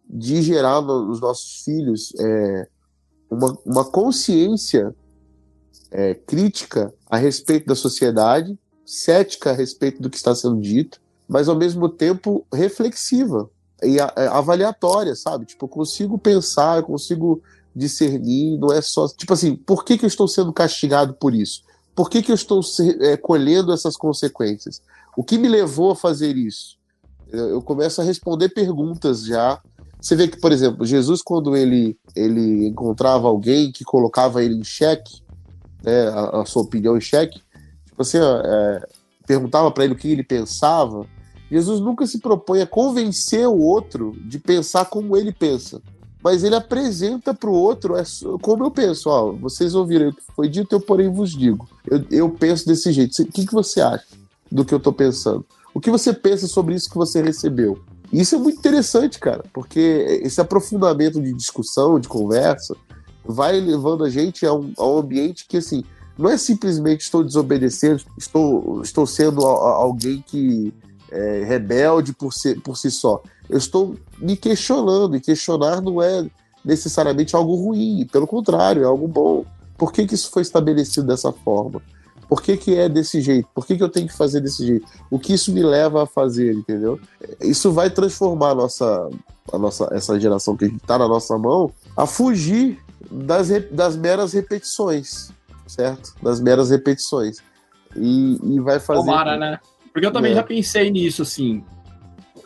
de 0.08 0.42
gerar 0.42 0.80
nos 0.82 1.20
nossos 1.20 1.62
filhos 1.64 2.12
é, 2.18 2.68
uma, 3.30 3.58
uma 3.64 3.84
consciência 3.84 4.94
é, 5.90 6.14
crítica 6.14 6.92
a 7.08 7.16
respeito 7.16 7.66
da 7.66 7.74
sociedade, 7.74 8.58
cética 8.84 9.50
a 9.50 9.54
respeito 9.54 10.02
do 10.02 10.10
que 10.10 10.16
está 10.16 10.34
sendo 10.34 10.60
dito, 10.60 11.00
mas 11.26 11.48
ao 11.48 11.56
mesmo 11.56 11.88
tempo 11.88 12.46
reflexiva 12.52 13.48
e 13.82 13.98
é, 13.98 14.26
avaliatória, 14.28 15.14
sabe? 15.14 15.46
Tipo, 15.46 15.64
eu 15.64 15.68
consigo 15.68 16.18
pensar, 16.18 16.78
eu 16.78 16.84
consigo 16.84 17.42
discernir, 17.74 18.58
não 18.58 18.72
é 18.72 18.80
só. 18.80 19.08
Tipo 19.08 19.32
assim, 19.32 19.56
por 19.56 19.84
que, 19.84 19.98
que 19.98 20.04
eu 20.04 20.08
estou 20.08 20.28
sendo 20.28 20.52
castigado 20.52 21.14
por 21.14 21.34
isso? 21.34 21.62
Por 21.94 22.10
que, 22.10 22.22
que 22.22 22.30
eu 22.30 22.34
estou 22.34 22.60
é, 23.00 23.16
colhendo 23.16 23.72
essas 23.72 23.96
consequências? 23.96 24.82
O 25.16 25.22
que 25.22 25.38
me 25.38 25.48
levou 25.48 25.92
a 25.92 25.96
fazer 25.96 26.36
isso? 26.36 26.76
Eu, 27.30 27.62
começo 27.62 28.00
a 28.00 28.04
responder 28.04 28.48
perguntas 28.48 29.24
já. 29.24 29.60
Você 30.00 30.14
vê 30.14 30.28
que, 30.28 30.38
por 30.38 30.52
exemplo, 30.52 30.84
Jesus, 30.84 31.22
quando 31.22 31.56
ele, 31.56 31.96
ele 32.14 32.66
encontrava 32.66 33.28
alguém 33.28 33.72
que 33.72 33.84
colocava 33.84 34.42
ele 34.42 34.54
em 34.54 34.64
xeque, 34.64 35.22
né, 35.82 36.08
a, 36.08 36.42
a 36.42 36.46
sua 36.46 36.62
opinião 36.62 36.96
em 36.96 37.00
xeque, 37.00 37.40
tipo 37.86 38.02
assim, 38.02 38.18
é, 38.18 38.86
perguntava 39.26 39.70
para 39.70 39.84
ele 39.84 39.94
o 39.94 39.96
que 39.96 40.08
ele 40.08 40.22
pensava, 40.22 41.06
Jesus 41.50 41.80
nunca 41.80 42.06
se 42.06 42.18
propõe 42.18 42.60
a 42.60 42.66
convencer 42.66 43.46
o 43.46 43.58
outro 43.58 44.12
de 44.26 44.38
pensar 44.38 44.86
como 44.86 45.16
ele 45.16 45.32
pensa 45.32 45.80
mas 46.24 46.42
ele 46.42 46.54
apresenta 46.54 47.34
para 47.34 47.50
o 47.50 47.52
outro 47.52 47.98
é, 47.98 48.02
como 48.40 48.64
eu 48.64 48.70
penso. 48.70 49.10
Ó, 49.10 49.32
vocês 49.32 49.74
ouviram 49.74 50.08
o 50.08 50.14
que 50.14 50.22
foi 50.34 50.48
dito, 50.48 50.74
eu 50.74 50.80
porém 50.80 51.12
vos 51.12 51.30
digo. 51.30 51.68
Eu, 51.86 52.02
eu 52.10 52.30
penso 52.30 52.66
desse 52.66 52.90
jeito. 52.92 53.20
O 53.20 53.26
que, 53.26 53.44
que 53.44 53.52
você 53.52 53.82
acha 53.82 54.06
do 54.50 54.64
que 54.64 54.72
eu 54.72 54.78
estou 54.78 54.92
pensando? 54.92 55.44
O 55.74 55.80
que 55.80 55.90
você 55.90 56.14
pensa 56.14 56.46
sobre 56.46 56.74
isso 56.74 56.88
que 56.88 56.96
você 56.96 57.20
recebeu? 57.20 57.78
Isso 58.10 58.36
é 58.36 58.38
muito 58.38 58.58
interessante, 58.58 59.18
cara, 59.18 59.44
porque 59.52 60.20
esse 60.22 60.40
aprofundamento 60.40 61.20
de 61.20 61.34
discussão, 61.34 62.00
de 62.00 62.08
conversa, 62.08 62.74
vai 63.22 63.60
levando 63.60 64.02
a 64.02 64.08
gente 64.08 64.46
a 64.46 64.54
um, 64.54 64.72
a 64.78 64.86
um 64.86 64.98
ambiente 64.98 65.44
que, 65.46 65.58
assim, 65.58 65.84
não 66.16 66.30
é 66.30 66.38
simplesmente 66.38 67.02
estou 67.02 67.22
desobedecendo, 67.22 68.02
estou, 68.16 68.80
estou 68.80 69.06
sendo 69.06 69.44
alguém 69.44 70.24
que 70.26 70.72
é, 71.10 71.44
rebelde 71.44 72.14
por, 72.14 72.32
ser, 72.32 72.60
por 72.62 72.78
si 72.78 72.90
só. 72.90 73.22
Eu 73.48 73.58
estou 73.58 73.96
me 74.18 74.36
questionando, 74.36 75.16
e 75.16 75.20
questionar 75.20 75.80
não 75.80 76.02
é 76.02 76.26
necessariamente 76.64 77.36
algo 77.36 77.54
ruim, 77.54 78.06
pelo 78.10 78.26
contrário, 78.26 78.82
é 78.82 78.86
algo 78.86 79.06
bom. 79.06 79.44
Por 79.76 79.92
que, 79.92 80.06
que 80.06 80.14
isso 80.14 80.30
foi 80.30 80.42
estabelecido 80.42 81.06
dessa 81.06 81.32
forma? 81.32 81.82
Por 82.28 82.42
que, 82.42 82.56
que 82.56 82.74
é 82.74 82.88
desse 82.88 83.20
jeito? 83.20 83.48
Por 83.54 83.66
que, 83.66 83.76
que 83.76 83.82
eu 83.82 83.88
tenho 83.88 84.08
que 84.08 84.16
fazer 84.16 84.40
desse 84.40 84.66
jeito? 84.66 84.86
O 85.10 85.18
que 85.18 85.34
isso 85.34 85.52
me 85.52 85.62
leva 85.62 86.04
a 86.04 86.06
fazer, 86.06 86.54
entendeu? 86.54 86.98
Isso 87.40 87.70
vai 87.70 87.90
transformar 87.90 88.50
a 88.50 88.54
nossa, 88.54 89.10
a 89.52 89.58
nossa, 89.58 89.88
essa 89.92 90.18
geração 90.18 90.56
que 90.56 90.66
está 90.66 90.98
na 90.98 91.06
nossa 91.06 91.36
mão 91.36 91.70
a 91.96 92.06
fugir 92.06 92.78
das, 93.10 93.48
das 93.70 93.96
meras 93.96 94.32
repetições, 94.32 95.30
certo? 95.66 96.14
Das 96.22 96.40
meras 96.40 96.70
repetições. 96.70 97.38
E, 97.94 98.38
e 98.42 98.60
vai 98.60 98.80
fazer. 98.80 99.00
Tomara, 99.00 99.36
né? 99.36 99.60
Porque 99.92 100.06
eu 100.06 100.12
também 100.12 100.32
é. 100.32 100.34
já 100.34 100.42
pensei 100.42 100.90
nisso, 100.90 101.22
assim. 101.22 101.62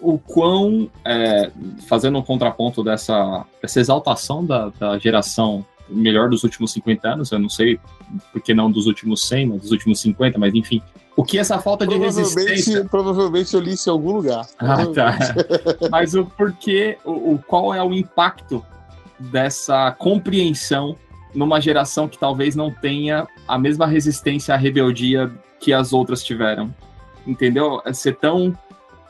O 0.00 0.18
quão. 0.18 0.90
É, 1.04 1.50
fazendo 1.86 2.18
um 2.18 2.22
contraponto 2.22 2.82
dessa, 2.84 3.44
dessa 3.60 3.80
exaltação 3.80 4.44
da, 4.44 4.70
da 4.78 4.98
geração 4.98 5.64
melhor 5.88 6.28
dos 6.28 6.44
últimos 6.44 6.72
50 6.72 7.08
anos, 7.08 7.32
eu 7.32 7.38
não 7.38 7.48
sei 7.48 7.80
porque 8.32 8.54
não 8.54 8.70
dos 8.70 8.86
últimos 8.86 9.26
100, 9.26 9.46
mas 9.46 9.60
dos 9.62 9.70
últimos 9.70 10.00
50, 10.00 10.38
mas 10.38 10.54
enfim. 10.54 10.82
O 11.16 11.24
que 11.24 11.38
essa 11.38 11.58
falta 11.58 11.86
de 11.86 11.96
resistência... 11.96 12.84
Provavelmente 12.84 13.52
eu 13.54 13.60
li 13.60 13.72
isso 13.72 13.88
em 13.88 13.92
algum 13.92 14.12
lugar. 14.12 14.46
Ah, 14.58 14.86
tá. 14.86 15.18
mas 15.90 16.14
o 16.14 16.24
porquê, 16.24 16.96
o, 17.04 17.34
o, 17.34 17.38
qual 17.38 17.74
é 17.74 17.82
o 17.82 17.92
impacto 17.92 18.64
dessa 19.18 19.90
compreensão 19.92 20.96
numa 21.34 21.60
geração 21.60 22.08
que 22.08 22.18
talvez 22.18 22.54
não 22.54 22.70
tenha 22.70 23.26
a 23.46 23.58
mesma 23.58 23.86
resistência 23.86 24.54
à 24.54 24.56
rebeldia 24.56 25.30
que 25.58 25.72
as 25.72 25.92
outras 25.92 26.22
tiveram? 26.22 26.72
Entendeu? 27.26 27.82
É 27.84 27.92
ser 27.92 28.16
tão 28.16 28.56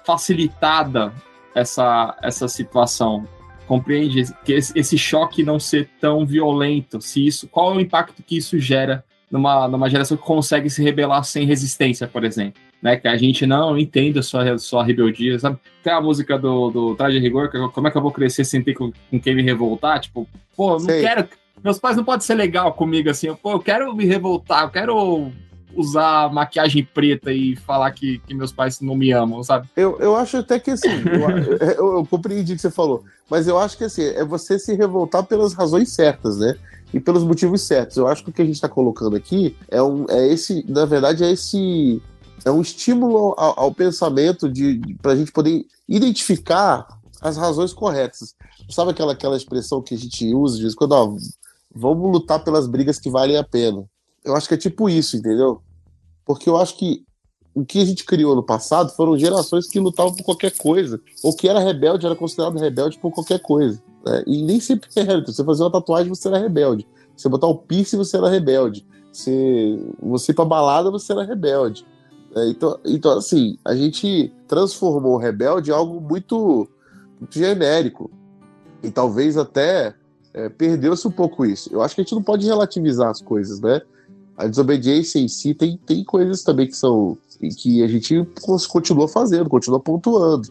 facilitada 0.09 1.13
essa, 1.55 2.17
essa 2.23 2.49
situação 2.49 3.29
compreende 3.67 4.25
que 4.43 4.55
esse 4.55 4.97
choque 4.97 5.43
não 5.43 5.61
ser 5.61 5.91
tão 6.01 6.25
violento, 6.25 6.99
se 7.03 7.27
isso, 7.27 7.47
qual 7.47 7.75
é 7.75 7.77
o 7.77 7.81
impacto 7.81 8.23
que 8.23 8.39
isso 8.39 8.59
gera 8.59 9.05
numa, 9.31 9.69
numa 9.69 9.91
geração 9.91 10.17
que 10.17 10.23
consegue 10.23 10.71
se 10.71 10.83
rebelar 10.83 11.23
sem 11.25 11.45
resistência, 11.45 12.09
por 12.09 12.25
exemplo, 12.25 12.59
né? 12.81 12.97
Que 12.97 13.07
a 13.07 13.19
gente 13.19 13.47
não 13.47 13.77
entende 13.77 14.19
a 14.19 14.23
sua, 14.23 14.57
sua 14.57 14.83
rebeldia, 14.83 15.39
sabe? 15.39 15.59
Tem 15.83 15.93
a 15.93 16.01
música 16.01 16.39
do, 16.39 16.71
do 16.71 16.95
Traje 16.95 17.19
Rigor, 17.19 17.51
que, 17.51 17.59
como 17.69 17.89
é 17.89 17.91
que 17.91 17.99
eu 17.99 18.03
vou 18.03 18.11
crescer 18.11 18.45
sem 18.45 18.63
ter 18.63 18.73
com, 18.73 18.91
com 19.11 19.21
quem 19.21 19.35
me 19.35 19.43
revoltar? 19.43 20.01
Tipo, 20.01 20.27
pô, 20.57 20.71
não 20.71 20.81
Sei. 20.81 21.03
quero, 21.03 21.29
meus 21.63 21.79
pais 21.79 21.99
não 21.99 22.05
podem 22.05 22.25
ser 22.25 22.37
legal 22.37 22.73
comigo 22.73 23.11
assim, 23.11 23.35
pô, 23.35 23.53
eu 23.53 23.61
quero 23.61 23.95
me 23.95 24.07
revoltar, 24.07 24.63
eu 24.63 24.71
quero 24.71 25.31
usar 25.75 26.33
maquiagem 26.33 26.85
preta 26.85 27.33
e 27.33 27.57
falar 27.57 27.91
que, 27.93 28.19
que 28.21 28.35
meus 28.35 28.53
pais 28.53 28.81
não 28.81 28.97
me 28.97 29.13
amam, 29.13 29.43
sabe? 29.43 29.69
Eu, 29.77 29.99
eu 29.99 30.17
acho 30.17 30.39
até 30.39 30.59
que 30.59 30.71
assim, 30.71 30.89
eu, 31.07 31.69
eu, 31.69 31.97
eu 31.99 32.07
compreendi 32.07 32.53
o 32.53 32.57
que 32.57 32.63
você 32.63 32.71
falou, 32.71 33.05
mas 33.31 33.47
eu 33.47 33.59
acho 33.59 33.77
que 33.77 33.85
assim, 33.85 34.03
é 34.03 34.25
você 34.25 34.59
se 34.59 34.75
revoltar 34.75 35.25
pelas 35.25 35.53
razões 35.53 35.91
certas, 35.91 36.39
né? 36.39 36.57
E 36.93 36.99
pelos 36.99 37.23
motivos 37.23 37.63
certos. 37.63 37.99
Eu 37.99 38.09
acho 38.09 38.25
que 38.25 38.31
o 38.31 38.33
que 38.33 38.41
a 38.41 38.45
gente 38.45 38.55
está 38.55 38.69
colocando 38.69 39.15
aqui 39.15 39.55
é, 39.69 39.83
um, 39.83 40.07
é 40.09 40.27
esse, 40.29 40.65
na 40.69 40.87
verdade, 40.87 41.23
é 41.23 41.31
esse. 41.31 42.01
É 42.45 42.51
um 42.51 42.63
estímulo 42.63 43.35
ao, 43.37 43.61
ao 43.61 43.75
pensamento 43.75 44.49
de, 44.49 44.79
de 44.79 44.95
para 44.95 45.13
a 45.13 45.17
gente 45.17 45.31
poder 45.31 45.67
identificar 45.87 46.87
as 47.21 47.37
razões 47.37 47.75
corretas. 47.75 48.35
Sabe 48.71 48.93
aquela, 48.93 49.13
aquela 49.13 49.37
expressão 49.37 49.83
que 49.83 49.95
a 49.95 49.99
gente 49.99 50.33
usa 50.35 50.57
de 50.57 50.63
vez 50.63 50.73
em 50.73 50.77
quando, 50.77 50.93
ó, 50.93 51.15
vamos 51.75 52.13
lutar 52.13 52.43
pelas 52.43 52.67
brigas 52.67 52.99
que 52.99 53.11
valem 53.11 53.37
a 53.37 53.45
pena. 53.45 53.85
Eu 54.29 54.37
acho 54.37 54.49
que 54.49 54.55
é 54.55 54.59
tipo 54.59 54.89
isso, 54.89 55.17
entendeu? 55.17 55.63
Porque 56.25 56.49
eu 56.49 56.57
acho 56.57 56.77
que 56.77 57.05
o 57.55 57.65
que 57.65 57.81
a 57.81 57.85
gente 57.85 58.05
criou 58.05 58.37
no 58.37 58.43
passado 58.43 58.91
foram 58.95 59.19
gerações 59.19 59.67
que 59.67 59.81
lutavam 59.81 60.15
por 60.15 60.23
qualquer 60.23 60.57
coisa. 60.57 61.01
Ou 61.25 61.35
que 61.35 61.49
era 61.49 61.59
rebelde, 61.59 62.07
era 62.07 62.15
considerado 62.15 62.59
rebelde 62.59 62.99
por 62.99 63.11
qualquer 63.11 63.41
coisa. 63.41 63.83
Né? 64.05 64.23
E 64.27 64.43
nem 64.43 64.61
sempre 64.61 64.89
era. 64.95 65.25
Você 65.25 65.43
fazer 65.43 65.63
uma 65.63 65.73
tatuagem, 65.73 66.09
você 66.09 66.29
era 66.29 66.39
rebelde. 66.39 66.87
Você 67.17 67.29
botar 67.29 67.49
o 67.49 67.57
piercing, 67.57 67.97
você 67.97 68.17
era 68.17 68.29
rebelde. 68.29 68.87
Você, 69.13 69.81
você 70.01 70.33
ir 70.33 70.35
pra 70.35 70.45
balada, 70.45 70.91
você 70.91 71.13
era 71.13 71.25
rebelde. 71.25 71.85
Né? 72.35 72.49
Então, 72.51 72.79
então, 72.85 73.19
assim, 73.19 73.59
a 73.65 73.75
gente 73.75 74.33
transformou 74.47 75.15
o 75.15 75.19
rebelde 75.19 75.71
em 75.71 75.75
algo 75.75 76.01
muito, 76.01 76.69
muito 77.19 77.37
genérico. 77.37 78.11
E 78.83 78.91
talvez 78.91 79.37
até 79.37 79.95
é, 80.33 80.49
perdeu-se 80.49 81.09
um 81.09 81.11
pouco 81.11 81.45
isso. 81.45 81.69
Eu 81.73 81.83
acho 81.83 81.95
que 81.95 82.03
a 82.03 82.05
gente 82.05 82.15
não 82.15 82.23
pode 82.23 82.47
relativizar 82.47 83.11
as 83.11 83.21
coisas, 83.21 83.59
né? 83.61 83.81
A 84.39 84.47
desobediência 84.47 85.19
em 85.19 85.27
si 85.27 85.53
tem, 85.53 85.77
tem 85.85 86.05
coisas 86.05 86.45
também 86.45 86.69
que 86.69 86.77
são 86.77 87.19
que 87.59 87.83
a 87.83 87.89
gente 87.89 88.27
continua 88.71 89.09
fazendo, 89.09 89.51
continua 89.51 89.81
pontuando. 89.81 90.49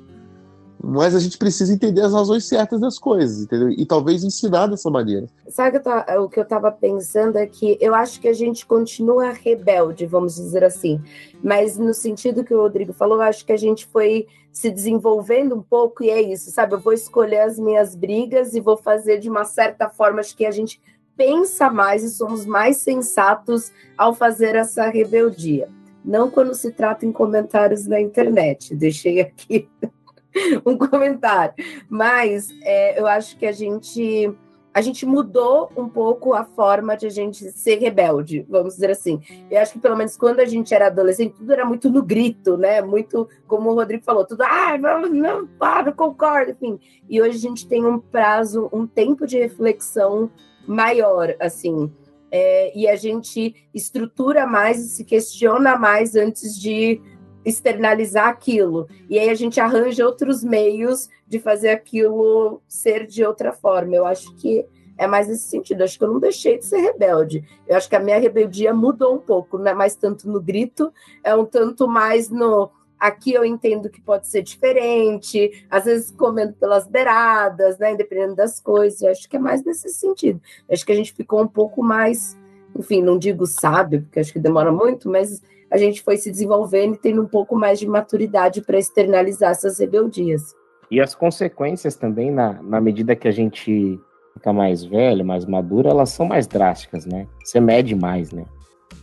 Mas 0.81 1.15
a 1.15 1.19
gente 1.19 1.37
precisa 1.37 1.73
entender 1.73 2.01
as 2.01 2.13
razões 2.13 2.45
certas 2.45 2.79
das 2.79 2.99
coisas, 2.99 3.43
entendeu? 3.43 3.69
E 3.69 3.85
talvez 3.85 4.23
ensinar 4.23 4.67
dessa 4.67 4.89
maneira. 4.89 5.27
Sabe 5.49 5.81
o 6.19 6.29
que 6.29 6.39
eu 6.39 6.43
estava 6.43 6.71
pensando 6.71 7.37
é 7.37 7.47
que 7.47 7.77
eu 7.81 7.95
acho 7.95 8.21
que 8.21 8.27
a 8.27 8.33
gente 8.33 8.65
continua 8.65 9.31
rebelde, 9.31 10.05
vamos 10.05 10.35
dizer 10.35 10.63
assim. 10.63 11.01
Mas 11.43 11.77
no 11.77 11.93
sentido 11.93 12.43
que 12.43 12.53
o 12.53 12.61
Rodrigo 12.61 12.93
falou, 12.93 13.17
eu 13.17 13.23
acho 13.23 13.45
que 13.45 13.51
a 13.51 13.57
gente 13.57 13.85
foi 13.87 14.27
se 14.51 14.69
desenvolvendo 14.69 15.55
um 15.55 15.61
pouco 15.61 16.03
e 16.03 16.09
é 16.09 16.21
isso, 16.21 16.51
sabe? 16.51 16.75
Eu 16.75 16.79
vou 16.79 16.93
escolher 16.93 17.41
as 17.41 17.57
minhas 17.57 17.95
brigas 17.95 18.53
e 18.53 18.59
vou 18.59 18.77
fazer 18.77 19.17
de 19.17 19.29
uma 19.29 19.45
certa 19.45 19.89
forma, 19.89 20.19
acho 20.19 20.37
que 20.37 20.45
a 20.45 20.51
gente 20.51 20.79
pensa 21.17 21.69
mais 21.69 22.03
e 22.03 22.09
somos 22.09 22.45
mais 22.45 22.77
sensatos 22.77 23.71
ao 23.97 24.13
fazer 24.13 24.55
essa 24.55 24.87
rebeldia. 24.87 25.67
Não 26.05 26.29
quando 26.29 26.53
se 26.53 26.71
trata 26.71 27.05
em 27.05 27.11
comentários 27.11 27.85
na 27.87 27.99
internet. 27.99 28.73
Deixei 28.75 29.19
aqui 29.19 29.67
um 30.65 30.77
comentário. 30.77 31.55
Mas 31.89 32.49
é, 32.61 32.99
eu 32.99 33.07
acho 33.07 33.35
que 33.37 33.45
a 33.45 33.51
gente 33.51 34.33
a 34.77 34.81
gente 34.81 35.07
mudou 35.07 35.71
um 35.75 35.89
pouco 35.89 36.35
a 36.35 36.43
forma 36.43 36.95
de 36.95 37.07
a 37.07 37.09
gente 37.09 37.51
ser 37.51 37.79
rebelde, 37.79 38.45
vamos 38.47 38.75
dizer 38.75 38.91
assim. 38.91 39.19
Eu 39.49 39.59
acho 39.59 39.73
que 39.73 39.79
pelo 39.79 39.97
menos 39.97 40.15
quando 40.15 40.39
a 40.39 40.45
gente 40.45 40.71
era 40.71 40.85
adolescente, 40.85 41.33
tudo 41.33 41.51
era 41.51 41.65
muito 41.65 41.89
no 41.89 42.03
grito, 42.03 42.55
né? 42.57 42.79
Muito, 42.79 43.27
como 43.47 43.71
o 43.71 43.73
Rodrigo 43.73 44.03
falou, 44.03 44.23
tudo, 44.23 44.43
ah, 44.43 44.77
vamos, 44.79 45.09
não, 45.09 45.49
ah, 45.59 45.81
não 45.81 45.93
concordo, 45.93 46.51
enfim. 46.51 46.79
E 47.09 47.19
hoje 47.19 47.37
a 47.37 47.39
gente 47.39 47.67
tem 47.67 47.87
um 47.87 47.97
prazo, 47.97 48.69
um 48.71 48.85
tempo 48.85 49.25
de 49.25 49.39
reflexão 49.39 50.29
maior, 50.67 51.35
assim. 51.39 51.91
É, 52.29 52.77
e 52.77 52.87
a 52.87 52.95
gente 52.95 53.55
estrutura 53.73 54.45
mais 54.45 54.79
e 54.79 54.89
se 54.89 55.05
questiona 55.05 55.77
mais 55.77 56.15
antes 56.15 56.59
de 56.59 57.01
externalizar 57.45 58.27
aquilo. 58.27 58.87
E 59.09 59.17
aí 59.17 59.29
a 59.29 59.35
gente 59.35 59.59
arranja 59.61 60.05
outros 60.05 60.43
meios 60.43 61.07
de 61.25 61.39
fazer 61.39 61.69
aquilo 61.69 62.61
ser 62.67 63.07
de 63.07 63.23
outra 63.23 63.53
forma. 63.53 63.95
Eu 63.95 64.05
acho 64.05 64.35
que 64.35 64.65
é 64.97 65.07
mais 65.07 65.27
nesse 65.27 65.47
sentido. 65.47 65.79
Eu 65.79 65.85
acho 65.85 65.97
que 65.97 66.03
eu 66.03 66.11
não 66.11 66.19
deixei 66.19 66.57
de 66.57 66.65
ser 66.65 66.79
rebelde. 66.79 67.45
Eu 67.65 67.77
acho 67.77 67.87
que 67.87 67.95
a 67.95 67.99
minha 67.99 68.19
rebeldia 68.19 68.73
mudou 68.73 69.15
um 69.15 69.19
pouco, 69.19 69.57
não 69.57 69.67
é 69.67 69.73
mais 69.73 69.95
tanto 69.95 70.29
no 70.29 70.41
grito, 70.41 70.91
é 71.23 71.33
um 71.35 71.45
tanto 71.45 71.87
mais 71.87 72.29
no 72.29 72.69
Aqui 72.99 73.33
eu 73.33 73.45
entendo 73.45 73.89
que 73.89 74.01
pode 74.01 74.27
ser 74.27 74.41
diferente, 74.41 75.65
às 75.69 75.85
vezes 75.85 76.11
comendo 76.11 76.53
pelas 76.53 76.87
beiradas, 76.87 77.77
né? 77.77 77.93
Independendo 77.93 78.35
das 78.35 78.59
coisas. 78.59 79.01
Eu 79.01 79.11
acho 79.11 79.29
que 79.29 79.35
é 79.35 79.39
mais 79.39 79.63
nesse 79.63 79.89
sentido. 79.89 80.41
Eu 80.67 80.73
acho 80.73 80.85
que 80.85 80.91
a 80.91 80.95
gente 80.95 81.13
ficou 81.13 81.41
um 81.41 81.47
pouco 81.47 81.83
mais, 81.83 82.37
enfim, 82.75 83.01
não 83.01 83.17
digo 83.17 83.45
sábio, 83.45 84.01
porque 84.01 84.19
acho 84.19 84.33
que 84.33 84.39
demora 84.39 84.71
muito, 84.71 85.09
mas 85.09 85.41
a 85.69 85.77
gente 85.77 86.01
foi 86.01 86.17
se 86.17 86.31
desenvolvendo 86.31 86.95
e 86.95 86.97
tendo 86.97 87.21
um 87.21 87.27
pouco 87.27 87.55
mais 87.55 87.79
de 87.79 87.87
maturidade 87.87 88.61
para 88.61 88.79
externalizar 88.79 89.51
essas 89.51 89.79
rebeldias. 89.79 90.55
E 90.89 91.01
as 91.01 91.13
consequências 91.13 91.95
também, 91.95 92.31
na, 92.31 92.61
na 92.63 92.79
medida 92.79 93.15
que 93.15 93.27
a 93.27 93.31
gente 93.31 93.99
fica 94.33 94.53
mais 94.53 94.83
velho, 94.83 95.25
mais 95.25 95.45
maduro, 95.45 95.89
elas 95.89 96.09
são 96.09 96.25
mais 96.25 96.47
drásticas, 96.47 97.05
né? 97.05 97.27
Você 97.43 97.59
mede 97.59 97.93
mais, 97.95 98.31
né? 98.31 98.45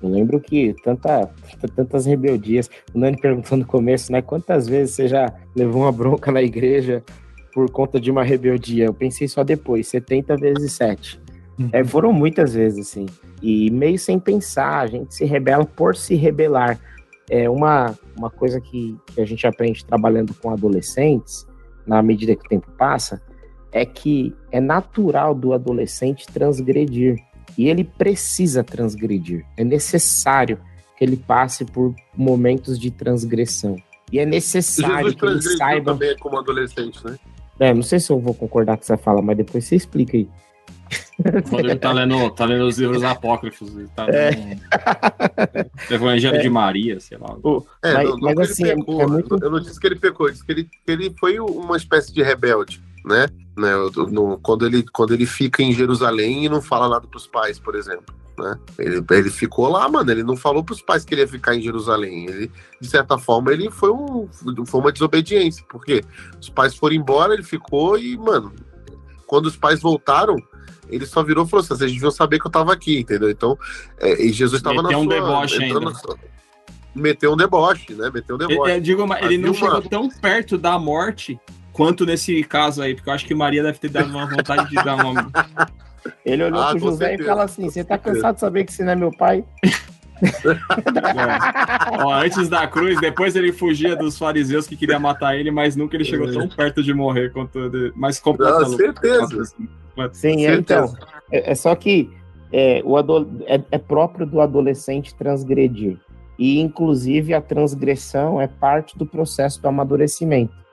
Eu 0.05 0.11
lembro 0.11 0.39
que 0.39 0.77
tanta, 0.85 1.31
tantas 1.75 2.05
rebeldias. 2.05 2.69
O 2.93 2.99
Nani 2.99 3.17
perguntou 3.17 3.57
no 3.57 3.65
começo, 3.65 4.13
né? 4.13 4.21
Quantas 4.21 4.69
vezes 4.69 4.95
você 4.95 5.09
já 5.09 5.33
levou 5.57 5.83
uma 5.83 5.93
bronca 5.93 6.31
na 6.31 6.43
igreja 6.43 7.03
por 7.55 7.71
conta 7.71 7.99
de 7.99 8.11
uma 8.11 8.23
rebeldia? 8.23 8.85
Eu 8.85 8.93
pensei 8.93 9.27
só 9.27 9.43
depois, 9.43 9.89
70 9.89 10.37
vezes 10.37 10.73
7. 10.73 11.19
Uhum. 11.59 11.71
É, 11.73 11.83
foram 11.83 12.13
muitas 12.13 12.53
vezes, 12.53 12.87
assim. 12.87 13.07
E 13.41 13.71
meio 13.71 13.99
sem 13.99 14.19
pensar, 14.19 14.81
a 14.81 14.87
gente 14.87 15.15
se 15.15 15.25
rebela 15.25 15.65
por 15.65 15.97
se 15.97 16.15
rebelar. 16.15 16.79
É 17.31 17.49
uma, 17.49 17.99
uma 18.15 18.29
coisa 18.29 18.61
que, 18.61 18.99
que 19.07 19.23
a 19.23 19.25
gente 19.25 19.47
aprende 19.47 19.87
trabalhando 19.87 20.35
com 20.35 20.51
adolescentes, 20.51 21.47
na 21.87 22.03
medida 22.03 22.37
que 22.37 22.45
o 22.45 22.49
tempo 22.49 22.71
passa, 22.77 23.23
é 23.73 23.87
que 23.87 24.35
é 24.53 24.61
natural 24.61 25.35
do 25.35 25.55
adolescente 25.55 26.27
transgredir. 26.27 27.17
E 27.57 27.69
ele 27.69 27.85
precisa 27.85 28.65
transgredir. 28.65 29.45
É 29.57 29.65
necessário 29.65 30.59
que 30.97 31.05
ele 31.05 31.17
passe 31.17 31.65
por 31.65 31.95
momentos 32.17 32.79
de 32.79 32.91
transgressão. 32.91 33.77
E 34.13 34.19
é 34.19 34.27
necessário 34.27 35.11
Jesus 35.11 35.15
que 35.15 35.27
ele 35.27 35.57
saiba. 35.57 35.93
também 35.93 36.17
como 36.19 36.39
adolescente, 36.39 37.05
né? 37.05 37.19
É, 37.59 37.73
não 37.73 37.83
sei 37.83 38.01
se 38.01 38.11
eu 38.11 38.19
vou 38.19 38.35
concordar 38.35 38.77
com 38.77 38.83
essa 38.83 38.97
fala, 38.97 39.23
mas 39.23 39.37
depois 39.37 39.65
você 39.65 39.77
explica 39.77 40.17
aí. 40.17 40.29
Quando 41.49 41.61
ele 41.61 41.77
tá 41.77 41.93
lendo, 41.93 42.31
tá 42.31 42.45
lendo 42.45 42.65
os 42.67 42.79
livros 42.79 43.03
apócrifos, 43.05 43.75
ele 43.77 43.89
tá 43.95 44.07
é. 44.09 44.31
lendo 44.31 44.61
Evangelho 45.91 46.37
é. 46.37 46.41
de 46.41 46.51
Maria, 46.51 47.01
sei 47.01 47.17
lá. 47.19 47.37
É, 47.83 47.95
mas, 47.95 48.09
não, 48.09 48.19
mas 48.19 48.51
assim, 48.51 48.65
é 48.65 48.75
pecou, 48.75 49.01
é 49.01 49.07
muito... 49.07 49.39
eu 49.41 49.51
não 49.51 49.61
disse 49.61 49.79
que 49.79 49.87
ele 49.87 49.97
pecou, 49.97 50.27
eu 50.27 50.33
disse 50.33 50.45
que 50.45 50.53
ele, 50.53 50.65
que 50.65 50.91
ele 50.91 51.15
foi 51.19 51.39
uma 51.39 51.77
espécie 51.77 52.13
de 52.13 52.23
rebelde, 52.23 52.83
né? 53.05 53.29
né 53.57 53.73
no, 54.11 54.39
quando, 54.39 54.67
ele, 54.67 54.83
quando 54.93 55.13
ele 55.15 55.27
fica 55.27 55.63
em 55.63 55.73
Jerusalém 55.73 56.45
e 56.45 56.49
não 56.49 56.63
fala 56.63 56.89
nada 56.89 57.07
pros 57.07 57.27
pais, 57.27 57.59
por 57.59 57.75
exemplo. 57.75 58.15
Né? 58.39 58.59
Ele, 58.79 59.05
ele 59.11 59.31
ficou 59.31 59.69
lá, 59.69 59.89
mano. 59.89 60.11
Ele 60.11 60.23
não 60.23 60.37
falou 60.37 60.65
pros 60.65 60.83
pais 60.83 61.05
que 61.05 61.15
ele 61.15 61.21
ia 61.21 61.29
ficar 61.29 61.55
em 61.55 61.61
Jerusalém. 61.61 62.27
Ele, 62.27 62.51
de 62.81 62.89
certa 62.89 63.19
forma, 63.19 63.53
ele 63.53 63.71
foi, 63.71 63.91
um, 63.91 64.29
foi 64.67 64.81
uma 64.81 64.91
desobediência. 64.91 65.65
Porque 65.69 66.03
os 66.41 66.49
pais 66.49 66.75
foram 66.75 66.97
embora, 66.97 67.35
ele 67.35 67.45
ficou 67.45 67.99
e, 67.99 68.17
mano, 68.17 68.53
quando 69.27 69.47
os 69.47 69.57
pais 69.57 69.81
voltaram, 69.81 70.37
ele 70.89 71.07
só 71.07 71.23
virou 71.23 71.45
e 71.45 71.49
falou 71.49 71.63
assim: 71.63 71.77
vocês 71.77 71.93
deviam 71.93 72.11
saber 72.11 72.41
que 72.41 72.47
eu 72.47 72.51
tava 72.51 72.73
aqui, 72.73 73.01
entendeu? 73.01 73.31
Então, 73.31 73.59
é, 73.99 74.21
e 74.23 74.33
Jesus 74.33 74.61
estava 74.61 74.83
na 74.83 74.89
um. 74.99 75.05
Na 75.05 75.95
sua, 75.95 76.19
meteu 76.95 77.33
um 77.33 77.37
deboche, 77.37 77.95
né? 77.95 78.11
Meteu 78.13 78.35
um 78.37 78.39
deboche. 78.39 78.71
Eu, 78.71 78.77
eu 78.77 78.81
digo, 78.81 79.15
ele 79.23 79.39
não 79.39 79.55
chegou 79.55 79.83
tão 79.83 80.09
perto 80.09 80.59
da 80.59 80.79
morte 80.79 81.39
quanto 81.75 82.07
nesse 82.07 82.43
caso 82.45 82.81
aí, 82.81 82.95
porque 82.95 83.11
eu 83.11 83.13
acho 83.13 83.27
que 83.27 83.35
Maria 83.35 83.63
deve 83.63 83.79
ter 83.79 83.91
dado 83.91 84.09
uma 84.09 84.27
vontade 84.27 84.71
de 84.71 84.77
dar 84.77 85.05
uma. 85.05 85.31
Ele 86.25 86.45
olhou 86.45 86.63
ah, 86.63 86.71
pro 86.71 86.79
José 86.79 87.09
certeza. 87.09 87.23
e 87.23 87.27
falou 87.27 87.45
assim: 87.45 87.69
Você 87.69 87.85
tá 87.85 87.99
cansado 87.99 88.35
de 88.37 88.41
saber 88.41 88.65
que 88.65 88.73
você 88.73 88.85
não 88.85 88.93
é 88.93 88.97
meu 88.97 89.11
pai? 89.11 89.45
É. 90.23 92.03
Ó, 92.03 92.13
antes 92.15 92.49
da 92.49 92.67
cruz, 92.67 93.01
depois 93.01 93.35
ele 93.35 93.53
fugia 93.53 93.97
dos 93.97 94.17
fariseus 94.17 94.67
que 94.67 94.77
queriam 94.77 95.01
matar 95.01 95.37
ele, 95.37 95.51
mas 95.51 95.77
nunca 95.77 95.97
ele 95.97 96.05
chegou 96.05 96.31
tão 96.33 96.49
perto 96.49 96.83
de 96.83 96.95
morrer 96.95 97.33
quanto 97.33 97.59
ele. 97.59 97.93
Mas 97.97 98.21
completamente. 98.21 98.71
Com 98.71 98.77
certeza. 98.77 99.55
Sim, 100.13 100.47
é, 100.47 100.55
então. 100.55 100.95
É, 101.31 101.51
é, 101.51 101.55
só 101.55 101.75
que 101.75 102.11
é, 102.53 102.81
o 102.85 102.99
é, 103.47 103.63
é 103.71 103.79
próprio 103.79 104.25
do 104.25 104.41
adolescente 104.41 105.15
transgredir. 105.15 105.99
E, 106.39 106.61
inclusive, 106.61 107.33
a 107.35 107.41
transgressão 107.41 108.41
é 108.41 108.47
parte 108.47 108.97
do 108.97 109.07
processo 109.07 109.61
do 109.61 109.69
amadurecimento. 109.69 110.64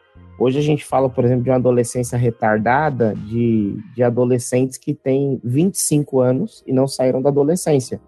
Hoje 0.42 0.58
a 0.58 0.62
gente 0.64 0.84
fala, 0.84 1.08
por 1.08 1.24
exemplo, 1.24 1.44
de 1.44 1.52
uma 1.52 1.58
adolescência 1.58 2.18
retardada, 2.18 3.14
de, 3.28 3.78
de 3.94 4.02
adolescentes 4.02 4.76
que 4.76 4.92
têm 4.92 5.40
25 5.44 6.20
anos 6.20 6.64
e 6.66 6.74
não 6.74 6.88
saíram 6.88 7.22
da 7.22 7.30
adolescência. 7.30 8.02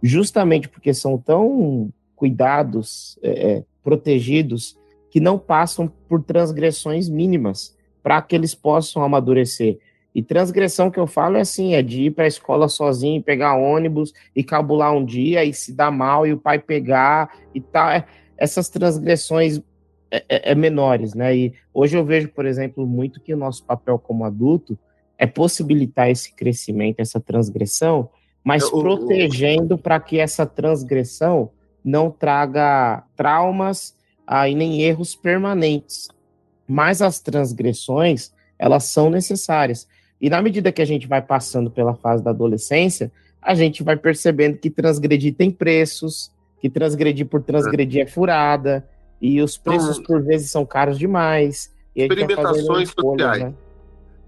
Justamente 0.00 0.68
porque 0.68 0.94
são 0.94 1.18
tão 1.18 1.92
cuidados, 2.14 3.18
é, 3.20 3.54
é 3.54 3.64
protegidos, 3.82 4.78
que 5.10 5.18
não 5.18 5.36
passam 5.36 5.92
por 6.08 6.22
transgressões 6.22 7.08
mínimas 7.08 7.76
para 8.04 8.22
que 8.22 8.36
eles 8.36 8.54
possam 8.54 9.02
amadurecer. 9.02 9.80
E 10.14 10.22
transgressão 10.22 10.92
que 10.92 11.00
eu 11.00 11.08
falo 11.08 11.38
é 11.38 11.40
assim, 11.40 11.74
é 11.74 11.82
de 11.82 12.02
ir 12.02 12.12
para 12.12 12.24
a 12.24 12.28
escola 12.28 12.68
sozinho, 12.68 13.20
pegar 13.20 13.56
ônibus 13.56 14.12
e 14.34 14.44
cabular 14.44 14.92
um 14.92 15.04
dia 15.04 15.44
e 15.44 15.52
se 15.52 15.72
dar 15.72 15.90
mal 15.90 16.24
e 16.24 16.32
o 16.32 16.38
pai 16.38 16.60
pegar 16.60 17.36
e 17.52 17.60
tal. 17.60 17.90
É, 17.90 18.04
essas 18.36 18.68
transgressões 18.68 19.60
é, 20.10 20.24
é, 20.28 20.52
é, 20.52 20.54
menores, 20.54 21.14
né? 21.14 21.36
E 21.36 21.54
hoje 21.72 21.96
eu 21.96 22.04
vejo, 22.04 22.28
por 22.28 22.44
exemplo, 22.44 22.86
muito 22.86 23.20
que 23.20 23.32
o 23.32 23.36
nosso 23.36 23.64
papel 23.64 23.98
como 23.98 24.24
adulto 24.24 24.78
é 25.16 25.26
possibilitar 25.26 26.10
esse 26.10 26.34
crescimento, 26.34 27.00
essa 27.00 27.20
transgressão, 27.20 28.10
mas 28.42 28.64
é, 28.64 28.70
protegendo 28.70 29.78
para 29.78 30.00
que 30.00 30.18
essa 30.18 30.44
transgressão 30.44 31.50
não 31.84 32.10
traga 32.10 33.04
traumas 33.16 33.94
ah, 34.26 34.48
e 34.48 34.54
nem 34.54 34.82
erros 34.82 35.14
permanentes. 35.14 36.08
Mas 36.66 37.02
as 37.02 37.20
transgressões, 37.20 38.32
elas 38.58 38.84
são 38.84 39.10
necessárias. 39.10 39.86
E 40.20 40.28
na 40.28 40.42
medida 40.42 40.72
que 40.72 40.82
a 40.82 40.86
gente 40.86 41.06
vai 41.06 41.22
passando 41.22 41.70
pela 41.70 41.94
fase 41.94 42.22
da 42.22 42.30
adolescência, 42.30 43.10
a 43.40 43.54
gente 43.54 43.82
vai 43.82 43.96
percebendo 43.96 44.58
que 44.58 44.70
transgredir 44.70 45.34
tem 45.34 45.50
preços, 45.50 46.30
que 46.60 46.68
transgredir 46.68 47.26
por 47.26 47.42
transgredir 47.42 48.02
é 48.02 48.06
furada, 48.06 48.86
e 49.20 49.42
os 49.42 49.56
preços 49.58 49.98
então, 49.98 50.04
por 50.04 50.22
vezes 50.22 50.50
são 50.50 50.64
caros 50.64 50.98
demais. 50.98 51.72
experimentações 51.94 52.90
sociais. 52.90 53.42
Né? 53.42 53.54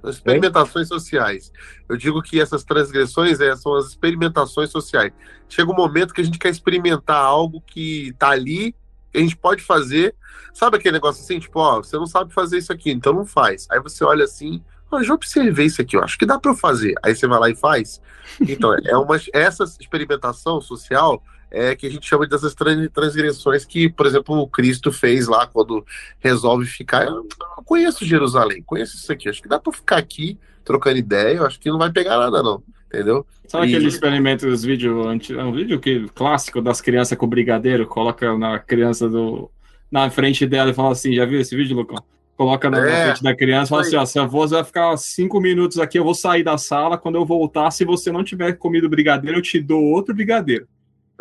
Experimentações 0.04 0.90
Oi? 0.90 0.98
sociais. 0.98 1.52
Eu 1.88 1.96
digo 1.96 2.20
que 2.22 2.40
essas 2.40 2.64
transgressões 2.64 3.40
é, 3.40 3.54
são 3.54 3.74
as 3.74 3.88
experimentações 3.88 4.70
sociais. 4.70 5.12
Chega 5.48 5.70
um 5.70 5.76
momento 5.76 6.12
que 6.12 6.20
a 6.20 6.24
gente 6.24 6.38
quer 6.38 6.50
experimentar 6.50 7.24
algo 7.24 7.62
que 7.64 8.08
está 8.08 8.30
ali, 8.30 8.74
que 9.12 9.18
a 9.18 9.20
gente 9.20 9.36
pode 9.36 9.62
fazer. 9.62 10.14
Sabe 10.52 10.76
aquele 10.76 10.94
negócio 10.94 11.22
assim, 11.22 11.38
tipo, 11.38 11.60
ó, 11.60 11.78
você 11.78 11.96
não 11.96 12.06
sabe 12.06 12.34
fazer 12.34 12.58
isso 12.58 12.72
aqui, 12.72 12.90
então 12.90 13.12
não 13.12 13.24
faz. 13.24 13.66
Aí 13.70 13.78
você 13.80 14.04
olha 14.04 14.24
assim, 14.24 14.62
eu 14.90 15.04
já 15.04 15.14
observei 15.14 15.66
isso 15.66 15.80
aqui, 15.80 15.96
eu 15.96 16.02
acho 16.02 16.18
que 16.18 16.26
dá 16.26 16.38
para 16.38 16.50
eu 16.50 16.56
fazer. 16.56 16.94
Aí 17.02 17.14
você 17.14 17.26
vai 17.26 17.38
lá 17.38 17.50
e 17.50 17.54
faz. 17.54 18.00
Então, 18.40 18.74
é 18.84 18.96
uma, 18.96 19.20
essa 19.32 19.64
experimentação 19.64 20.60
social 20.60 21.22
é 21.52 21.76
que 21.76 21.86
a 21.86 21.90
gente 21.90 22.08
chama 22.08 22.26
dessas 22.26 22.54
transgressões 22.54 23.66
que, 23.66 23.88
por 23.90 24.06
exemplo, 24.06 24.36
o 24.38 24.48
Cristo 24.48 24.90
fez 24.90 25.28
lá 25.28 25.46
quando 25.46 25.84
resolve 26.18 26.64
ficar. 26.64 27.04
Eu, 27.04 27.28
conheço 27.66 28.06
Jerusalém, 28.06 28.62
conheço 28.62 28.96
isso 28.96 29.12
aqui. 29.12 29.28
Acho 29.28 29.42
que 29.42 29.48
dá 29.48 29.60
para 29.60 29.72
ficar 29.72 29.98
aqui 29.98 30.38
trocando 30.64 30.96
ideia. 30.96 31.36
Eu 31.36 31.46
acho 31.46 31.60
que 31.60 31.70
não 31.70 31.78
vai 31.78 31.92
pegar 31.92 32.18
nada, 32.18 32.42
não. 32.42 32.62
Entendeu? 32.86 33.26
Sabe 33.46 33.66
e... 33.66 33.68
aquele 33.68 33.88
experimento 33.88 34.46
dos 34.46 34.62
vídeos, 34.64 35.30
é 35.30 35.44
um 35.44 35.52
vídeo 35.52 35.78
que, 35.78 36.08
clássico 36.14 36.62
das 36.62 36.80
crianças 36.80 37.18
com 37.18 37.26
brigadeiro, 37.26 37.86
coloca 37.86 38.36
na 38.36 38.58
criança 38.58 39.08
do, 39.08 39.50
na 39.90 40.08
frente 40.08 40.46
dela 40.46 40.70
e 40.70 40.74
fala 40.74 40.92
assim: 40.92 41.14
já 41.14 41.26
viu 41.26 41.38
esse 41.38 41.54
vídeo, 41.54 41.76
Lucão? 41.76 42.02
Coloca 42.34 42.70
na 42.70 42.78
é, 42.86 43.04
frente 43.04 43.22
da 43.22 43.36
criança 43.36 43.66
e 43.66 43.70
fala 43.70 43.82
assim: 43.82 43.96
ó, 43.96 44.06
seu 44.06 44.22
avô 44.22 44.46
vai 44.46 44.64
ficar 44.64 44.96
cinco 44.96 45.38
minutos 45.38 45.78
aqui, 45.78 45.98
eu 45.98 46.04
vou 46.04 46.14
sair 46.14 46.42
da 46.42 46.56
sala. 46.56 46.96
Quando 46.96 47.16
eu 47.16 47.26
voltar, 47.26 47.70
se 47.70 47.84
você 47.84 48.10
não 48.10 48.24
tiver 48.24 48.54
comido 48.54 48.88
brigadeiro, 48.88 49.38
eu 49.38 49.42
te 49.42 49.60
dou 49.60 49.82
outro 49.82 50.14
brigadeiro. 50.14 50.66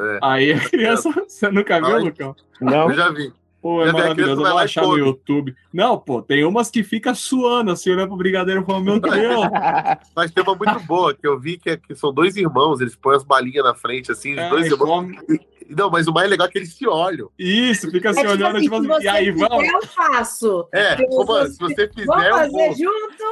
É. 0.01 0.19
Aí 0.21 0.53
a 0.53 0.69
criança. 0.69 1.09
Você 1.27 1.49
nunca 1.49 1.79
viu, 1.79 1.99
Lucão? 1.99 2.35
Não. 2.59 2.89
Eu 2.89 2.95
já 2.95 3.09
vi. 3.09 3.31
Pô, 3.61 3.83
é 3.83 3.87
já 3.87 3.93
maravilhoso. 3.93 4.41
Eu 4.41 4.49
vou 4.49 4.57
achar 4.57 4.81
no 4.81 4.97
YouTube. 4.97 5.55
Não, 5.71 5.97
pô, 5.99 6.21
tem 6.21 6.43
umas 6.43 6.71
que 6.71 6.83
fica 6.83 7.13
suando 7.13 7.69
assim, 7.69 7.91
olhando 7.91 8.07
pro 8.07 8.17
brigadeiro 8.17 8.61
e 8.61 8.65
falando, 8.65 8.85
meu 8.85 8.99
Deus. 8.99 9.45
Mas 10.15 10.31
tem 10.31 10.43
uma 10.43 10.55
muito 10.55 10.79
boa 10.87 11.13
que 11.13 11.27
eu 11.27 11.39
vi 11.39 11.59
que, 11.59 11.69
é, 11.69 11.77
que 11.77 11.93
são 11.93 12.11
dois 12.11 12.35
irmãos, 12.35 12.81
eles 12.81 12.95
põem 12.95 13.15
as 13.15 13.23
balinhas 13.23 13.63
na 13.63 13.75
frente, 13.75 14.11
assim, 14.11 14.31
os 14.31 14.39
é, 14.39 14.49
dois 14.49 14.65
irmãos. 14.65 14.87
Come... 14.87 15.39
Não, 15.69 15.89
mas 15.89 16.05
o 16.05 16.11
mais 16.11 16.29
legal 16.29 16.47
é 16.47 16.51
que 16.51 16.57
eles 16.57 16.73
se 16.73 16.85
olham. 16.85 17.29
Isso, 17.39 17.89
fica 17.89 18.09
é 18.09 18.13
se 18.13 18.19
tipo 18.19 18.31
olhando, 18.31 18.57
assim, 18.57 18.69
tipo 18.69 18.93
assim, 18.93 19.05
e 19.05 19.07
aí 19.07 19.31
vamos. 19.31 19.65
Eu 19.65 19.87
faço. 19.87 20.67
É, 20.73 21.01
como, 21.05 21.47
se 21.47 21.57
você 21.59 21.87
fizer. 21.87 22.05
Vamos 22.05 22.31
fazer 22.31 22.73
junto. 22.73 23.23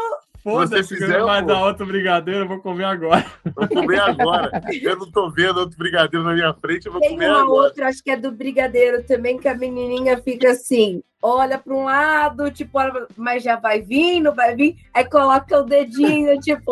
Foda-se, 0.43 0.89
se 0.89 0.95
fizer, 0.97 1.21
vai 1.21 1.45
dar 1.45 1.65
outro 1.65 1.85
brigadeiro, 1.85 2.41
eu 2.41 2.47
vou 2.47 2.59
comer 2.59 2.85
agora. 2.85 3.25
Vou 3.55 3.67
comer 3.67 3.99
agora. 3.99 4.61
eu 4.81 4.95
não 4.97 5.11
tô 5.11 5.29
vendo 5.29 5.59
outro 5.59 5.77
brigadeiro 5.77 6.25
na 6.25 6.33
minha 6.33 6.53
frente, 6.53 6.85
eu 6.85 6.91
vou 6.91 7.01
Tem 7.01 7.11
comer 7.11 7.29
uma 7.29 7.41
agora. 7.41 7.63
outra, 7.63 7.87
acho 7.87 8.03
que 8.03 8.11
é 8.11 8.15
do 8.15 8.31
brigadeiro 8.31 9.03
também, 9.03 9.37
que 9.37 9.47
a 9.47 9.55
menininha 9.55 10.17
fica 10.17 10.51
assim, 10.51 11.03
olha 11.21 11.57
para 11.57 11.73
um 11.73 11.83
lado, 11.83 12.49
tipo, 12.51 12.79
mas 13.17 13.43
já 13.43 13.57
vai 13.57 13.81
vir, 13.81 14.21
não 14.21 14.33
vai 14.33 14.55
vir, 14.55 14.77
aí 14.93 15.05
coloca 15.05 15.59
o 15.59 15.63
dedinho, 15.63 16.39
tipo... 16.39 16.71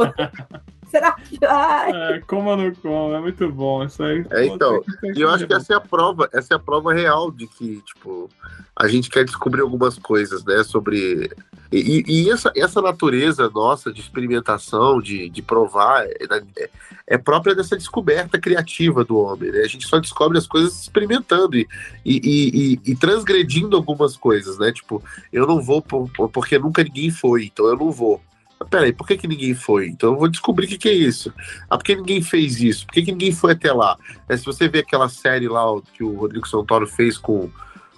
Será 0.90 1.12
que 1.14 1.38
vai? 1.40 1.92
É, 1.92 2.20
coma 2.22 2.56
no 2.56 2.76
como, 2.78 3.14
é 3.14 3.20
muito 3.20 3.50
bom 3.52 3.84
isso 3.84 4.02
aí. 4.04 4.26
É, 4.32 4.46
então, 4.46 4.82
e 5.04 5.22
eu 5.22 5.30
acho 5.30 5.46
que 5.46 5.54
essa 5.54 5.74
é 5.74 5.76
a 5.76 5.82
prova, 5.82 6.30
essa 6.34 6.54
é 6.54 6.58
a 6.58 6.60
prova 6.60 6.94
real 6.94 7.32
de 7.32 7.48
que, 7.48 7.82
tipo, 7.82 8.30
a 8.76 8.88
gente 8.88 9.10
quer 9.10 9.26
descobrir 9.26 9.62
algumas 9.62 9.98
coisas, 9.98 10.44
né, 10.46 10.64
sobre... 10.64 11.30
E, 11.70 12.04
e 12.08 12.32
essa, 12.32 12.52
essa 12.56 12.82
natureza 12.82 13.50
nossa 13.50 13.92
de 13.92 14.00
experimentação, 14.00 15.02
de, 15.02 15.28
de 15.28 15.42
provar, 15.42 16.06
é, 16.06 16.70
é, 17.08 17.18
própria 17.18 17.54
dessa 17.54 17.76
descoberta 17.76 18.40
criativa 18.40 19.04
do 19.04 19.18
homem, 19.18 19.52
né? 19.52 19.60
A 19.60 19.68
gente 19.68 19.86
só 19.86 20.00
descobre 20.00 20.38
as 20.38 20.48
coisas 20.48 20.82
experimentando 20.82 21.58
e, 21.58 21.68
e, 22.06 22.20
e, 22.24 22.92
e 22.92 22.96
transgredindo 22.96 23.76
algumas 23.76 24.16
coisas, 24.16 24.58
né? 24.58 24.72
Tipo, 24.72 25.04
eu 25.32 25.46
não 25.46 25.62
vou 25.62 25.82
por, 25.82 26.10
porque 26.30 26.58
nunca 26.58 26.84
ninguém 26.84 27.12
foi, 27.12 27.46
então 27.46 27.66
eu 27.68 27.76
não 27.76 27.92
vou. 27.92 28.22
Peraí, 28.70 28.92
por 28.92 29.08
que, 29.08 29.18
que 29.18 29.28
ninguém 29.28 29.54
foi? 29.54 29.88
Então 29.88 30.14
eu 30.14 30.18
vou 30.18 30.28
descobrir 30.28 30.66
o 30.66 30.70
que, 30.70 30.78
que 30.78 30.90
é 30.90 30.94
isso. 30.94 31.32
Ah, 31.70 31.78
por 31.78 31.84
que 31.84 31.96
ninguém 31.96 32.22
fez 32.22 32.60
isso? 32.60 32.86
Por 32.86 32.94
que, 32.94 33.04
que 33.04 33.12
ninguém 33.12 33.32
foi 33.32 33.54
até 33.54 33.72
lá? 33.72 33.98
É, 34.28 34.36
se 34.36 34.44
você 34.46 34.68
vê 34.68 34.80
aquela 34.80 35.08
série 35.10 35.48
lá 35.48 35.64
que 35.94 36.04
o 36.04 36.16
Rodrigo 36.16 36.48
Santoro 36.48 36.88
fez 36.88 37.18
com, 37.18 37.50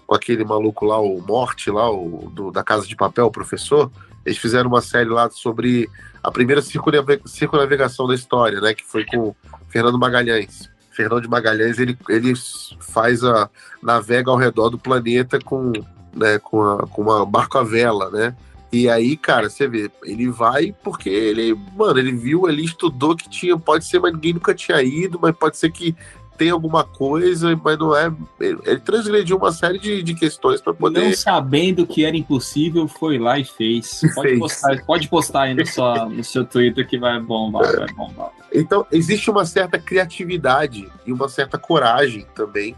com 0.05 0.15
aquele 0.15 0.43
maluco 0.43 0.85
lá, 0.85 0.99
o 0.99 1.21
Morte, 1.21 1.71
lá, 1.71 1.89
o, 1.89 2.29
do, 2.33 2.51
da 2.51 2.63
Casa 2.63 2.85
de 2.85 2.95
Papel, 2.95 3.27
o 3.27 3.31
professor, 3.31 3.89
eles 4.25 4.37
fizeram 4.37 4.69
uma 4.69 4.81
série 4.81 5.09
lá 5.09 5.29
sobre 5.29 5.89
a 6.21 6.29
primeira 6.29 6.61
circunnavegação 6.61 8.05
da 8.05 8.13
história, 8.13 8.59
né? 8.59 8.73
Que 8.73 8.83
foi 8.83 9.05
com 9.05 9.33
Fernando 9.69 9.97
Magalhães. 9.97 10.69
Fernando 10.91 11.21
de 11.21 11.29
Magalhães, 11.29 11.79
ele, 11.79 11.97
ele 12.09 12.33
faz 12.79 13.23
a. 13.23 13.49
navega 13.81 14.29
ao 14.29 14.35
redor 14.35 14.69
do 14.69 14.77
planeta 14.77 15.39
com, 15.39 15.71
né, 16.13 16.37
com, 16.39 16.61
a, 16.61 16.85
com 16.87 17.03
uma 17.03 17.25
barco 17.25 17.57
à 17.57 17.63
vela, 17.63 18.09
né? 18.09 18.35
E 18.71 18.87
aí, 18.87 19.17
cara, 19.17 19.49
você 19.49 19.67
vê, 19.67 19.89
ele 20.03 20.29
vai 20.29 20.75
porque 20.83 21.09
ele, 21.09 21.57
mano, 21.75 21.97
ele 21.97 22.11
viu 22.11 22.45
ali, 22.45 22.65
estudou 22.65 23.15
que 23.15 23.27
tinha, 23.27 23.57
pode 23.57 23.83
ser, 23.85 23.99
mas 23.99 24.13
ninguém 24.13 24.33
nunca 24.33 24.53
tinha 24.53 24.81
ido, 24.83 25.19
mas 25.19 25.35
pode 25.35 25.57
ser 25.57 25.71
que 25.71 25.95
tem 26.39 26.49
alguma 26.51 26.85
coisa, 26.85 27.59
mas 27.61 27.77
não 27.77 27.93
é. 27.93 28.09
Ele 28.39 28.79
transgrediu 28.79 29.35
uma 29.35 29.51
série 29.51 29.77
de, 29.77 30.01
de 30.01 30.13
questões 30.15 30.61
para 30.61 30.73
poder. 30.73 31.03
Não 31.03 31.13
sabendo 31.13 31.85
que 31.85 32.05
era 32.05 32.15
impossível, 32.15 32.87
foi 32.87 33.19
lá 33.19 33.37
e 33.37 33.43
fez. 33.43 33.99
Pode, 34.15 34.29
fez. 34.29 34.39
Postar, 34.39 34.85
pode 34.85 35.09
postar 35.09 35.41
aí 35.43 35.53
no, 35.53 35.65
sua, 35.65 36.05
no 36.05 36.23
seu 36.23 36.45
Twitter 36.45 36.87
que 36.87 36.97
vai 36.97 37.19
bombar, 37.19 37.75
vai 37.75 37.93
bombar. 37.93 38.31
Então, 38.53 38.85
existe 38.89 39.29
uma 39.29 39.45
certa 39.45 39.77
criatividade 39.77 40.89
e 41.05 41.11
uma 41.11 41.27
certa 41.27 41.57
coragem 41.57 42.25
também 42.33 42.73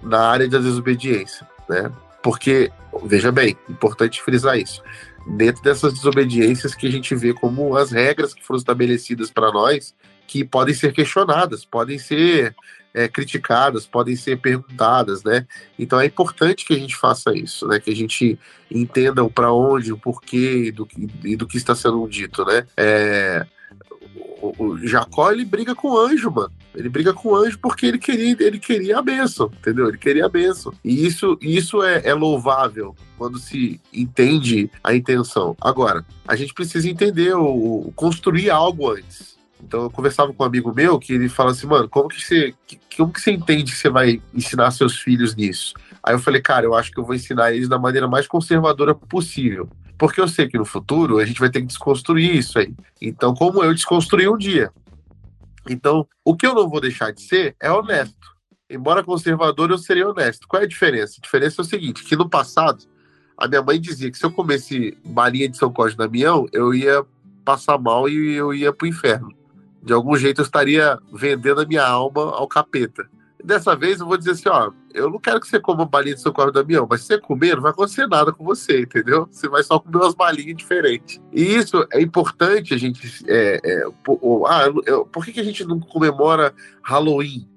na 0.00 0.20
área 0.20 0.48
da 0.48 0.58
desobediência, 0.58 1.46
né? 1.68 1.90
Porque, 2.22 2.70
veja 3.04 3.32
bem, 3.32 3.56
importante 3.68 4.22
frisar 4.22 4.56
isso. 4.56 4.80
Dentro 5.26 5.62
dessas 5.62 5.94
desobediências 5.94 6.74
que 6.74 6.86
a 6.86 6.90
gente 6.90 7.14
vê 7.14 7.32
como 7.32 7.76
as 7.76 7.90
regras 7.90 8.34
que 8.34 8.44
foram 8.44 8.58
estabelecidas 8.58 9.30
para 9.30 9.52
nós, 9.52 9.94
que 10.26 10.44
podem 10.44 10.74
ser 10.74 10.92
questionadas, 10.92 11.64
podem 11.64 11.98
ser 11.98 12.54
é, 12.94 13.08
criticadas, 13.08 13.86
podem 13.86 14.16
ser 14.16 14.38
perguntadas, 14.38 15.22
né? 15.24 15.46
Então 15.78 16.00
é 16.00 16.06
importante 16.06 16.64
que 16.64 16.74
a 16.74 16.78
gente 16.78 16.96
faça 16.96 17.34
isso, 17.34 17.66
né? 17.66 17.80
Que 17.80 17.90
a 17.90 17.96
gente 17.96 18.38
entenda 18.70 19.24
o 19.24 19.30
para 19.30 19.52
onde, 19.52 19.92
o 19.92 19.98
porquê 19.98 20.66
e 20.66 20.72
do, 20.72 20.86
e 21.24 21.36
do 21.36 21.46
que 21.46 21.56
está 21.56 21.74
sendo 21.74 22.06
dito, 22.08 22.44
né? 22.44 22.66
É, 22.76 23.46
o, 24.42 24.52
o, 24.58 24.86
Jacó 24.86 25.30
ele 25.30 25.44
briga 25.44 25.74
com 25.74 25.92
o 25.92 25.98
anjo, 25.98 26.30
mano. 26.30 26.50
Ele 26.74 26.88
briga 26.88 27.14
com 27.14 27.28
o 27.28 27.36
anjo 27.36 27.58
porque 27.58 27.86
ele 27.86 27.98
queria, 27.98 28.36
ele 28.40 28.58
queria 28.58 28.98
a 28.98 29.02
bênção, 29.02 29.50
entendeu? 29.58 29.88
Ele 29.88 29.98
queria 29.98 30.26
a 30.26 30.28
bênção. 30.28 30.72
E 30.84 31.06
isso, 31.06 31.38
isso 31.40 31.82
é, 31.82 32.02
é 32.04 32.12
louvável 32.12 32.94
quando 33.16 33.38
se 33.38 33.80
entende 33.92 34.68
a 34.82 34.94
intenção. 34.94 35.56
Agora, 35.60 36.04
a 36.26 36.34
gente 36.34 36.52
precisa 36.52 36.90
entender 36.90 37.34
o, 37.34 37.92
construir 37.94 38.50
algo 38.50 38.90
antes. 38.90 39.32
Então 39.62 39.84
eu 39.84 39.90
conversava 39.90 40.32
com 40.32 40.42
um 40.42 40.46
amigo 40.46 40.74
meu 40.74 40.98
que 40.98 41.12
ele 41.12 41.28
fala 41.28 41.52
assim, 41.52 41.68
mano, 41.68 41.88
como 41.88 42.08
que 42.08 42.20
você, 42.20 42.52
como 42.96 43.12
que 43.12 43.20
você 43.20 43.30
entende 43.30 43.70
que 43.70 43.78
você 43.78 43.88
vai 43.88 44.20
ensinar 44.34 44.72
seus 44.72 44.96
filhos 44.96 45.36
nisso? 45.36 45.74
Aí 46.02 46.14
eu 46.14 46.18
falei, 46.18 46.40
cara, 46.40 46.66
eu 46.66 46.74
acho 46.74 46.90
que 46.90 46.98
eu 46.98 47.04
vou 47.04 47.14
ensinar 47.14 47.52
eles 47.52 47.68
da 47.68 47.78
maneira 47.78 48.08
mais 48.08 48.26
conservadora 48.26 48.92
possível. 48.92 49.68
Porque 49.98 50.20
eu 50.20 50.28
sei 50.28 50.48
que 50.48 50.58
no 50.58 50.64
futuro 50.64 51.18
a 51.18 51.24
gente 51.24 51.40
vai 51.40 51.50
ter 51.50 51.60
que 51.60 51.66
desconstruir 51.66 52.36
isso 52.36 52.58
aí. 52.58 52.74
Então, 53.00 53.34
como 53.34 53.62
eu 53.62 53.72
desconstruí 53.72 54.28
um 54.28 54.36
dia. 54.36 54.72
Então, 55.68 56.06
o 56.24 56.36
que 56.36 56.46
eu 56.46 56.54
não 56.54 56.68
vou 56.68 56.80
deixar 56.80 57.12
de 57.12 57.22
ser 57.22 57.54
é 57.60 57.70
honesto. 57.70 58.32
Embora 58.68 59.04
conservador, 59.04 59.70
eu 59.70 59.78
seria 59.78 60.08
honesto. 60.08 60.48
Qual 60.48 60.60
é 60.60 60.64
a 60.64 60.68
diferença? 60.68 61.16
A 61.18 61.22
diferença 61.22 61.60
é 61.60 61.62
o 61.62 61.66
seguinte, 61.66 62.02
que 62.04 62.16
no 62.16 62.28
passado, 62.28 62.84
a 63.36 63.46
minha 63.46 63.62
mãe 63.62 63.80
dizia 63.80 64.10
que 64.10 64.18
se 64.18 64.24
eu 64.24 64.32
comesse 64.32 64.96
balinha 65.04 65.48
de 65.48 65.56
São 65.56 65.72
Cosme 65.72 65.98
Damião, 65.98 66.46
eu 66.52 66.74
ia 66.74 67.04
passar 67.44 67.78
mal 67.78 68.08
e 68.08 68.34
eu 68.34 68.54
ia 68.54 68.72
pro 68.72 68.86
inferno. 68.86 69.32
De 69.82 69.92
algum 69.92 70.16
jeito 70.16 70.40
eu 70.40 70.44
estaria 70.44 70.98
vendendo 71.12 71.60
a 71.60 71.66
minha 71.66 71.84
alma 71.84 72.22
ao 72.34 72.48
capeta. 72.48 73.08
Dessa 73.44 73.74
vez 73.74 74.00
eu 74.00 74.06
vou 74.06 74.16
dizer 74.16 74.32
assim, 74.32 74.48
ó, 74.48 74.70
eu 74.94 75.10
não 75.10 75.18
quero 75.18 75.40
que 75.40 75.48
você 75.48 75.58
coma 75.58 75.84
balinha 75.84 76.14
de 76.14 76.20
socorro 76.20 76.52
do 76.52 76.60
avião, 76.60 76.86
mas 76.88 77.00
se 77.00 77.08
você 77.08 77.18
comer, 77.18 77.56
não 77.56 77.62
vai 77.62 77.72
acontecer 77.72 78.06
nada 78.06 78.32
com 78.32 78.44
você, 78.44 78.82
entendeu? 78.82 79.28
Você 79.30 79.48
vai 79.48 79.62
só 79.62 79.78
comer 79.78 79.96
umas 79.96 80.14
balinhas 80.14 80.56
diferentes. 80.56 81.20
E 81.32 81.42
isso 81.42 81.84
é 81.92 82.00
importante 82.00 82.72
a 82.72 82.76
gente. 82.76 83.24
É, 83.26 83.60
é, 83.64 83.90
por, 84.04 84.46
ah, 84.46 84.72
eu, 84.86 85.04
por 85.06 85.24
que, 85.24 85.32
que 85.32 85.40
a 85.40 85.44
gente 85.44 85.64
não 85.64 85.80
comemora 85.80 86.54
Halloween? 86.82 87.48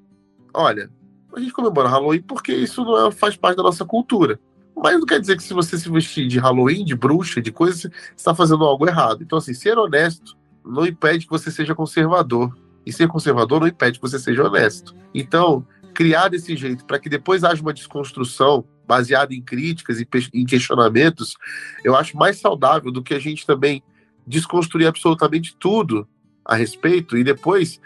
Olha, 0.53 0.89
a 1.35 1.39
gente 1.39 1.53
comemora 1.53 1.89
Halloween 1.89 2.21
porque 2.21 2.53
isso 2.53 2.83
não 2.83 3.07
é, 3.07 3.11
faz 3.11 3.35
parte 3.35 3.57
da 3.57 3.63
nossa 3.63 3.85
cultura. 3.85 4.39
Mas 4.75 4.99
não 4.99 5.05
quer 5.05 5.19
dizer 5.19 5.37
que 5.37 5.43
se 5.43 5.53
você 5.53 5.77
se 5.77 5.89
vestir 5.89 6.27
de 6.27 6.37
Halloween, 6.37 6.83
de 6.83 6.95
bruxa, 6.95 7.41
de 7.41 7.51
coisa, 7.51 7.77
você 7.77 7.91
está 8.15 8.35
fazendo 8.35 8.63
algo 8.65 8.87
errado. 8.87 9.23
Então, 9.23 9.37
assim, 9.37 9.53
ser 9.53 9.77
honesto 9.77 10.35
não 10.65 10.85
impede 10.85 11.25
que 11.25 11.31
você 11.31 11.49
seja 11.49 11.73
conservador. 11.73 12.55
E 12.85 12.93
ser 12.93 13.07
conservador 13.07 13.61
não 13.61 13.67
impede 13.67 13.99
que 13.99 14.07
você 14.07 14.19
seja 14.19 14.43
honesto. 14.43 14.93
Então, 15.13 15.65
criar 15.95 16.27
desse 16.27 16.55
jeito 16.55 16.85
para 16.85 16.99
que 16.99 17.09
depois 17.09 17.43
haja 17.43 17.61
uma 17.61 17.73
desconstrução 17.73 18.65
baseada 18.85 19.33
em 19.33 19.41
críticas 19.41 19.99
e 19.99 20.07
em 20.33 20.45
questionamentos, 20.45 21.35
eu 21.83 21.95
acho 21.95 22.15
mais 22.15 22.37
saudável 22.37 22.91
do 22.91 23.01
que 23.01 23.13
a 23.13 23.19
gente 23.19 23.45
também 23.45 23.81
desconstruir 24.27 24.85
absolutamente 24.85 25.55
tudo 25.57 26.07
a 26.43 26.55
respeito 26.55 27.17
e 27.17 27.23
depois 27.23 27.79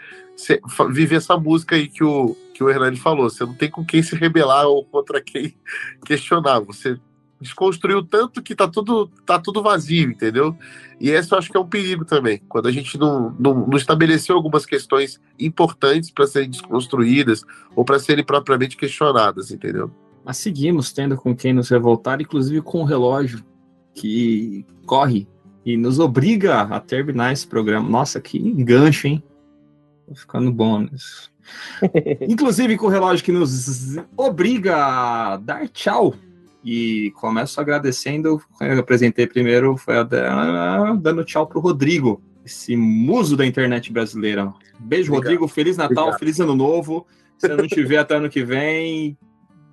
viver 0.90 1.16
essa 1.16 1.36
música 1.36 1.76
aí 1.76 1.88
que 1.88 2.04
o, 2.04 2.36
que 2.52 2.62
o 2.62 2.68
Hernani 2.68 2.96
falou. 2.96 3.30
Você 3.30 3.44
não 3.44 3.54
tem 3.54 3.70
com 3.70 3.84
quem 3.84 4.02
se 4.02 4.14
rebelar 4.14 4.66
ou 4.66 4.84
contra 4.84 5.20
quem 5.20 5.54
questionar. 6.04 6.60
Você 6.60 6.98
desconstruiu 7.40 8.04
tanto 8.04 8.42
que 8.42 8.54
tá 8.54 8.68
tudo, 8.68 9.06
tá 9.24 9.38
tudo 9.38 9.62
vazio, 9.62 10.10
entendeu? 10.10 10.54
E 11.00 11.10
esse 11.10 11.32
eu 11.32 11.38
acho 11.38 11.50
que 11.50 11.56
é 11.56 11.60
um 11.60 11.66
perigo 11.66 12.04
também, 12.04 12.42
quando 12.48 12.68
a 12.68 12.72
gente 12.72 12.98
não, 12.98 13.34
não, 13.38 13.66
não 13.66 13.78
estabeleceu 13.78 14.36
algumas 14.36 14.66
questões 14.66 15.20
importantes 15.38 16.10
para 16.10 16.26
serem 16.26 16.50
desconstruídas 16.50 17.42
ou 17.74 17.84
para 17.84 17.98
serem 17.98 18.24
propriamente 18.24 18.76
questionadas, 18.76 19.50
entendeu? 19.50 19.90
Mas 20.24 20.36
seguimos 20.36 20.92
tendo 20.92 21.16
com 21.16 21.34
quem 21.34 21.54
nos 21.54 21.70
revoltar, 21.70 22.20
inclusive 22.20 22.60
com 22.60 22.82
o 22.82 22.84
relógio 22.84 23.42
que 23.94 24.66
corre 24.84 25.26
e 25.64 25.76
nos 25.76 25.98
obriga 25.98 26.60
a 26.62 26.78
terminar 26.78 27.32
esse 27.32 27.46
programa. 27.46 27.88
Nossa, 27.88 28.20
que 28.20 28.38
engancho, 28.38 29.06
hein? 29.06 29.22
Tô 30.06 30.14
ficando 30.14 30.52
bom 30.52 30.80
nisso. 30.80 31.30
inclusive 32.28 32.76
com 32.76 32.86
o 32.86 32.90
relógio 32.90 33.24
que 33.24 33.32
nos 33.32 33.96
obriga 34.16 34.76
a 34.76 35.36
dar 35.38 35.68
tchau 35.68 36.14
e 36.64 37.10
começo 37.12 37.60
agradecendo, 37.60 38.40
eu 38.60 38.78
apresentei 38.78 39.26
primeiro, 39.26 39.76
foi 39.76 39.98
a, 39.98 40.02
dando 40.94 41.24
tchau 41.24 41.46
pro 41.46 41.60
Rodrigo, 41.60 42.22
esse 42.44 42.76
muso 42.76 43.36
da 43.36 43.46
internet 43.46 43.92
brasileira. 43.92 44.52
Beijo, 44.78 45.12
Obrigado. 45.12 45.32
Rodrigo, 45.32 45.48
Feliz 45.48 45.76
Natal, 45.76 46.04
Obrigado. 46.04 46.18
Feliz 46.18 46.40
Ano 46.40 46.54
Novo. 46.54 47.06
Se 47.38 47.50
eu 47.50 47.56
não 47.56 47.66
te 47.66 47.82
ver 47.82 47.98
até 47.98 48.16
ano 48.16 48.28
que 48.28 48.44
vem, 48.44 49.16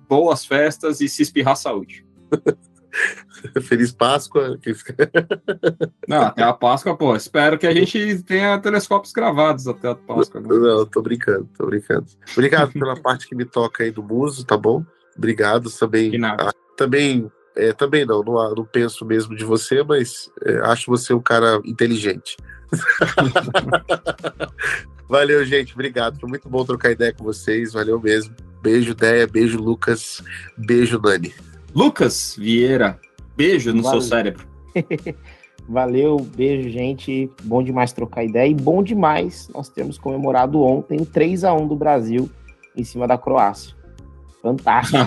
boas 0.08 0.44
festas 0.44 1.00
e 1.00 1.08
se 1.08 1.22
espirrar 1.22 1.56
saúde. 1.56 2.06
Feliz 3.62 3.92
Páscoa. 3.92 4.58
Não, 6.08 6.22
até 6.22 6.42
a 6.42 6.52
Páscoa, 6.52 6.96
pô. 6.96 7.14
Espero 7.14 7.58
que 7.58 7.66
a 7.66 7.72
gente 7.72 8.22
tenha 8.24 8.58
telescópios 8.58 9.12
gravados 9.12 9.68
até 9.68 9.88
a 9.88 9.94
Páscoa. 9.94 10.40
Não, 10.40 10.58
não 10.58 10.86
tô 10.86 11.02
brincando, 11.02 11.48
tô 11.56 11.66
brincando. 11.66 12.06
Obrigado 12.32 12.72
pela 12.72 12.96
parte 13.00 13.28
que 13.28 13.36
me 13.36 13.44
toca 13.44 13.84
aí 13.84 13.90
do 13.90 14.02
muso, 14.02 14.44
tá 14.44 14.56
bom? 14.56 14.84
Obrigado 15.16 15.70
também. 15.70 16.10
De 16.10 16.18
nada 16.18 16.52
também, 16.78 17.30
é, 17.56 17.72
também 17.72 18.06
não, 18.06 18.22
não, 18.22 18.54
não, 18.54 18.64
penso 18.64 19.04
mesmo 19.04 19.34
de 19.34 19.44
você, 19.44 19.82
mas 19.82 20.30
é, 20.44 20.60
acho 20.60 20.88
você 20.88 21.12
um 21.12 21.20
cara 21.20 21.60
inteligente. 21.64 22.36
Valeu, 25.08 25.44
gente. 25.44 25.74
Obrigado. 25.74 26.20
Foi 26.20 26.28
muito 26.28 26.48
bom 26.48 26.64
trocar 26.64 26.92
ideia 26.92 27.12
com 27.12 27.24
vocês. 27.24 27.72
Valeu 27.72 28.00
mesmo. 28.00 28.34
Beijo, 28.62 28.94
Deia. 28.94 29.26
Beijo, 29.26 29.58
Lucas. 29.58 30.22
Beijo, 30.56 31.00
Nani. 31.00 31.34
Lucas 31.74 32.36
Vieira. 32.38 33.00
Beijo 33.36 33.72
no 33.72 33.82
Valeu. 33.82 34.00
seu 34.00 34.08
cérebro. 34.08 34.46
Valeu, 35.68 36.18
beijo, 36.18 36.70
gente. 36.70 37.30
Bom 37.42 37.62
demais 37.62 37.92
trocar 37.92 38.24
ideia. 38.24 38.48
E 38.48 38.54
bom 38.54 38.82
demais 38.82 39.50
nós 39.52 39.68
temos 39.68 39.98
comemorado 39.98 40.62
ontem 40.62 41.00
o 41.00 41.06
3 41.06 41.44
a 41.44 41.52
1 41.52 41.66
do 41.66 41.76
Brasil 41.76 42.30
em 42.76 42.84
cima 42.84 43.06
da 43.06 43.18
Croácia. 43.18 43.77
Fantástico. 44.42 44.98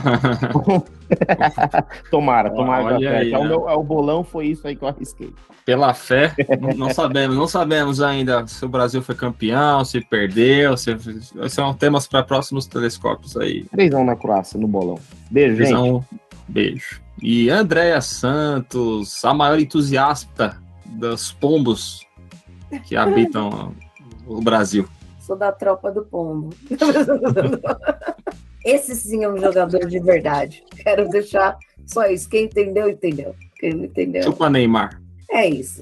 tomara, 2.11 2.49
tomara. 2.49 2.95
Olha 2.95 3.11
aí, 3.17 3.31
é, 3.31 3.37
o 3.37 3.43
meu, 3.43 3.69
é 3.69 3.73
o 3.73 3.83
bolão 3.83 4.23
foi 4.23 4.47
isso 4.47 4.67
aí 4.67 4.75
que 4.75 4.83
eu 4.83 4.89
arrisquei. 4.89 5.33
Pela 5.65 5.93
fé, 5.93 6.33
não 6.75 6.93
sabemos, 6.93 7.37
não 7.37 7.47
sabemos 7.47 8.01
ainda 8.01 8.45
se 8.47 8.65
o 8.65 8.69
Brasil 8.69 9.01
foi 9.01 9.15
campeão, 9.15 9.85
se 9.85 10.01
perdeu, 10.01 10.75
se 10.75 10.97
são 11.49 11.73
temas 11.73 12.07
para 12.07 12.23
próximos 12.23 12.65
telescópios 12.65 13.37
aí. 13.37 13.63
3 13.65 13.91
na 14.05 14.15
Croácia 14.15 14.59
no 14.59 14.67
bolão. 14.67 14.99
Beijo, 15.29 15.63
gente. 15.63 16.05
Beijo. 16.47 17.01
E 17.21 17.49
Andréa 17.49 18.01
Santos, 18.01 19.23
a 19.23 19.33
maior 19.33 19.59
entusiasta 19.59 20.57
dos 20.85 21.31
pombos 21.31 22.05
que 22.85 22.95
habitam 22.95 23.73
o 24.25 24.41
Brasil. 24.41 24.87
Sou 25.19 25.35
da 25.35 25.51
tropa 25.51 25.91
do 25.91 26.03
pombo. 26.03 26.49
Esse 28.65 28.95
sim 28.95 29.23
é 29.23 29.29
um 29.29 29.37
jogador 29.37 29.85
de 29.87 29.99
verdade. 29.99 30.63
Quero 30.83 31.09
deixar 31.09 31.57
só 31.85 32.05
isso. 32.05 32.29
Quem 32.29 32.45
entendeu, 32.45 32.89
entendeu. 32.89 33.35
Quem 33.59 33.73
não 33.73 33.85
entendeu. 33.85 34.23
Chupa 34.23 34.49
Neymar. 34.49 35.00
É 35.31 35.47
isso. 35.47 35.79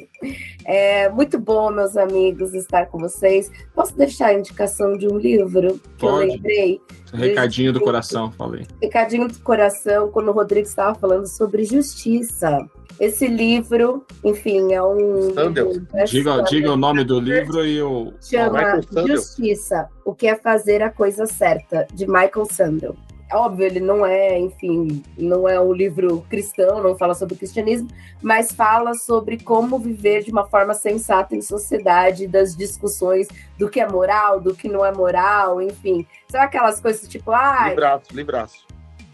É 0.63 1.09
muito 1.09 1.39
bom, 1.39 1.71
meus 1.71 1.97
amigos, 1.97 2.53
estar 2.53 2.85
com 2.85 2.99
vocês. 2.99 3.51
Posso 3.73 3.97
deixar 3.97 4.27
a 4.27 4.33
indicação 4.35 4.95
de 4.95 5.07
um 5.07 5.17
livro 5.17 5.73
que 5.73 5.89
Pode. 5.97 6.27
eu 6.27 6.33
lembrei? 6.33 6.81
Recadinho 7.11 7.73
do 7.73 7.81
coração, 7.81 8.31
falei. 8.31 8.67
Recadinho 8.79 9.27
do 9.27 9.39
coração, 9.39 10.11
quando 10.11 10.29
o 10.29 10.31
Rodrigo 10.31 10.67
estava 10.67 10.93
falando 10.93 11.25
sobre 11.25 11.63
justiça. 11.63 12.59
Esse 12.99 13.27
livro, 13.27 14.05
enfim, 14.23 14.73
é 14.73 14.83
um. 14.83 15.33
Diga, 16.05 16.43
diga 16.43 16.73
o 16.73 16.77
nome 16.77 17.03
do 17.03 17.19
livro 17.19 17.65
e 17.65 17.81
o. 17.81 18.13
Chama 18.21 18.81
Justiça: 19.07 19.89
O 20.05 20.13
que 20.13 20.27
é 20.27 20.35
fazer 20.35 20.83
a 20.83 20.91
coisa 20.91 21.25
certa, 21.25 21.87
de 21.93 22.05
Michael 22.05 22.45
Sandel. 22.51 22.95
Óbvio, 23.31 23.65
ele 23.65 23.79
não 23.79 24.05
é, 24.05 24.39
enfim, 24.39 25.03
não 25.17 25.47
é 25.47 25.59
um 25.59 25.71
livro 25.71 26.25
cristão, 26.29 26.81
não 26.81 26.97
fala 26.97 27.13
sobre 27.13 27.35
o 27.35 27.37
cristianismo, 27.37 27.87
mas 28.21 28.51
fala 28.51 28.93
sobre 28.93 29.37
como 29.37 29.77
viver 29.77 30.23
de 30.23 30.31
uma 30.31 30.47
forma 30.47 30.73
sensata 30.73 31.35
em 31.35 31.41
sociedade, 31.41 32.27
das 32.27 32.55
discussões 32.55 33.27
do 33.57 33.69
que 33.69 33.79
é 33.79 33.87
moral, 33.87 34.39
do 34.39 34.55
que 34.55 34.67
não 34.67 34.85
é 34.85 34.91
moral, 34.91 35.61
enfim. 35.61 36.05
Sabe 36.27 36.45
aquelas 36.45 36.79
coisas 36.79 37.07
tipo, 37.07 37.31
ah. 37.31 37.69
Libraço, 37.69 38.05
libraço. 38.13 38.67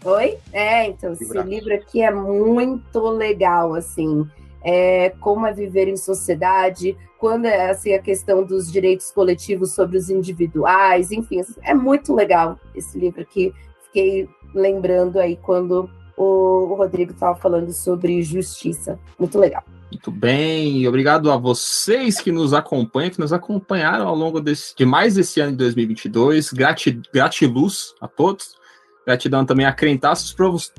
Oi? 0.04 0.38
É, 0.52 0.86
então, 0.86 1.12
esse 1.12 1.38
livro 1.42 1.74
aqui 1.74 2.00
é 2.02 2.10
muito 2.10 3.00
legal, 3.08 3.74
assim. 3.74 4.26
É, 4.62 5.10
como 5.20 5.46
é 5.46 5.52
viver 5.52 5.88
em 5.88 5.96
sociedade, 5.96 6.96
quando 7.18 7.46
é 7.46 7.70
assim, 7.70 7.92
a 7.92 8.00
questão 8.00 8.44
dos 8.44 8.70
direitos 8.70 9.10
coletivos 9.10 9.74
sobre 9.74 9.96
os 9.96 10.10
individuais, 10.10 11.10
enfim, 11.10 11.40
é 11.62 11.74
muito 11.74 12.14
legal 12.14 12.58
esse 12.74 12.98
livro 12.98 13.20
aqui 13.20 13.52
fiquei 13.96 14.28
lembrando 14.54 15.18
aí 15.18 15.36
quando 15.36 15.88
o, 16.16 16.74
Rodrigo 16.74 17.12
estava 17.12 17.34
falando 17.38 17.72
sobre 17.72 18.22
justiça. 18.22 18.98
Muito 19.18 19.38
legal. 19.38 19.64
Muito 19.90 20.10
bem, 20.10 20.86
obrigado 20.86 21.30
a 21.30 21.36
vocês 21.36 22.20
que 22.20 22.30
nos 22.30 22.52
acompanham, 22.52 23.10
que 23.10 23.20
nos 23.20 23.32
acompanharam 23.32 24.06
ao 24.06 24.14
longo 24.14 24.40
desse, 24.40 24.74
de 24.76 24.84
mais 24.84 25.16
esse 25.16 25.40
ano 25.40 25.52
de 25.52 25.58
2022. 25.58 26.52
Grati, 26.52 27.00
gratiluz 27.12 27.94
a 28.00 28.08
todos. 28.08 28.56
Gratidão 29.06 29.46
também 29.46 29.64
a 29.64 29.72
Crentaços 29.72 30.34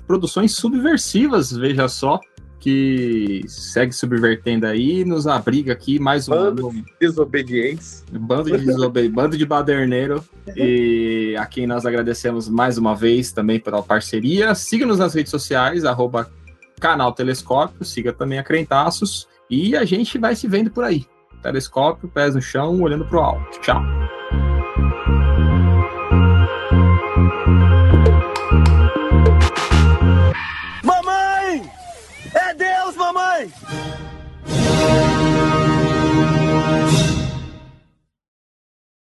Produções 0.05 0.55
Subversivas, 0.55 1.51
veja 1.51 1.87
só 1.87 2.19
que 2.59 3.43
segue 3.47 3.93
subvertendo 3.93 4.65
aí, 4.65 5.05
nos 5.05 5.27
abriga 5.27 5.73
aqui 5.73 5.99
mais 5.99 6.27
um 6.27 6.31
bando 6.31 6.71
de 6.71 6.85
desobedientes. 6.99 8.03
Bando 8.11 8.57
de 8.57 8.65
desobedientes, 8.65 9.13
bando 9.15 9.37
de 9.37 9.45
baderneiro. 9.45 10.23
E 10.55 11.35
a 11.37 11.45
quem 11.45 11.67
nós 11.67 11.85
agradecemos 11.85 12.49
mais 12.49 12.77
uma 12.77 12.95
vez 12.95 13.31
também 13.31 13.59
pela 13.59 13.83
parceria. 13.83 14.53
Siga-nos 14.55 14.99
nas 14.99 15.13
redes 15.13 15.31
sociais, 15.31 15.85
arroba 15.85 16.29
canal 16.79 17.11
Telescópio, 17.11 17.83
siga 17.83 18.13
também 18.13 18.39
a 18.39 18.43
Crentaços 18.43 19.27
e 19.49 19.75
a 19.75 19.85
gente 19.85 20.17
vai 20.17 20.35
se 20.35 20.47
vendo 20.47 20.69
por 20.71 20.83
aí. 20.83 21.05
Telescópio, 21.41 22.09
pés 22.09 22.35
no 22.35 22.41
chão, 22.41 22.81
olhando 22.81 23.05
pro 23.05 23.19
alto. 23.19 23.59
Tchau. 23.61 23.81
Mamãe! 32.97 33.51